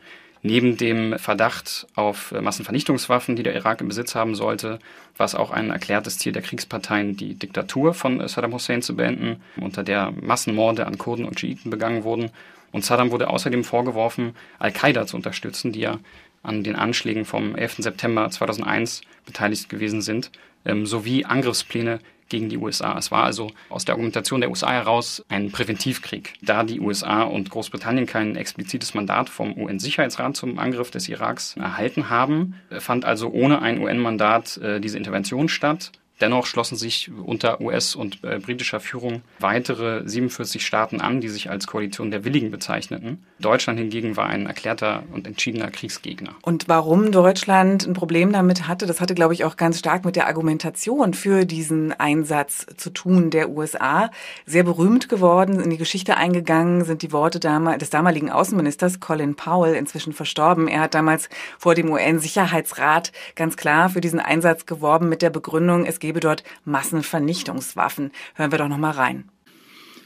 Neben 0.46 0.76
dem 0.76 1.18
Verdacht 1.18 1.88
auf 1.96 2.30
Massenvernichtungswaffen, 2.30 3.35
die 3.35 3.42
der 3.42 3.56
Irak 3.56 3.80
im 3.80 3.88
Besitz 3.88 4.14
haben 4.14 4.37
sollte, 4.37 4.78
war 5.16 5.26
es 5.26 5.35
auch 5.35 5.50
ein 5.50 5.70
erklärtes 5.70 6.18
Ziel 6.18 6.30
der 6.30 6.42
Kriegsparteien, 6.42 7.16
die 7.16 7.35
Diktatur 7.35 7.94
von 7.94 8.28
Saddam 8.28 8.52
Hussein 8.52 8.80
zu 8.80 8.94
beenden, 8.94 9.42
unter 9.61 9.82
der 9.82 10.12
Massenmorde 10.12 10.87
an 10.87 10.98
Kurden 10.98 11.24
und 11.24 11.40
Schiiten 11.40 11.68
begangen 11.68 12.04
wurden. 12.04 12.30
Und 12.70 12.85
Saddam 12.85 13.11
wurde 13.11 13.28
außerdem 13.28 13.64
vorgeworfen, 13.64 14.37
Al-Qaida 14.61 15.09
zu 15.09 15.16
unterstützen, 15.16 15.72
die 15.72 15.80
ja 15.80 15.98
an 16.44 16.62
den 16.62 16.76
Anschlägen 16.76 17.24
vom 17.24 17.56
11. 17.56 17.78
September 17.78 18.30
2001 18.30 19.00
beteiligt 19.24 19.68
gewesen 19.68 20.00
sind, 20.00 20.30
ähm, 20.64 20.87
sowie 20.87 21.24
Angriffspläne 21.24 21.98
gegen 22.28 22.48
die 22.48 22.58
USA. 22.58 22.96
Es 22.98 23.10
war 23.10 23.24
also 23.24 23.50
aus 23.68 23.84
der 23.84 23.94
Argumentation 23.94 24.40
der 24.40 24.50
USA 24.50 24.72
heraus 24.72 25.24
ein 25.28 25.50
Präventivkrieg. 25.50 26.34
Da 26.42 26.64
die 26.64 26.80
USA 26.80 27.22
und 27.22 27.50
Großbritannien 27.50 28.06
kein 28.06 28.36
explizites 28.36 28.94
Mandat 28.94 29.28
vom 29.28 29.56
UN-Sicherheitsrat 29.56 30.36
zum 30.36 30.58
Angriff 30.58 30.90
des 30.90 31.08
Iraks 31.08 31.56
erhalten 31.56 32.10
haben, 32.10 32.54
fand 32.78 33.04
also 33.04 33.30
ohne 33.30 33.62
ein 33.62 33.80
UN-Mandat 33.80 34.56
äh, 34.58 34.80
diese 34.80 34.98
Intervention 34.98 35.48
statt. 35.48 35.92
Dennoch 36.20 36.46
schlossen 36.46 36.76
sich 36.76 37.11
unter 37.24 37.61
US- 37.61 37.94
und 37.94 38.24
äh, 38.24 38.38
britischer 38.38 38.81
Führung 38.81 39.20
weitere 39.38 40.09
47 40.09 40.64
Staaten 40.64 41.00
an, 41.00 41.20
die 41.20 41.29
sich 41.29 41.50
als 41.50 41.66
Koalition 41.66 42.11
der 42.11 42.24
Willigen 42.24 42.50
bezeichneten. 42.50 43.22
Deutschland 43.38 43.79
hingegen 43.79 44.16
war 44.16 44.26
ein 44.26 44.46
erklärter 44.46 45.02
und 45.12 45.26
entschiedener 45.26 45.70
Kriegsgegner. 45.70 46.35
Und 46.40 46.68
warum 46.68 47.12
Deutschland 47.12 47.87
ein 47.87 47.92
Problem 47.92 48.33
damit 48.33 48.66
hatte, 48.66 48.87
das 48.87 49.00
hatte, 49.02 49.14
glaube 49.14 49.35
ich, 49.35 49.44
auch 49.44 49.57
ganz 49.57 49.79
stark 49.79 50.07
mit 50.07 50.16
der 50.16 50.26
Argumentation 50.26 51.12
für 51.12 51.44
diesen 51.44 51.92
Einsatz 51.92 52.64
zu 52.76 52.88
tun 52.90 53.31
der 53.31 53.50
USA. 53.50 54.11
Sehr 54.46 54.62
berühmt 54.62 55.11
geworden, 55.11 55.61
in 55.61 55.68
die 55.68 55.76
Geschichte 55.76 56.16
eingegangen 56.16 56.85
sind 56.87 57.02
die 57.02 57.12
Worte 57.12 57.40
des 57.40 57.90
damaligen 57.90 58.31
Außenministers 58.31 59.00
Colin 59.00 59.35
Powell, 59.35 59.74
inzwischen 59.74 60.14
verstorben. 60.14 60.66
Er 60.66 60.81
hat 60.81 60.94
damals 60.94 61.29
vor 61.59 61.74
dem 61.74 61.90
UN-Sicherheitsrat 61.90 63.12
ganz 63.35 63.59
klar 63.59 63.90
für 63.90 64.00
diesen 64.00 64.20
Einsatz 64.20 64.64
geworben 64.64 65.11
mit 65.11 65.20
der 65.20 65.31
Begründung, 65.31 65.85
es 65.85 66.00
gebe 66.07 66.21
dort 66.21 66.42
Massenvernichtungswaffen. 66.64 68.12
Hören 68.35 68.51
wir 68.53 68.59
doch 68.59 68.69
noch 68.69 68.79
mal 68.79 68.92
rein. 68.92 69.25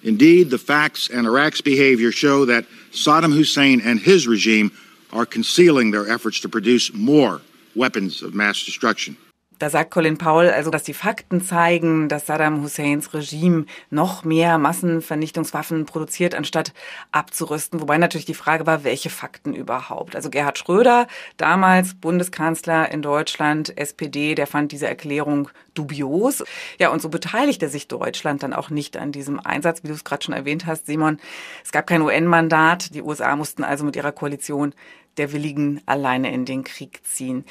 Indeed, 0.03 0.51
the 0.51 0.59
facts 0.59 1.11
and 1.11 1.27
Iraq's 1.27 1.61
behavior 1.61 2.11
show 2.11 2.47
that 2.47 2.65
Saddam 2.91 3.35
Hussein 3.35 3.83
and 3.85 4.01
his 4.01 4.27
regime 4.27 4.71
are 5.13 5.27
concealing 5.27 5.91
their 5.91 6.09
efforts 6.09 6.41
to 6.41 6.49
produce 6.49 6.91
more 6.95 7.43
weapons 7.75 8.23
of 8.23 8.35
mass 8.35 8.65
destruction. 8.65 9.17
Da 9.61 9.68
sagt 9.68 9.90
Colin 9.90 10.16
Powell 10.16 10.51
also, 10.51 10.70
dass 10.70 10.85
die 10.85 10.94
Fakten 10.94 11.42
zeigen, 11.42 12.09
dass 12.09 12.25
Saddam 12.25 12.62
Husseins 12.62 13.12
Regime 13.12 13.66
noch 13.90 14.25
mehr 14.25 14.57
Massenvernichtungswaffen 14.57 15.85
produziert, 15.85 16.35
anstatt 16.35 16.73
abzurüsten. 17.12 17.79
Wobei 17.79 17.99
natürlich 17.99 18.25
die 18.25 18.33
Frage 18.33 18.66
war, 18.66 18.85
welche 18.85 19.11
Fakten 19.11 19.53
überhaupt. 19.53 20.16
Also 20.16 20.31
Gerhard 20.31 20.57
Schröder, 20.57 21.07
damals 21.37 21.92
Bundeskanzler 21.92 22.90
in 22.90 23.03
Deutschland, 23.03 23.77
SPD, 23.77 24.35
der 24.35 24.46
fand 24.46 24.73
diese 24.73 24.88
Erklärung 24.88 25.51
dubios. 25.75 26.42
Ja, 26.79 26.88
und 26.88 27.03
so 27.03 27.11
beteiligte 27.11 27.68
sich 27.68 27.87
Deutschland 27.87 28.42
dann 28.42 28.55
auch 28.55 28.70
nicht 28.70 28.96
an 28.96 29.12
diesem 29.12 29.38
Einsatz, 29.40 29.83
wie 29.83 29.88
du 29.88 29.94
es 29.94 30.05
gerade 30.05 30.25
schon 30.25 30.35
erwähnt 30.35 30.64
hast, 30.64 30.87
Simon. 30.87 31.20
Es 31.62 31.70
gab 31.70 31.87
kein 31.87 32.01
UN-Mandat. 32.01 32.94
Die 32.94 33.03
USA 33.03 33.37
mussten 33.37 33.62
also 33.62 33.85
mit 33.85 33.94
ihrer 33.94 34.12
Koalition 34.12 34.75
der 35.18 35.33
Willigen 35.35 35.83
alleine 35.85 36.33
in 36.33 36.46
den 36.46 36.64
Krieg 36.64 37.03
ziehen. 37.05 37.44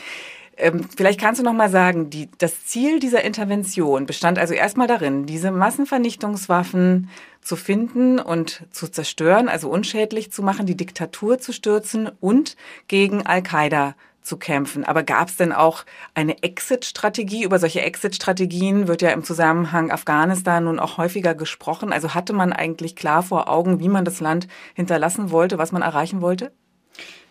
Ähm, 0.59 0.85
vielleicht 0.95 1.19
kannst 1.19 1.39
du 1.39 1.45
noch 1.45 1.53
mal 1.53 1.69
sagen, 1.69 2.09
die, 2.09 2.29
das 2.37 2.65
Ziel 2.65 2.99
dieser 2.99 3.23
Intervention 3.23 4.05
bestand 4.05 4.37
also 4.37 4.53
erstmal 4.53 4.87
darin, 4.87 5.25
diese 5.25 5.51
Massenvernichtungswaffen 5.51 7.09
zu 7.41 7.55
finden 7.55 8.19
und 8.19 8.63
zu 8.69 8.89
zerstören, 8.89 9.47
also 9.47 9.69
unschädlich 9.69 10.31
zu 10.31 10.43
machen, 10.43 10.65
die 10.65 10.75
Diktatur 10.75 11.39
zu 11.39 11.53
stürzen 11.53 12.11
und 12.19 12.57
gegen 12.87 13.25
Al-Qaida 13.25 13.95
zu 14.21 14.35
kämpfen. 14.37 14.83
Aber 14.83 15.03
gab 15.03 15.29
es 15.29 15.37
denn 15.37 15.53
auch 15.53 15.85
eine 16.13 16.43
Exit-Strategie? 16.43 17.43
Über 17.43 17.57
solche 17.57 17.81
Exit-Strategien 17.81 18.89
wird 18.89 19.01
ja 19.01 19.11
im 19.11 19.23
Zusammenhang 19.23 19.91
Afghanistan 19.91 20.65
nun 20.65 20.77
auch 20.77 20.97
häufiger 20.97 21.35
gesprochen. 21.35 21.93
Also 21.93 22.13
hatte 22.13 22.33
man 22.33 22.51
eigentlich 22.51 22.97
klar 22.97 23.23
vor 23.23 23.49
Augen, 23.49 23.79
wie 23.79 23.89
man 23.89 24.03
das 24.03 24.19
Land 24.19 24.47
hinterlassen 24.73 25.31
wollte, 25.31 25.57
was 25.57 25.71
man 25.71 25.81
erreichen 25.81 26.21
wollte? 26.21 26.51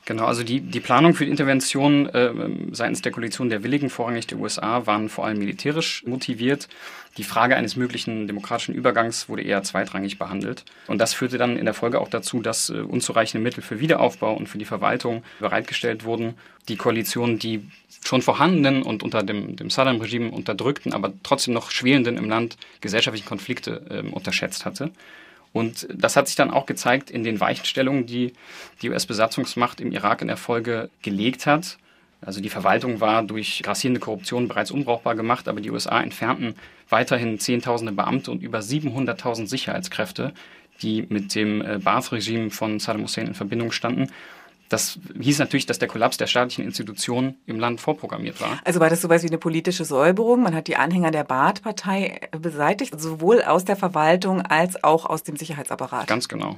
Genau, 0.09 0.25
also 0.25 0.42
die, 0.42 0.62
die 0.62 0.81
Planung 0.81 1.12
für 1.12 1.27
die 1.27 1.31
Intervention 1.31 2.07
äh, 2.07 2.33
seitens 2.73 3.03
der 3.03 3.12
Koalition 3.12 3.51
der 3.51 3.62
Willigen, 3.62 3.90
vorrangig 3.90 4.27
der 4.27 4.38
USA, 4.38 4.87
waren 4.87 5.11
vor 5.11 5.27
allem 5.27 5.38
militärisch 5.38 6.03
motiviert. 6.07 6.66
Die 7.18 7.25
Frage 7.25 7.57
eines 7.57 7.77
möglichen 7.77 8.27
demokratischen 8.27 8.75
Übergangs 8.75 9.29
wurde 9.29 9.42
eher 9.42 9.62
zweitrangig 9.64 10.18
behandelt. 10.18 10.64
Und 10.87 10.97
das 10.97 11.12
führte 11.12 11.37
dann 11.37 11.59
in 11.59 11.66
der 11.66 11.75
Folge 11.75 12.01
auch 12.01 12.09
dazu, 12.09 12.40
dass 12.40 12.71
äh, 12.71 12.79
unzureichende 12.79 13.42
Mittel 13.44 13.62
für 13.62 13.81
Wiederaufbau 13.81 14.33
und 14.33 14.49
für 14.49 14.57
die 14.57 14.64
Verwaltung 14.64 15.25
bereitgestellt 15.40 16.05
wurden. 16.05 16.37
Die 16.71 16.77
Koalition, 16.77 17.38
die 17.38 17.68
schon 18.03 18.23
vorhandenen 18.23 18.85
und 18.85 19.03
unter 19.03 19.23
dem, 19.23 19.57
dem 19.57 19.68
Saddam-Regime 19.68 20.31
unterdrückten, 20.31 20.94
aber 20.94 21.12
trotzdem 21.23 21.53
noch 21.53 21.71
schwelenden 21.71 22.16
im 22.16 22.31
Land 22.31 22.57
gesellschaftlichen 22.81 23.29
Konflikte 23.29 23.83
äh, 23.90 24.11
unterschätzt 24.11 24.64
hatte. 24.64 24.90
Und 25.53 25.89
das 25.93 26.17
hat 26.17 26.27
sich 26.27 26.37
dann 26.37 26.51
auch 26.51 26.67
gezeigt 26.67 27.11
in 27.11 27.25
den 27.25 27.41
Weichenstellungen, 27.41 28.07
die 28.07 28.33
die 28.83 28.91
US-Besatzungsmacht 28.91 29.81
im 29.81 29.93
Irak 29.93 30.23
in 30.23 30.29
der 30.29 30.37
Folge 30.37 30.91
gelegt 31.03 31.47
hat. 31.47 31.79
Also 32.21 32.41
die 32.41 32.49
Verwaltung 32.49 33.01
war 33.01 33.23
durch 33.23 33.63
grassierende 33.63 34.01
Korruption 34.01 34.49
bereits 34.49 34.71
unbrauchbar 34.71 35.15
gemacht, 35.15 35.47
aber 35.49 35.61
die 35.61 35.71
USA 35.71 36.01
entfernten 36.01 36.55
weiterhin 36.89 37.39
Zehntausende 37.39 37.93
Beamte 37.93 38.31
und 38.31 38.43
über 38.43 38.59
700.000 38.59 39.47
Sicherheitskräfte, 39.47 40.33
die 40.83 41.07
mit 41.09 41.35
dem 41.35 41.63
äh, 41.63 41.79
Baath-Regime 41.79 42.51
von 42.51 42.81
Saddam 42.81 43.03
Hussein 43.03 43.29
in 43.29 43.35
Verbindung 43.35 43.73
standen. 43.73 44.09
Das 44.69 44.99
hieß 45.19 45.39
natürlich, 45.39 45.67
dass 45.67 45.79
der 45.79 45.89
Kollaps 45.89 46.19
der 46.19 46.27
staatlichen 46.27 46.65
Institutionen 46.65 47.37
im 47.47 47.59
Land 47.59 47.81
vorprogrammiert 47.81 48.41
war. 48.41 48.61
Also 48.65 48.81
war 48.81 48.91
das 48.91 49.01
sowas 49.01 49.23
wie 49.23 49.29
eine 49.29 49.39
politische 49.39 49.85
Säuberung? 49.85 50.43
Man 50.43 50.55
hat 50.55 50.69
die 50.69 50.77
Anhänger 50.77 51.11
der 51.11 51.25
Baath-Partei 51.25 52.29
beseitigt, 52.39 53.01
sowohl 53.01 53.43
aus 53.43 53.65
der 53.65 53.77
Verwaltung 53.77 54.43
als 54.43 54.83
auch 54.85 55.07
aus 55.07 55.23
dem 55.23 55.37
Sicherheitsapparat. 55.37 56.07
Ganz 56.07 56.29
genau. 56.29 56.57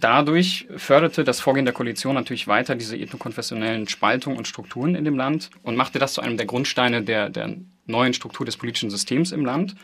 Dadurch 0.00 0.68
förderte 0.76 1.24
das 1.24 1.40
Vorgehen 1.40 1.64
der 1.64 1.72
Koalition 1.72 2.14
natürlich 2.14 2.46
weiter 2.46 2.74
diese 2.74 2.96
ethnokonfessionellen 2.96 3.88
Spaltungen 3.88 4.36
und 4.36 4.46
Strukturen 4.46 4.94
in 4.94 5.04
dem 5.04 5.16
Land 5.16 5.50
und 5.62 5.76
machte 5.76 5.98
das 5.98 6.12
zu 6.12 6.20
einem 6.20 6.36
der 6.36 6.44
Grundsteine 6.44 7.02
der, 7.02 7.30
der 7.30 7.56
neuen 7.86 8.12
Struktur 8.12 8.44
des 8.44 8.58
politischen 8.58 8.90
Systems 8.90 9.32
im 9.32 9.46
Land 9.46 9.74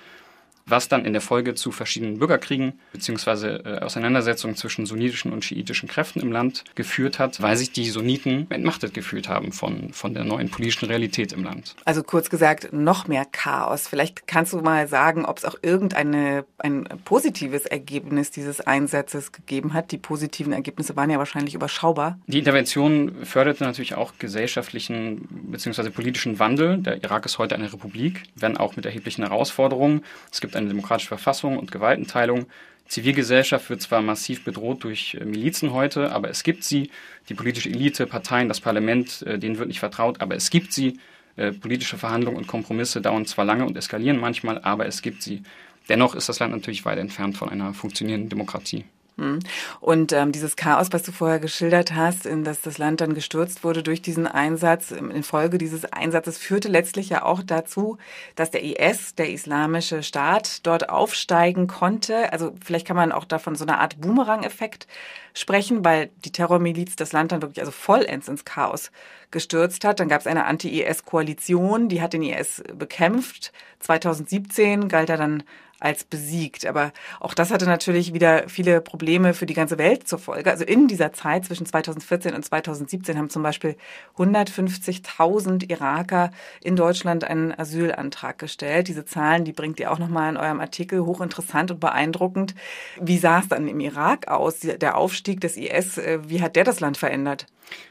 was 0.67 0.89
dann 0.89 1.05
in 1.05 1.13
der 1.13 1.23
Folge 1.23 1.55
zu 1.55 1.73
verschiedenen 1.73 2.19
Bürgerkriegen 2.19 2.81
bzw. 2.93 3.57
Äh, 3.57 3.79
Auseinandersetzungen 3.81 4.57
zwischen 4.57 4.87
sunnitischen 4.87 5.33
und 5.33 5.45
schiitischen 5.45 5.89
Kräften 5.89 6.21
im 6.21 6.33
Land 6.33 6.65
geführt 6.75 7.19
hat, 7.19 7.41
weil 7.43 7.57
sich 7.57 7.73
die 7.73 7.89
Sunniten 7.89 8.47
entmachtet 8.51 8.95
gefühlt 8.95 9.29
haben 9.29 9.53
von, 9.53 9.93
von 9.93 10.15
der 10.15 10.25
neuen 10.25 10.51
politischen 10.51 10.87
Realität 10.87 11.33
im 11.33 11.45
Land. 11.45 11.75
Also 11.85 12.03
kurz 12.03 12.31
gesagt, 12.31 12.73
noch 12.73 13.09
mehr 13.09 13.25
Chaos. 13.25 13.89
Vielleicht 13.89 14.27
kannst 14.27 14.53
du 14.53 14.61
mal 14.61 14.89
sagen, 14.89 15.25
ob 15.25 15.39
es 15.39 15.45
auch 15.45 15.57
irgendeine 15.63 16.45
ein 16.59 16.87
positives 17.05 17.67
Ergebnis 17.67 18.31
dieses 18.31 18.61
Einsatzes 18.61 19.33
gegeben 19.33 19.75
hat. 19.75 19.93
Die 19.93 19.99
positiven 19.99 20.53
Ergebnisse 20.53 20.97
waren 20.97 21.11
ja 21.11 21.19
wahrscheinlich 21.19 21.55
überschaubar. 21.55 22.19
Die 22.27 22.39
Intervention 22.39 23.25
förderte 23.25 23.65
natürlich 23.65 23.95
auch 23.95 24.13
gesellschaftlichen 24.19 25.29
bzw. 25.51 25.91
politischen 25.91 26.39
Wandel. 26.39 26.79
Der 26.79 27.03
Irak 27.03 27.27
ist 27.27 27.39
heute 27.39 27.55
eine 27.55 27.73
Republik, 27.73 28.23
wenn 28.37 28.57
auch 28.57 28.77
mit 28.77 28.87
erheblichen 28.87 29.23
Herausforderungen. 29.23 30.05
Es 30.31 30.41
gibt 30.41 30.52
eine 30.57 30.69
demokratische 30.69 31.09
Verfassung 31.09 31.59
und 31.59 31.73
Gewaltenteilung. 31.73 32.47
Zivilgesellschaft 32.87 33.71
wird 33.71 33.81
zwar 33.81 34.03
massiv 34.03 34.45
bedroht 34.45 34.85
durch 34.85 35.15
äh, 35.15 35.25
Milizen 35.25 35.73
heute, 35.73 36.13
aber 36.13 36.29
es 36.29 36.43
gibt 36.43 36.65
sie. 36.65 36.91
Die 37.29 37.35
politische 37.35 37.71
Elite, 37.71 38.07
Parteien, 38.07 38.49
das 38.49 38.61
Parlament, 38.61 39.23
äh, 39.23 39.39
denen 39.39 39.59
wird 39.59 39.69
nicht 39.69 39.81
vertraut, 39.81 40.21
aber 40.21 40.35
es 40.35 40.51
gibt 40.51 40.73
sie. 40.73 40.99
Äh, 41.37 41.53
politische 41.53 41.97
Verhandlungen 41.97 42.37
und 42.37 42.47
Kompromisse 42.47 43.01
dauern 43.01 43.25
zwar 43.25 43.47
lange 43.47 43.65
und 43.65 43.77
eskalieren 43.77 44.21
manchmal, 44.21 44.61
aber 44.63 44.87
es 44.87 45.01
gibt 45.01 45.23
sie. 45.23 45.43
Dennoch 45.89 46.15
ist 46.15 46.29
das 46.29 46.39
Land 46.39 46.53
natürlich 46.53 46.85
weit 46.85 46.99
entfernt 46.99 47.37
von 47.37 47.49
einer 47.49 47.73
funktionierenden 47.73 48.29
Demokratie. 48.29 48.85
Hm. 49.19 49.41
Und 49.81 50.13
ähm, 50.13 50.33
dieses 50.33 50.57
Chaos, 50.57 50.89
was 50.91 51.03
du 51.03 51.13
vorher 51.13 51.39
geschildert 51.39 51.95
hast, 51.95 52.25
in 52.25 52.45
das 52.45 52.63
das 52.63 52.79
Land 52.79 53.03
dann 53.03 53.13
gestürzt 53.13 53.63
wurde 53.63 53.83
durch 53.83 54.01
diesen 54.01 54.27
Einsatz, 54.27 54.91
infolge 54.91 55.59
dieses 55.59 55.85
Einsatzes 55.85 56.39
führte 56.39 56.69
letztlich 56.69 57.11
ja 57.11 57.23
auch 57.23 57.43
dazu, 57.43 57.99
dass 58.37 58.51
der 58.51 58.63
IS, 58.65 59.15
der 59.15 59.31
Islamische 59.31 60.03
Staat, 60.03 60.67
dort 60.67 60.89
aufsteigen 60.89 61.67
konnte. 61.67 62.33
Also 62.33 62.55
vielleicht 62.65 62.87
kann 62.87 62.97
man 62.97 63.13
auch 63.13 63.27
davon 63.27 63.55
so 63.55 63.65
eine 63.65 63.79
Art 63.79 64.01
Boomerang-Effekt 64.01 64.87
sprechen, 65.35 65.85
weil 65.85 66.11
die 66.25 66.33
Terrormiliz 66.33 66.97
das 66.97 67.13
Land 67.13 67.33
dann 67.33 67.43
wirklich 67.43 67.61
also 67.61 67.73
vollends 67.73 68.29
ins 68.29 68.47
Chaos 68.47 68.91
gestürzt 69.31 69.85
hat. 69.85 70.01
Dann 70.01 70.09
gab 70.09 70.21
es 70.21 70.27
eine 70.27 70.47
Anti-IS-Koalition, 70.47 71.89
die 71.89 72.01
hat 72.01 72.15
den 72.15 72.23
IS 72.23 72.63
bekämpft. 72.75 73.53
2017 73.81 74.89
galt 74.89 75.11
er 75.11 75.17
dann 75.17 75.43
als 75.83 76.05
besiegt. 76.05 76.67
Aber 76.67 76.93
auch 77.21 77.35
das 77.35 77.51
hatte 77.51 77.67
natürlich 77.67 78.15
wieder 78.15 78.49
viele 78.49 78.81
Probleme 78.81 79.35
für 79.35 79.47
die 79.47 79.55
ganze 79.55 79.79
Welt 79.79 80.07
zur 80.09 80.19
Folge. 80.19 80.51
Also 80.51 80.65
in 80.65 80.89
dieser 80.89 81.13
Zeit 81.13 81.45
zwischen 81.45 81.67
2014 81.67 82.35
und 82.35 82.45
2017 82.45 83.19
haben 83.19 83.31
zum 83.31 83.43
Beispiel 83.43 83.77
150.000 84.17 85.71
Iraker 85.71 86.31
in 86.63 86.77
Deutschland 86.77 87.25
einen 87.25 87.53
Asylantrag 87.59 88.39
gestellt. 88.39 88.89
Diese 88.89 89.05
Zahlen, 89.05 89.45
die 89.45 89.53
bringt 89.53 89.81
ihr 89.81 89.91
auch 89.91 89.99
nochmal 89.99 90.31
in 90.31 90.37
eurem 90.37 90.61
Artikel, 90.61 91.05
hochinteressant 91.05 91.73
und 91.73 91.81
beeindruckend. 91.81 92.55
Wie 93.01 93.19
sah 93.19 93.41
es 93.41 93.49
dann 93.49 93.69
im 93.69 93.81
Irak 93.81 94.29
aus? 94.29 94.61
Der 94.61 94.97
Aufstieg 94.97 95.41
des 95.41 95.57
IS, 95.57 95.99
äh, 95.99 96.21
wie 96.29 96.43
hat 96.43 96.57
der 96.57 96.65
das 96.65 96.81
Land 96.81 96.97
verändert? 96.97 97.47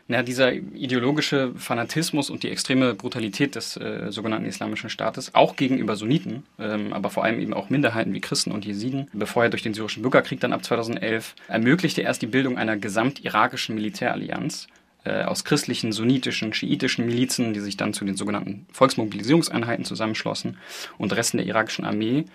Ja, 0.07 0.23
dieser 0.23 0.53
ideologische 0.53 1.53
Fanatismus 1.55 2.29
und 2.29 2.43
die 2.43 2.49
extreme 2.49 2.93
Brutalität 2.93 3.55
des 3.55 3.77
äh, 3.77 4.11
sogenannten 4.11 4.45
Islamischen 4.45 4.89
Staates, 4.89 5.33
auch 5.33 5.55
gegenüber 5.55 5.95
Sunniten, 5.95 6.43
ähm, 6.59 6.91
aber 6.91 7.09
vor 7.09 7.23
allem 7.23 7.39
eben 7.39 7.53
auch 7.53 7.69
Minderheiten 7.69 8.13
wie 8.13 8.19
Christen 8.19 8.51
und 8.51 8.65
Jesiden, 8.65 9.07
befeuert 9.13 9.53
durch 9.53 9.63
den 9.63 9.73
syrischen 9.73 10.01
Bürgerkrieg 10.01 10.39
dann 10.39 10.53
ab 10.53 10.65
2011, 10.65 11.35
ermöglichte 11.47 12.01
erst 12.01 12.21
die 12.21 12.27
Bildung 12.27 12.57
einer 12.57 12.75
gesamtirakischen 12.75 13.75
Militärallianz 13.75 14.67
äh, 15.03 15.23
aus 15.23 15.43
christlichen, 15.43 15.91
sunnitischen, 15.91 16.53
schiitischen 16.53 17.05
Milizen, 17.05 17.53
die 17.53 17.59
sich 17.59 17.77
dann 17.77 17.93
zu 17.93 18.05
den 18.05 18.15
sogenannten 18.15 18.67
Volksmobilisierungseinheiten 18.71 19.85
zusammenschlossen 19.85 20.57
und 20.97 21.15
Resten 21.15 21.37
der 21.37 21.47
irakischen 21.47 21.85
Armee, 21.85 22.25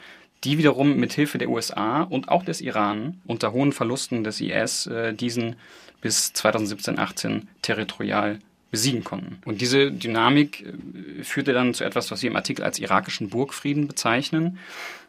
die 0.45 0.59
wiederum 0.59 0.97
mit 0.97 1.13
Hilfe 1.13 1.39
der 1.39 1.49
USA 1.49 2.03
und 2.03 2.29
auch 2.29 2.45
des 2.45 2.61
Iran 2.61 3.21
unter 3.27 3.53
hohen 3.53 3.73
Verlusten 3.73 4.25
des 4.25 4.41
IS 4.41 4.87
äh, 4.87 5.15
diesen 5.15 5.57
bis 6.01 6.33
2017, 6.33 6.99
18 6.99 7.49
territorial 7.63 8.39
besiegen 8.71 9.05
konnten. 9.05 9.39
Und 9.45 9.61
diese 9.61 9.91
Dynamik 9.91 10.65
äh, 10.67 11.23
führte 11.25 11.53
dann 11.53 11.75
zu 11.75 11.85
etwas, 11.85 12.11
was 12.11 12.23
wir 12.23 12.31
im 12.31 12.37
Artikel 12.37 12.65
als 12.65 12.79
irakischen 12.79 13.31
Burgfrieden 13.31 13.87
bezeichnen, 13.87 14.59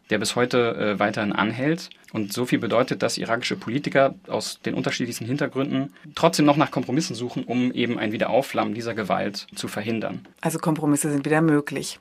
der 0.09 0.19
bis 0.19 0.35
heute 0.35 0.75
äh, 0.75 0.99
weiterhin 0.99 1.33
anhält. 1.33 1.89
Und 2.13 2.31
so 2.31 2.45
viel 2.45 2.59
bedeutet, 2.59 3.03
dass 3.03 3.17
irakische 3.17 3.57
Politiker 3.57 4.15
aus 4.27 4.61
den 4.61 4.73
unterschiedlichsten 4.73 5.25
Hintergründen 5.25 5.93
trotzdem 6.15 6.45
noch 6.45 6.55
nach 6.55 6.71
Kompromissen 6.71 7.15
suchen, 7.15 7.43
um 7.43 7.73
eben 7.73 7.99
ein 7.99 8.13
Wiederaufflammen 8.13 8.73
dieser 8.73 8.93
Gewalt 8.93 9.47
zu 9.55 9.67
verhindern. 9.67 10.25
Also 10.39 10.59
Kompromisse 10.59 11.11
sind 11.11 11.25
wieder 11.25 11.41
möglich. 11.41 11.99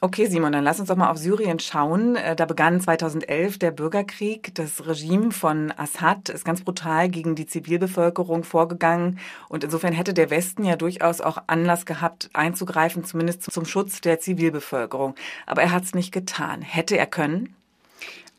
Okay, 0.00 0.26
Simon, 0.26 0.52
dann 0.52 0.64
lass 0.64 0.80
uns 0.80 0.88
doch 0.88 0.96
mal 0.96 1.10
auf 1.10 1.18
Syrien 1.18 1.60
schauen. 1.60 2.16
Äh, 2.16 2.34
da 2.34 2.46
begann 2.46 2.80
2011 2.80 3.58
der 3.58 3.70
Bürgerkrieg. 3.70 4.52
Das 4.54 4.86
Regime 4.86 5.30
von 5.30 5.72
Assad 5.76 6.28
ist 6.28 6.44
ganz 6.44 6.62
brutal 6.62 7.08
gegen 7.08 7.36
die 7.36 7.46
Zivilbevölkerung 7.46 8.42
vorgegangen. 8.42 9.20
Und 9.48 9.62
insofern 9.62 9.92
hätte 9.92 10.12
der 10.12 10.30
Westen 10.30 10.64
ja 10.64 10.76
durchaus 10.76 11.20
auch 11.20 11.38
Anlass 11.46 11.86
gehabt, 11.86 12.28
einzugreifen, 12.32 13.04
zumindest 13.04 13.50
zum 13.50 13.64
Schutz 13.64 14.00
der 14.00 14.18
Zivilbevölkerung. 14.18 15.14
Aber 15.46 15.62
er 15.62 15.70
hat 15.70 15.84
es 15.84 15.94
nicht 15.94 16.12
getan. 16.12 16.60
Hätte 16.60 16.98
er 16.98 17.06
können? 17.06 17.54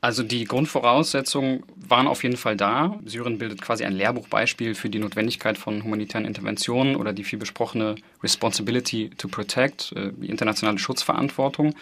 Also 0.05 0.21
die 0.21 0.45
Grundvoraussetzungen 0.45 1.63
waren 1.77 2.05
auf 2.05 2.21
jeden 2.21 2.37
Fall 2.37 2.55
da. 2.55 2.99
Syrien 3.05 3.39
bildet 3.39 3.59
quasi 3.59 3.85
ein 3.85 3.93
Lehrbuchbeispiel 3.93 4.75
für 4.75 4.87
die 4.87 4.99
Notwendigkeit 4.99 5.57
von 5.57 5.83
humanitären 5.83 6.25
Interventionen 6.25 6.95
oder 6.95 7.11
die 7.11 7.23
viel 7.23 7.39
besprochene 7.39 7.95
Responsibility 8.21 9.09
to 9.17 9.27
Protect, 9.27 9.93
äh, 9.95 10.11
die 10.15 10.29
internationale 10.29 10.77
Schutzverantwortung. 10.77 11.73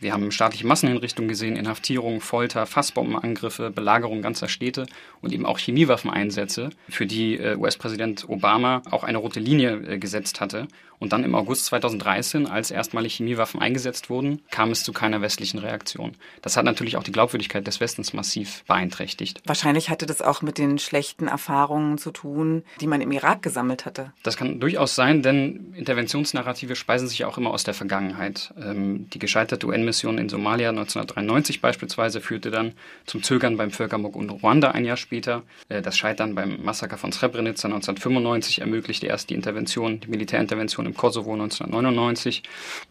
Wir 0.00 0.12
haben 0.12 0.30
staatliche 0.30 0.66
Massenhinrichtungen 0.66 1.28
gesehen, 1.28 1.56
Inhaftierungen, 1.56 2.20
Folter, 2.20 2.66
Fassbombenangriffe, 2.66 3.70
Belagerung 3.70 4.22
ganzer 4.22 4.48
Städte 4.48 4.86
und 5.22 5.32
eben 5.32 5.44
auch 5.44 5.58
Chemiewaffeneinsätze, 5.58 6.70
für 6.88 7.06
die 7.06 7.36
äh, 7.36 7.56
US-Präsident 7.56 8.28
Obama 8.28 8.82
auch 8.90 9.02
eine 9.02 9.18
rote 9.18 9.40
Linie 9.40 9.72
äh, 9.76 9.98
gesetzt 9.98 10.40
hatte. 10.40 10.68
Und 11.00 11.12
dann 11.12 11.24
im 11.24 11.34
August 11.34 11.66
2013, 11.66 12.46
als 12.46 12.70
erstmalig 12.70 13.14
Chemiewaffen 13.14 13.60
eingesetzt 13.60 14.10
wurden, 14.10 14.42
kam 14.50 14.70
es 14.70 14.82
zu 14.82 14.92
keiner 14.92 15.20
westlichen 15.20 15.58
Reaktion. 15.58 16.16
Das 16.42 16.56
hat 16.56 16.64
natürlich 16.64 16.96
auch 16.96 17.04
die 17.04 17.12
Glaubwürdigkeit 17.12 17.66
des 17.66 17.80
Westens 17.80 18.12
massiv 18.12 18.64
beeinträchtigt. 18.66 19.40
Wahrscheinlich 19.46 19.90
hatte 19.90 20.06
das 20.06 20.22
auch 20.22 20.42
mit 20.42 20.58
den 20.58 20.78
schlechten 20.78 21.28
Erfahrungen 21.28 21.98
zu 21.98 22.10
tun, 22.10 22.64
die 22.80 22.86
man 22.86 23.00
im 23.00 23.12
Irak 23.12 23.42
gesammelt 23.42 23.86
hatte. 23.86 24.12
Das 24.22 24.36
kann 24.36 24.58
durchaus 24.58 24.94
sein, 24.94 25.22
denn 25.22 25.72
Interventionsnarrative 25.74 26.74
speisen 26.74 27.08
sich 27.08 27.24
auch 27.24 27.38
immer 27.38 27.50
aus 27.50 27.64
der 27.64 27.74
Vergangenheit. 27.74 28.52
Ähm, 28.60 29.08
die 29.10 29.20
gescheiterte 29.20 29.66
UN-Mission 29.88 30.18
in 30.18 30.28
Somalia 30.28 30.70
1993 30.70 31.60
beispielsweise 31.60 32.20
führte 32.20 32.50
dann 32.50 32.72
zum 33.06 33.22
Zögern 33.22 33.56
beim 33.56 33.70
Völkermord 33.70 34.16
in 34.16 34.30
Ruanda 34.30 34.70
ein 34.70 34.84
Jahr 34.84 34.96
später. 34.96 35.42
Äh, 35.68 35.82
das 35.82 35.96
Scheitern 35.96 36.34
beim 36.34 36.62
Massaker 36.62 36.98
von 36.98 37.12
Srebrenica 37.12 37.48
1995 37.48 38.60
ermöglichte 38.60 39.06
erst 39.06 39.30
die 39.30 39.34
Intervention, 39.34 40.00
die 40.00 40.08
Militärintervention 40.08 40.86
im 40.86 40.94
Kosovo 40.94 41.32
1999 41.32 42.42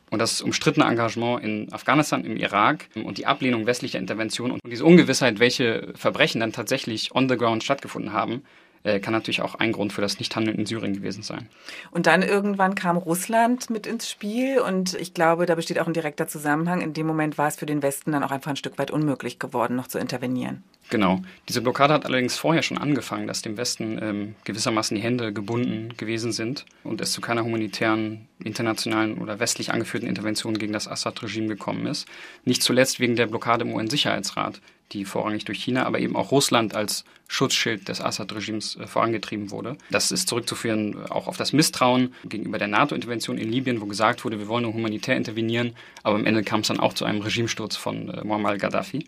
und 0.09 0.19
das 0.19 0.41
umstrittene 0.41 0.85
Engagement 0.85 1.43
in 1.43 1.71
Afghanistan, 1.73 2.23
im 2.23 2.37
Irak 2.37 2.87
und 2.95 3.17
die 3.17 3.25
Ablehnung 3.25 3.65
westlicher 3.65 3.99
Intervention 3.99 4.51
und 4.51 4.61
diese 4.65 4.85
Ungewissheit, 4.85 5.39
welche 5.39 5.93
Verbrechen 5.95 6.39
dann 6.39 6.53
tatsächlich 6.53 7.13
on 7.13 7.29
the 7.29 7.37
ground 7.37 7.63
stattgefunden 7.63 8.13
haben, 8.13 8.43
äh, 8.87 8.99
kann 8.99 9.13
natürlich 9.13 9.41
auch 9.41 9.55
ein 9.55 9.71
Grund 9.71 9.93
für 9.93 10.01
das 10.01 10.19
Nichthandeln 10.19 10.57
in 10.57 10.65
Syrien 10.65 10.93
gewesen 10.93 11.23
sein. 11.23 11.49
Und 11.91 12.07
dann 12.07 12.21
irgendwann 12.21 12.75
kam 12.75 12.97
Russland 12.97 13.69
mit 13.69 13.85
ins 13.85 14.09
Spiel 14.09 14.59
und 14.59 14.93
ich 14.95 15.13
glaube, 15.13 15.45
da 15.45 15.55
besteht 15.55 15.79
auch 15.79 15.87
ein 15.87 15.93
direkter 15.93 16.27
Zusammenhang. 16.27 16.81
In 16.81 16.93
dem 16.93 17.05
Moment 17.05 17.37
war 17.37 17.47
es 17.47 17.57
für 17.57 17.65
den 17.65 17.83
Westen 17.83 18.11
dann 18.11 18.23
auch 18.23 18.31
einfach 18.31 18.51
ein 18.51 18.55
Stück 18.55 18.77
weit 18.77 18.91
unmöglich 18.91 19.39
geworden, 19.39 19.75
noch 19.75 19.87
zu 19.87 19.99
intervenieren. 19.99 20.63
Genau. 20.89 21.21
Diese 21.49 21.61
Blockade 21.61 21.93
hat 21.93 22.05
allerdings 22.05 22.37
vorher 22.37 22.63
schon 22.63 22.77
angefangen, 22.77 23.27
dass 23.27 23.41
dem 23.41 23.57
Westen 23.57 23.99
ähm, 24.01 24.35
gewissermaßen 24.45 24.95
die 24.95 25.03
Hände 25.03 25.33
gebunden 25.33 25.93
gewesen 25.97 26.31
sind 26.31 26.65
und 26.83 27.01
es 27.01 27.11
zu 27.11 27.19
keiner 27.19 27.43
humanitären, 27.43 28.27
internationalen 28.41 29.17
oder 29.17 29.39
westlich 29.39 29.73
angeführten 29.73 30.07
Intervention 30.07 30.57
gegen 30.57 30.71
das 30.71 30.87
Assad-Regime 30.87 31.47
gekommen 31.47 31.87
ist. 31.87 32.07
Nicht 32.45 32.63
zuletzt 32.63 33.01
wegen 33.01 33.17
der 33.17 33.27
Blockade 33.27 33.65
im 33.65 33.73
UN-Sicherheitsrat, 33.73 34.61
die 34.91 35.05
vorrangig 35.05 35.45
durch 35.45 35.63
China, 35.63 35.85
aber 35.85 35.99
eben 35.99 36.15
auch 36.15 36.31
Russland 36.31 36.75
als 36.75 37.03
Schutzschild 37.27 37.87
des 37.89 38.01
Assad-Regimes 38.01 38.77
äh, 38.77 38.87
vorangetrieben 38.87 39.51
wurde. 39.51 39.77
Das 39.91 40.11
ist 40.11 40.29
zurückzuführen 40.29 40.93
äh, 40.93 41.11
auch 41.11 41.27
auf 41.27 41.37
das 41.37 41.53
Misstrauen 41.53 42.13
gegenüber 42.25 42.57
der 42.57 42.67
NATO-Intervention 42.67 43.37
in 43.37 43.51
Libyen, 43.51 43.81
wo 43.81 43.85
gesagt 43.85 44.23
wurde, 44.23 44.39
wir 44.39 44.47
wollen 44.47 44.63
nur 44.63 44.73
humanitär 44.73 45.17
intervenieren, 45.17 45.75
aber 46.03 46.15
am 46.15 46.25
Ende 46.25 46.43
kam 46.43 46.61
es 46.61 46.67
dann 46.67 46.79
auch 46.79 46.93
zu 46.93 47.05
einem 47.05 47.21
Regimesturz 47.21 47.75
von 47.75 48.09
äh, 48.09 48.23
Muammar 48.23 48.57
Gaddafi. 48.57 49.05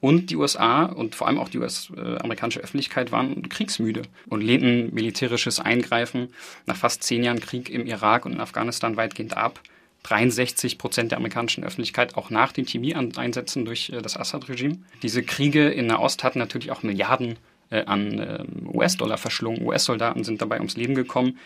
Und 0.00 0.30
die 0.30 0.36
USA 0.36 0.84
und 0.84 1.16
vor 1.16 1.26
allem 1.26 1.38
auch 1.38 1.48
die 1.48 1.58
US-amerikanische 1.58 2.60
Öffentlichkeit 2.60 3.10
waren 3.10 3.48
kriegsmüde 3.48 4.02
und 4.28 4.42
lehnten 4.42 4.94
militärisches 4.94 5.58
Eingreifen 5.58 6.28
nach 6.66 6.76
fast 6.76 7.02
zehn 7.02 7.24
Jahren 7.24 7.40
Krieg 7.40 7.68
im 7.68 7.84
Irak 7.84 8.24
und 8.24 8.32
in 8.32 8.40
Afghanistan 8.40 8.96
weitgehend 8.96 9.36
ab. 9.36 9.60
63 10.04 10.78
Prozent 10.78 11.12
der 11.12 11.18
amerikanischen 11.18 11.64
Öffentlichkeit 11.64 12.16
auch 12.16 12.30
nach 12.30 12.52
den 12.52 12.66
Chemieeinsätzen 12.66 13.64
durch 13.64 13.90
äh, 13.90 14.00
das 14.00 14.16
Assad-Regime. 14.16 14.78
Diese 15.02 15.22
Kriege 15.22 15.68
in 15.68 15.86
Nahost 15.86 16.24
hatten 16.24 16.38
natürlich 16.38 16.70
auch 16.70 16.82
Milliarden 16.82 17.36
äh, 17.70 17.84
an 17.84 18.18
äh, 18.18 18.44
US-Dollar 18.72 19.18
verschlungen. 19.18 19.62
US-Soldaten 19.62 20.24
sind 20.24 20.40
dabei 20.40 20.56
ums 20.58 20.76
Leben 20.76 20.94
gekommen. 20.94 21.38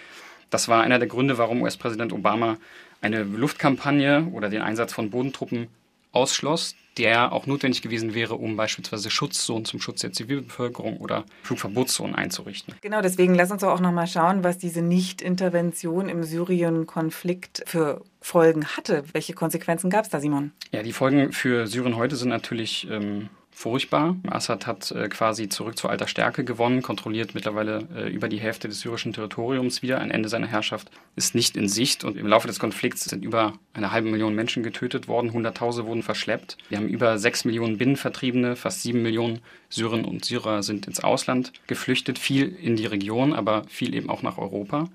Das 0.51 0.69
war 0.69 0.83
einer 0.83 0.99
der 0.99 1.09
Gründe, 1.09 1.39
warum 1.39 1.63
US-Präsident 1.63 2.13
Obama 2.13 2.59
eine 3.01 3.23
Luftkampagne 3.23 4.29
oder 4.33 4.49
den 4.49 4.63
Einsatz 4.63 4.93
von 4.93 5.11
Bodentruppen 5.11 5.69
ausschloss, 6.13 6.77
der 6.99 7.33
auch 7.33 7.47
notwendig 7.47 7.83
gewesen 7.83 8.15
wäre, 8.15 8.35
um 8.35 8.57
beispielsweise 8.57 9.11
Schutzzonen 9.11 9.65
zum 9.65 9.81
Schutz 9.81 10.01
der 10.01 10.13
Zivilbevölkerung 10.13 10.99
oder 10.99 11.25
Flugverbotszonen 11.43 12.15
einzurichten. 12.15 12.75
Genau, 12.81 13.01
deswegen 13.01 13.35
lass 13.35 13.51
uns 13.51 13.65
auch 13.65 13.81
noch 13.81 13.93
mal 13.93 14.07
schauen, 14.07 14.45
was 14.45 14.59
diese 14.59 14.83
Nicht-Intervention 14.83 16.09
im 16.09 16.23
Syrien-Konflikt 16.23 17.63
für 17.67 18.03
Folgen 18.21 18.67
hatte. 18.67 19.05
Welche 19.13 19.33
Konsequenzen 19.33 19.91
gab 19.91 20.05
es 20.05 20.11
da, 20.11 20.21
Simon? 20.21 20.53
Ja, 20.71 20.83
die 20.83 20.93
Folgen 20.93 21.33
für 21.33 21.67
Syrien 21.67 21.97
heute 21.97 22.17
sind 22.17 22.29
natürlich 22.29 22.89
ähm, 22.91 23.29
furchtbar. 23.53 24.17
Assad 24.29 24.67
hat 24.67 24.91
äh, 24.91 25.09
quasi 25.09 25.49
zurück 25.49 25.79
zur 25.79 25.91
alter 25.91 26.09
Stärke 26.09 26.43
gewonnen, 26.43 26.83
kontrolliert 26.83 27.35
mittlerweile 27.35 27.87
äh, 27.95 28.09
über 28.09 28.29
die 28.29 28.41
Hälfte 28.41 28.67
des 28.67 28.81
syrischen 28.81 29.13
Territoriums 29.13 29.83
wieder. 29.83 30.01
Ein 30.01 30.11
Ende 30.11 30.29
seiner 30.29 30.47
Herrschaft 30.47 30.91
ist 31.15 31.35
nicht 31.35 31.57
in 31.57 31.69
Sicht 31.69 32.03
und 32.03 32.17
im 32.17 32.27
Laufe 32.27 32.49
des 32.49 32.59
Konflikts 32.59 33.05
sind 33.05 33.25
über 33.25 33.53
eine 33.75 33.93
halbe 33.93 34.11
Million 34.11 34.35
Menschen 34.35 34.63
getötet 34.63 35.07
worden, 35.07 35.33
Hunderttausende 35.33 35.89
wurden 35.89 36.03
verschleppt. 36.03 36.57
Wir 36.71 36.79
haben 36.79 36.89
über 36.89 37.19
sechs 37.19 37.45
Millionen 37.45 37.79
Binnenvertriebene, 37.79 38.57
fast 38.57 38.83
sieben 38.83 39.03
Millionen 39.03 39.41
Syrerinnen 39.69 40.07
und 40.07 40.25
Syrer 40.25 40.63
sind 40.63 40.87
ins 40.87 41.05
Ausland 41.05 41.53
geflüchtet, 41.67 42.19
viel 42.19 42.49
in 42.49 42.77
die 42.77 42.87
Region, 42.87 43.33
aber 43.33 43.65
viel 43.69 43.95
eben 43.95 44.11
auch 44.11 44.23
nach 44.23 44.39
Europa. 44.39 44.89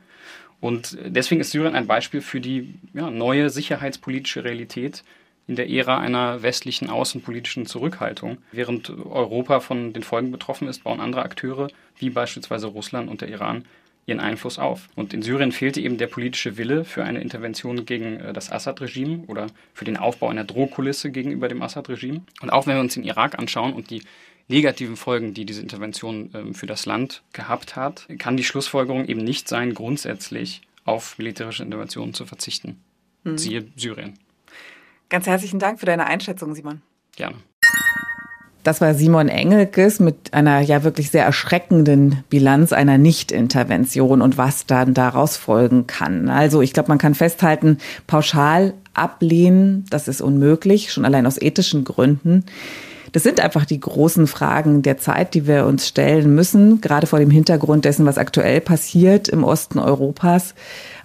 Und 0.59 0.97
deswegen 1.05 1.39
ist 1.41 1.51
Syrien 1.51 1.75
ein 1.75 1.87
Beispiel 1.87 2.21
für 2.21 2.41
die 2.41 2.73
ja, 2.93 3.11
neue 3.11 3.49
sicherheitspolitische 3.49 4.43
Realität, 4.43 5.03
in 5.47 5.55
der 5.55 5.69
Ära 5.69 5.97
einer 5.97 6.43
westlichen 6.43 6.89
außenpolitischen 6.89 7.65
Zurückhaltung. 7.65 8.37
Während 8.51 8.89
Europa 8.89 9.61
von 9.61 9.93
den 9.93 10.03
Folgen 10.03 10.31
betroffen 10.31 10.67
ist, 10.67 10.83
bauen 10.83 10.99
andere 10.99 11.23
Akteure, 11.23 11.69
wie 11.97 12.09
beispielsweise 12.09 12.67
Russland 12.67 13.09
und 13.09 13.21
der 13.21 13.29
Iran, 13.29 13.65
ihren 14.05 14.19
Einfluss 14.19 14.57
auf. 14.57 14.87
Und 14.95 15.13
in 15.13 15.21
Syrien 15.21 15.51
fehlte 15.51 15.81
eben 15.81 15.97
der 15.97 16.07
politische 16.07 16.57
Wille 16.57 16.85
für 16.85 17.03
eine 17.03 17.19
Intervention 17.19 17.85
gegen 17.85 18.19
äh, 18.19 18.33
das 18.33 18.51
Assad-Regime 18.51 19.25
oder 19.27 19.47
für 19.73 19.85
den 19.85 19.97
Aufbau 19.97 20.29
einer 20.29 20.45
Drohkulisse 20.45 21.11
gegenüber 21.11 21.49
dem 21.49 21.61
Assad-Regime. 21.61 22.21
Und 22.41 22.49
auch 22.49 22.67
wenn 22.67 22.75
wir 22.75 22.81
uns 22.81 22.93
den 22.93 23.03
Irak 23.03 23.37
anschauen 23.37 23.73
und 23.73 23.89
die 23.89 24.03
negativen 24.47 24.95
Folgen, 24.95 25.33
die 25.33 25.45
diese 25.45 25.61
Intervention 25.61 26.31
ähm, 26.33 26.53
für 26.55 26.67
das 26.67 26.85
Land 26.85 27.21
gehabt 27.33 27.75
hat, 27.75 28.07
kann 28.17 28.37
die 28.37 28.45
Schlussfolgerung 28.45 29.05
eben 29.05 29.23
nicht 29.23 29.49
sein, 29.49 29.73
grundsätzlich 29.73 30.61
auf 30.85 31.17
militärische 31.17 31.63
Interventionen 31.63 32.13
zu 32.13 32.25
verzichten. 32.25 32.81
Mhm. 33.25 33.37
Siehe 33.37 33.67
Syrien. 33.75 34.17
Ganz 35.09 35.27
herzlichen 35.27 35.59
Dank 35.59 35.79
für 35.79 35.85
deine 35.85 36.05
Einschätzung, 36.05 36.53
Simon. 36.53 36.81
Gerne. 37.15 37.35
Das 38.63 38.81
war 38.81 38.93
Simon 38.93 39.29
Engelkes 39.29 40.01
mit 40.01 40.33
einer 40.33 40.59
ja 40.59 40.83
wirklich 40.83 41.09
sehr 41.09 41.23
erschreckenden 41.23 42.25
Bilanz 42.29 42.73
einer 42.73 42.97
Nichtintervention 42.97 44.21
und 44.21 44.37
was 44.37 44.65
dann 44.65 44.93
daraus 44.93 45.37
folgen 45.37 45.87
kann. 45.87 46.27
Also 46.27 46.61
ich 46.61 46.73
glaube, 46.73 46.89
man 46.89 46.97
kann 46.97 47.15
festhalten, 47.15 47.77
pauschal 48.07 48.73
ablehnen, 48.93 49.85
das 49.89 50.09
ist 50.09 50.19
unmöglich, 50.19 50.91
schon 50.91 51.05
allein 51.05 51.25
aus 51.25 51.41
ethischen 51.41 51.85
Gründen. 51.85 52.43
Das 53.13 53.23
sind 53.23 53.39
einfach 53.39 53.63
die 53.63 53.79
großen 53.79 54.27
Fragen 54.27 54.81
der 54.81 54.97
Zeit, 54.97 55.33
die 55.33 55.47
wir 55.47 55.65
uns 55.65 55.87
stellen 55.87 56.35
müssen, 56.35 56.81
gerade 56.81 57.07
vor 57.07 57.19
dem 57.19 57.31
Hintergrund 57.31 57.85
dessen, 57.85 58.05
was 58.05 58.17
aktuell 58.17 58.59
passiert 58.59 59.29
im 59.29 59.45
Osten 59.45 59.79
Europas. 59.79 60.55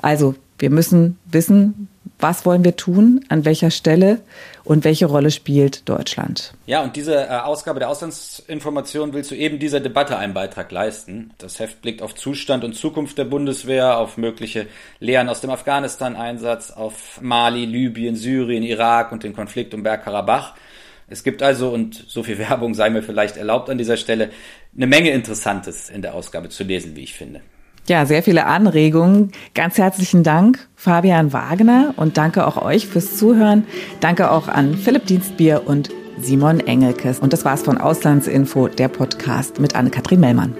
Also 0.01 0.35
wir 0.59 0.71
müssen 0.71 1.17
wissen, 1.31 1.87
was 2.23 2.47
wollen 2.47 2.64
wir 2.64 2.77
tun, 2.77 3.25
an 3.29 3.45
welcher 3.45 3.70
Stelle 3.70 4.20
und 4.64 4.85
welche 4.85 5.07
Rolle 5.07 5.31
spielt 5.31 5.89
Deutschland. 5.89 6.55
Ja, 6.66 6.83
und 6.83 6.95
diese 6.97 7.14
äh, 7.14 7.29
Ausgabe 7.29 7.81
der 7.81 7.89
Auslandsinformation 7.89 9.12
will 9.12 9.25
zu 9.25 9.35
eben 9.35 9.59
dieser 9.59 9.81
Debatte 9.81 10.16
einen 10.16 10.33
Beitrag 10.33 10.70
leisten. 10.70 11.33
Das 11.39 11.59
Heft 11.59 11.83
blickt 11.83 12.01
auf 12.01 12.14
Zustand 12.14 12.62
und 12.64 12.75
Zukunft 12.75 13.18
der 13.18 13.25
Bundeswehr, 13.25 13.99
auf 13.99 14.16
mögliche 14.16 14.66
Lehren 15.01 15.29
aus 15.29 15.41
dem 15.41 15.51
Afghanistan-Einsatz, 15.51 16.70
auf 16.70 17.20
Mali, 17.20 17.64
Libyen, 17.64 18.16
Syrien, 18.16 18.62
Irak 18.62 19.12
und 19.12 19.25
den 19.25 19.35
Konflikt 19.35 19.75
um 19.75 19.83
Bergkarabach. 19.83 20.55
Es 21.09 21.25
gibt 21.25 21.43
also, 21.43 21.70
und 21.70 22.05
so 22.09 22.23
viel 22.23 22.39
Werbung 22.51 22.75
sei 22.75 22.89
mir 22.91 23.03
vielleicht 23.03 23.37
erlaubt 23.37 23.68
an 23.68 23.79
dieser 23.79 23.97
Stelle, 23.97 24.31
eine 24.75 24.87
Menge 24.87 25.11
Interessantes 25.11 25.91
in 25.91 26.03
der 26.03 26.14
Ausgabe 26.14 26.49
zu 26.49 26.64
lesen, 26.64 26.97
wie 26.97 27.03
ich 27.03 27.14
finde. 27.14 27.41
Ja, 27.89 28.07
sehr 28.07 28.22
viele 28.22 28.47
Anregungen. 28.47 29.33
Ganz 29.55 29.76
herzlichen 29.76 30.22
Dank, 30.22 30.68
Fabian 30.76 31.33
Wagner, 31.33 31.95
und 31.97 32.16
danke 32.16 32.47
auch 32.47 32.62
euch 32.62 32.87
fürs 32.87 33.16
Zuhören. 33.16 33.64
Danke 34.01 34.30
auch 34.30 34.49
an 34.49 34.76
Philipp 34.76 35.07
Dienstbier 35.07 35.62
und 35.66 35.91
Simon 36.20 36.61
Engelkes. 36.61 37.18
Und 37.18 37.33
das 37.33 37.45
war's 37.45 37.62
von 37.62 37.78
Auslandsinfo, 37.78 38.68
der 38.68 38.89
Podcast 38.89 39.59
mit 39.59 39.74
Anne-Kathrin 39.74 40.20
Mellmann. 40.20 40.55